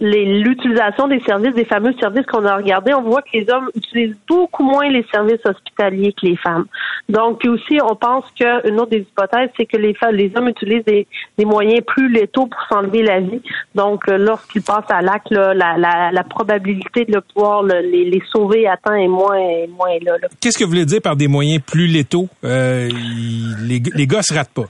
l'utilisation 0.00 1.06
des 1.06 1.20
services, 1.20 1.54
des 1.54 1.64
fameux 1.64 1.94
services 2.00 2.26
qu'on 2.26 2.44
a 2.44 2.56
regardés, 2.56 2.92
on 2.94 3.02
voit 3.02 3.22
que 3.22 3.28
les 3.32 3.48
hommes 3.48 3.70
utilisent 3.76 4.16
beaucoup 4.28 4.64
moins 4.64 4.88
les 4.88 5.04
services 5.12 5.44
hospitaliers 5.44 6.12
que 6.12 6.26
les 6.26 6.36
femmes. 6.36 6.66
Donc 7.08 7.44
aussi, 7.44 7.78
on 7.82 7.94
pense 7.94 8.24
qu'une 8.32 8.80
autre 8.80 8.90
des 8.90 9.00
hypothèses, 9.00 9.50
c'est 9.56 9.66
que 9.66 9.76
les 9.76 9.94
femmes, 9.94 10.16
les 10.16 10.32
hommes 10.34 10.48
utilisent 10.48 10.84
des, 10.84 11.06
moyens 11.44 11.82
plus 11.86 12.08
létaux 12.08 12.46
pour 12.46 12.60
s'enlever 12.68 13.02
la 13.02 13.20
vie. 13.20 13.40
Donc 13.74 14.08
euh, 14.08 14.16
lorsqu'ils 14.16 14.62
passent 14.62 14.90
à 14.90 15.00
l'acte, 15.00 15.30
la, 15.30 15.54
la, 15.54 16.10
la, 16.10 16.24
probabilité 16.24 17.04
de 17.04 17.20
pouvoir 17.20 17.62
les, 17.62 17.82
les, 17.82 18.22
sauver 18.32 18.66
à 18.66 18.76
temps 18.76 18.94
est 18.94 19.06
moins, 19.06 19.66
moins 19.68 19.96
là. 20.02 20.16
Qu'est-ce 20.40 20.58
que 20.58 20.64
vous 20.64 20.70
voulez 20.70 20.86
dire 20.86 21.02
par 21.02 21.16
des 21.16 21.28
moyens 21.28 21.62
plus 21.62 21.86
létaux? 21.86 22.28
Euh, 22.44 22.88
les, 23.62 23.80
les 23.94 24.06
gars 24.06 24.22
se 24.22 24.34
ratent 24.34 24.54
pas. 24.54 24.66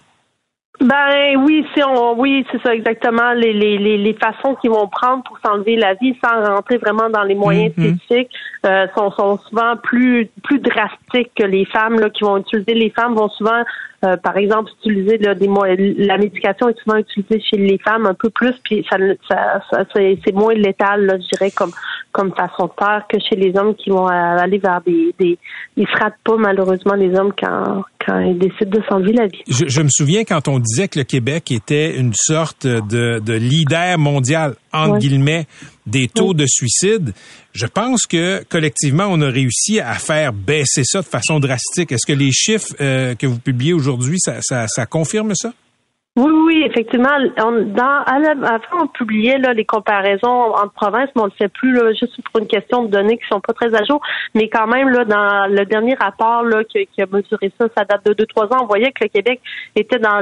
Ben 0.84 1.36
oui, 1.38 1.66
si 1.74 1.82
on, 1.82 2.12
oui, 2.20 2.44
c'est 2.52 2.60
ça 2.62 2.74
exactement 2.74 3.32
les, 3.32 3.54
les, 3.54 3.78
les, 3.78 3.96
les 3.96 4.12
façons 4.14 4.54
qu'ils 4.56 4.70
vont 4.70 4.86
prendre 4.86 5.22
pour 5.24 5.38
s'enlever 5.38 5.76
la 5.76 5.94
vie 5.94 6.14
sans 6.22 6.44
rentrer 6.44 6.76
vraiment 6.76 7.08
dans 7.08 7.22
les 7.22 7.34
moyens 7.34 7.72
Mhm. 7.76 7.96
spécifiques 7.96 8.30
euh, 8.66 8.86
sont, 8.94 9.10
sont 9.12 9.38
souvent 9.48 9.76
plus 9.82 10.28
plus 10.42 10.58
drastiques 10.58 11.32
que 11.38 11.44
les 11.44 11.64
femmes 11.64 11.98
là, 11.98 12.10
qui 12.10 12.22
vont 12.24 12.36
utiliser. 12.36 12.74
Les 12.74 12.90
femmes 12.90 13.14
vont 13.14 13.30
souvent, 13.30 13.62
euh, 14.04 14.16
par 14.16 14.36
exemple, 14.36 14.70
utiliser 14.84 15.18
là, 15.18 15.34
des 15.34 15.48
mo- 15.48 15.64
la 15.64 16.18
médication 16.18 16.68
est 16.68 16.78
souvent 16.82 16.98
utilisée 16.98 17.40
chez 17.50 17.56
les 17.56 17.78
femmes 17.78 18.06
un 18.06 18.14
peu 18.14 18.30
plus, 18.30 18.52
puis 18.64 18.84
ça, 18.90 18.96
ça, 19.28 19.60
ça- 19.70 19.84
c'est 19.94 20.34
moins 20.34 20.54
létal, 20.54 21.06
là, 21.06 21.14
je 21.18 21.26
dirais 21.36 21.50
comme 21.50 21.70
comme 22.12 22.32
façon 22.32 22.66
de 22.66 22.72
faire 22.78 23.02
que 23.08 23.18
chez 23.18 23.34
les 23.34 23.58
hommes 23.58 23.74
qui 23.74 23.90
vont 23.90 24.06
euh, 24.08 24.12
aller 24.12 24.58
vers 24.58 24.80
des, 24.86 25.12
des 25.18 25.36
ils 25.76 25.84
se 25.86 25.98
ratent 25.98 26.14
pas 26.22 26.36
malheureusement 26.36 26.94
les 26.94 27.12
hommes 27.18 27.32
quand 27.36 27.82
quand 28.06 28.20
ils 28.20 28.38
décident 28.38 28.70
de 28.78 28.82
s'enlever 28.88 29.12
la 29.14 29.26
vie. 29.26 29.42
Je, 29.48 29.64
je 29.66 29.80
me 29.82 29.88
souviens 29.88 30.22
quand 30.24 30.46
on 30.46 30.58
disait 30.60 30.86
que 30.88 30.98
le 30.98 31.04
Québec 31.04 31.50
était 31.50 31.96
une 31.98 32.12
sorte 32.14 32.66
de, 32.66 33.18
de 33.18 33.32
leader 33.32 33.98
mondial, 33.98 34.54
entre 34.72 34.92
Ouais. 34.92 34.98
guillemets, 34.98 35.46
des 35.86 36.08
taux 36.08 36.34
de 36.34 36.46
suicide. 36.46 37.12
Je 37.52 37.66
pense 37.66 38.06
que 38.06 38.44
collectivement, 38.48 39.06
on 39.10 39.20
a 39.20 39.28
réussi 39.28 39.80
à 39.80 39.94
faire 39.94 40.32
baisser 40.32 40.82
ça 40.84 41.02
de 41.02 41.06
façon 41.06 41.40
drastique. 41.40 41.92
Est-ce 41.92 42.06
que 42.06 42.12
les 42.12 42.32
chiffres 42.32 42.74
euh, 42.80 43.14
que 43.14 43.26
vous 43.26 43.38
publiez 43.38 43.72
aujourd'hui, 43.72 44.18
ça, 44.20 44.38
ça, 44.42 44.66
ça 44.68 44.86
confirme 44.86 45.34
ça? 45.34 45.52
Oui, 46.16 46.30
oui, 46.46 46.62
effectivement. 46.64 47.10
On, 47.38 47.62
dans, 47.74 48.02
avant, 48.06 48.60
on 48.82 48.86
publiait 48.86 49.36
là, 49.38 49.52
les 49.52 49.64
comparaisons 49.64 50.54
entre 50.54 50.70
provinces, 50.70 51.08
mais 51.16 51.22
on 51.22 51.24
ne 51.24 51.30
le 51.30 51.36
fait 51.36 51.48
plus 51.48 51.72
là, 51.72 51.92
juste 51.92 52.14
pour 52.30 52.40
une 52.40 52.46
question 52.46 52.84
de 52.84 52.88
données 52.88 53.18
qui 53.18 53.26
sont 53.26 53.40
pas 53.40 53.52
très 53.52 53.74
à 53.74 53.82
jour. 53.82 54.00
Mais 54.32 54.48
quand 54.48 54.68
même, 54.68 54.90
là, 54.90 55.04
dans 55.04 55.52
le 55.52 55.64
dernier 55.64 55.94
rapport 55.94 56.44
là, 56.44 56.62
qui, 56.62 56.86
qui 56.86 57.02
a 57.02 57.06
mesuré 57.10 57.50
ça, 57.58 57.66
ça 57.76 57.84
date 57.84 58.06
de 58.06 58.12
deux, 58.12 58.26
trois 58.26 58.44
ans, 58.46 58.60
on 58.62 58.66
voyait 58.66 58.92
que 58.92 59.02
le 59.02 59.08
Québec 59.08 59.40
était 59.74 59.98
dans 59.98 60.20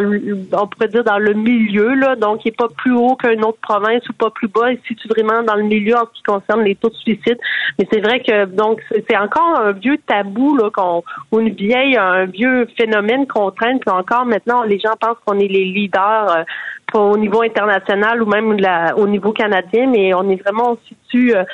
on 0.59 0.67
pourrait 0.67 0.89
dire 0.89 1.05
dans 1.05 1.19
le 1.19 1.35
milieu, 1.35 1.93
là, 1.95 2.17
donc 2.17 2.43
il 2.47 2.49
n'est 2.49 2.57
pas 2.57 2.69
plus 2.69 2.95
haut 2.95 3.15
qu'une 3.17 3.45
autre 3.45 3.59
province 3.61 4.09
ou 4.09 4.15
pas 4.15 4.31
plus 4.31 4.49
bas, 4.49 4.73
il 4.73 4.79
se 4.79 4.87
situe 4.87 5.09
vraiment 5.09 5.43
dans 5.43 5.57
le 5.57 5.65
milieu 5.65 5.97
en 5.97 6.07
ce 6.07 6.13
qui 6.17 6.23
concerne 6.23 6.63
les 6.63 6.75
taux 6.75 6.89
de 6.89 6.95
suicide. 6.95 7.39
Mais 7.79 7.87
c'est 7.93 8.01
vrai 8.01 8.21
que 8.21 8.47
donc 8.47 8.81
c'est 8.89 9.05
c'est 9.11 9.19
encore 9.19 9.61
un 9.61 9.73
vieux 9.73 9.99
tabou 10.07 10.57
là, 10.57 10.71
qu'on, 10.71 11.05
ou 11.33 11.41
une 11.41 11.53
vieille, 11.53 11.99
un 11.99 12.25
vieux 12.25 12.67
phénomène 12.79 13.27
qu'on 13.27 13.51
traîne, 13.51 13.79
puis 13.79 13.91
encore 13.91 14.25
maintenant 14.25 14.63
les 14.63 14.79
gens 14.79 14.95
pensent 14.99 15.19
qu'on 15.27 15.39
est 15.39 15.49
les 15.49 15.82
euh, 15.95 16.45
pas 16.93 17.01
au 17.01 17.17
niveau 17.17 17.43
international 17.43 18.23
ou 18.23 18.27
même 18.27 18.59
la- 18.59 18.97
au 18.97 19.07
niveau 19.07 19.33
canadien, 19.33 19.87
mais 19.89 20.15
on 20.15 20.29
est 20.29 20.37
vraiment 20.43 20.73
on 20.73 20.77
se 20.77 20.89
situe 20.89 21.35
euh, 21.35 21.45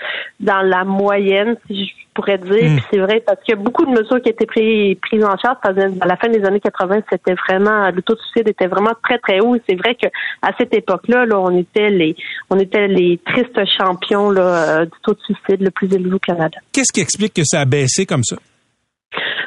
dans 0.41 0.63
la 0.63 0.85
moyenne, 0.85 1.57
si 1.67 1.87
je 1.87 1.93
pourrais 2.15 2.39
dire. 2.39 2.71
Mm. 2.71 2.77
Puis 2.77 2.85
c'est 2.91 2.99
vrai 2.99 3.23
parce 3.25 3.41
qu'il 3.43 3.55
y 3.55 3.59
a 3.59 3.61
beaucoup 3.61 3.85
de 3.87 3.91
mesures 3.91 4.21
qui 4.21 4.31
étaient 4.31 4.47
prises, 4.47 4.97
prises 5.01 5.25
en 5.25 5.37
charge. 5.37 5.59
Parce 5.63 5.79
à 5.79 6.07
la 6.07 6.17
fin 6.17 6.29
des 6.29 6.45
années 6.45 6.61
80, 6.61 7.01
c'était 7.11 7.35
vraiment 7.35 7.91
le 7.91 8.03
taux 8.03 8.15
de 8.15 8.21
suicide 8.21 8.49
était 8.49 8.67
vraiment 8.67 8.93
très 9.05 9.19
très 9.19 9.41
haut. 9.41 9.55
Et 9.55 9.63
c'est 9.69 9.77
vrai 9.77 9.95
que 9.95 10.09
à 10.43 10.51
cette 10.59 10.75
époque-là, 10.75 11.27
là, 11.27 11.39
on 11.39 11.57
était 11.57 11.91
les 11.91 12.17
on 12.51 12.59
était 12.59 12.89
les 12.89 13.21
tristes 13.25 13.61
champions 13.79 14.31
là, 14.31 14.81
euh, 14.81 14.85
du 14.85 14.91
taux 15.03 15.15
de 15.15 15.21
suicide 15.21 15.63
le 15.63 15.71
plus 15.71 15.93
élevé 15.95 16.15
au 16.15 16.19
Canada. 16.19 16.59
Qu'est-ce 16.73 16.93
qui 16.93 17.01
explique 17.01 17.35
que 17.35 17.45
ça 17.45 17.61
a 17.61 17.65
baissé 17.65 18.07
comme 18.07 18.25
ça? 18.25 18.37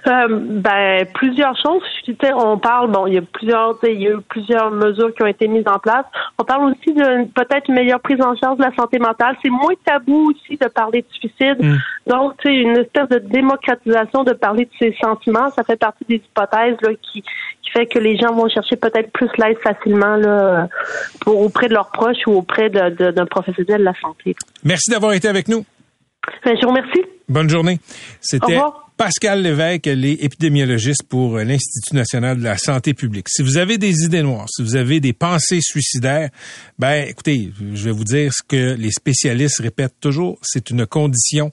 Euh, 0.08 0.26
ben 0.30 1.06
plusieurs 1.14 1.56
choses. 1.56 1.84
On 2.36 2.58
parle, 2.58 2.90
bon, 2.92 3.06
il 3.06 3.14
y 3.14 3.18
a 3.20 3.22
plusieurs, 3.22 3.78
il 3.84 4.02
y 4.02 4.08
a 4.08 4.12
eu 4.12 4.22
plusieurs 4.28 4.72
mesures 4.72 5.14
qui 5.14 5.22
ont 5.22 5.28
été 5.28 5.48
mises 5.48 5.68
en 5.68 5.78
place. 5.78 6.06
On 6.40 6.44
parle 6.44 6.72
aussi 6.72 6.94
de 6.94 7.26
peut-être 7.32 7.70
une 7.70 7.76
meilleure 7.76 8.00
prise 8.00 8.20
en 8.22 8.36
charge 8.36 8.58
de 8.58 8.64
la 8.64 8.74
santé 8.76 8.98
mentale. 8.98 9.36
C'est 9.44 9.52
moins 9.52 9.74
tabou 9.86 10.32
aussi 10.32 10.58
de 10.58 10.68
parler 10.68 11.04
de 11.04 11.14
suicide. 11.14 11.58
Mm. 11.64 11.76
Donc, 12.08 12.34
tu 12.40 12.48
sais, 12.50 12.56
une 12.56 12.78
espèce 12.78 13.08
de 13.10 13.20
démocratisation 13.20 14.24
de 14.24 14.34
parler 14.34 14.66
de 14.66 14.72
ses 14.80 14.96
sentiments, 15.00 15.50
ça 15.52 15.64
fait 15.64 15.78
partie 15.80 16.06
des 16.10 16.16
hypothèses 16.16 16.78
là, 16.82 16.90
qui, 17.00 17.22
qui 17.22 17.70
fait 17.72 17.86
que 17.86 18.00
les 18.00 18.18
gens 18.18 18.34
vont 18.34 18.50
chercher 18.50 18.78
peut-être 18.78 19.12
plus 19.12 19.30
l'aide 19.38 19.60
facilement 19.60 20.16
là, 20.16 20.68
pour, 21.22 21.40
auprès 21.40 21.68
de 21.68 21.76
leurs 21.76 21.92
proches 21.92 22.26
ou 22.26 22.32
auprès 22.34 22.70
de- 22.72 22.90
de- 22.96 23.12
d'un 23.12 23.28
professionnel 23.28 23.82
de 23.82 23.86
la 23.86 23.94
santé. 24.02 24.36
Merci 24.64 24.90
d'avoir 24.90 25.14
été 25.14 25.28
avec 25.28 25.48
nous. 25.48 25.64
Ben, 26.44 26.56
je 26.60 26.62
vous 26.66 26.70
remercie. 26.74 27.04
Bonne 27.30 27.50
journée. 27.50 27.76
Au 27.76 27.86
C'était 28.22 28.46
revoir. 28.54 28.88
Pascal 29.02 29.42
Lévesque, 29.42 29.88
elle 29.88 30.06
est 30.06 30.24
pour 31.10 31.36
euh, 31.38 31.44
l'Institut 31.44 31.96
national 31.96 32.38
de 32.38 32.44
la 32.44 32.60
santé 32.60 32.94
publique. 32.94 33.30
Si 33.30 33.42
vous 33.42 33.58
avez 33.58 33.80
des 33.80 34.04
idées 34.04 34.22
noires, 34.22 34.46
si 34.48 34.62
vous 34.62 34.76
avez 34.76 35.00
des 35.00 35.12
pensées 35.12 35.58
suicidaires, 35.60 36.30
ben 36.78 37.08
écoutez, 37.08 37.52
je 37.74 37.86
vais 37.86 37.92
vous 37.92 38.04
dire 38.04 38.32
ce 38.32 38.44
que 38.48 38.76
les 38.76 38.92
spécialistes 38.92 39.58
répètent 39.60 40.00
toujours, 40.00 40.38
c'est 40.44 40.70
une 40.70 40.86
condition 40.86 41.50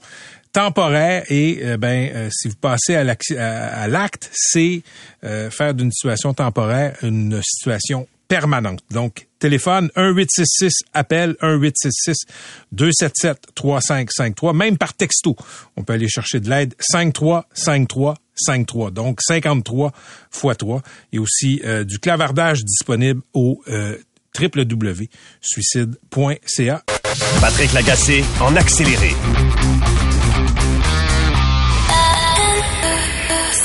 temporaire 0.53 1.23
et 1.31 1.57
euh, 1.63 1.77
ben 1.77 2.11
euh, 2.13 2.29
si 2.31 2.49
vous 2.49 2.55
passez 2.55 2.93
à 2.93 3.03
l'ac- 3.03 3.31
à- 3.35 3.81
à 3.81 3.87
l'acte, 3.87 4.29
c'est 4.31 4.83
faire 5.23 5.73
d'une 5.73 5.91
situation 5.91 6.35
temporaire 6.35 6.97
une 7.01 7.41
situation 7.41 8.07
permanente. 8.27 8.81
Donc, 8.91 9.25
téléphone 9.39 9.89
1866 9.95 10.83
appel 10.93 11.29
1866 11.41 12.25
277 12.71 13.47
3553 13.55 14.53
même 14.53 14.77
par 14.77 14.93
texto. 14.93 15.35
On 15.75 15.83
peut 15.83 15.93
aller 15.93 16.09
chercher 16.09 16.39
de 16.39 16.49
l'aide 16.49 16.75
5353 16.79 18.15
53 18.35 18.91
donc 18.91 19.19
53 19.21 19.91
x 20.33 20.57
3 20.57 20.81
et 21.13 21.19
aussi 21.19 21.61
euh, 21.65 21.83
du 21.83 21.99
clavardage 21.99 22.63
disponible 22.63 23.21
au 23.33 23.61
euh, 23.67 23.97
www.suicide.ca. 24.39 26.83
Patrick 27.41 27.73
Lagacé 27.73 28.23
en 28.39 28.55
accéléré. 28.55 29.13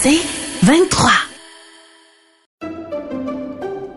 C'est 0.02 0.18
23. 0.62 1.23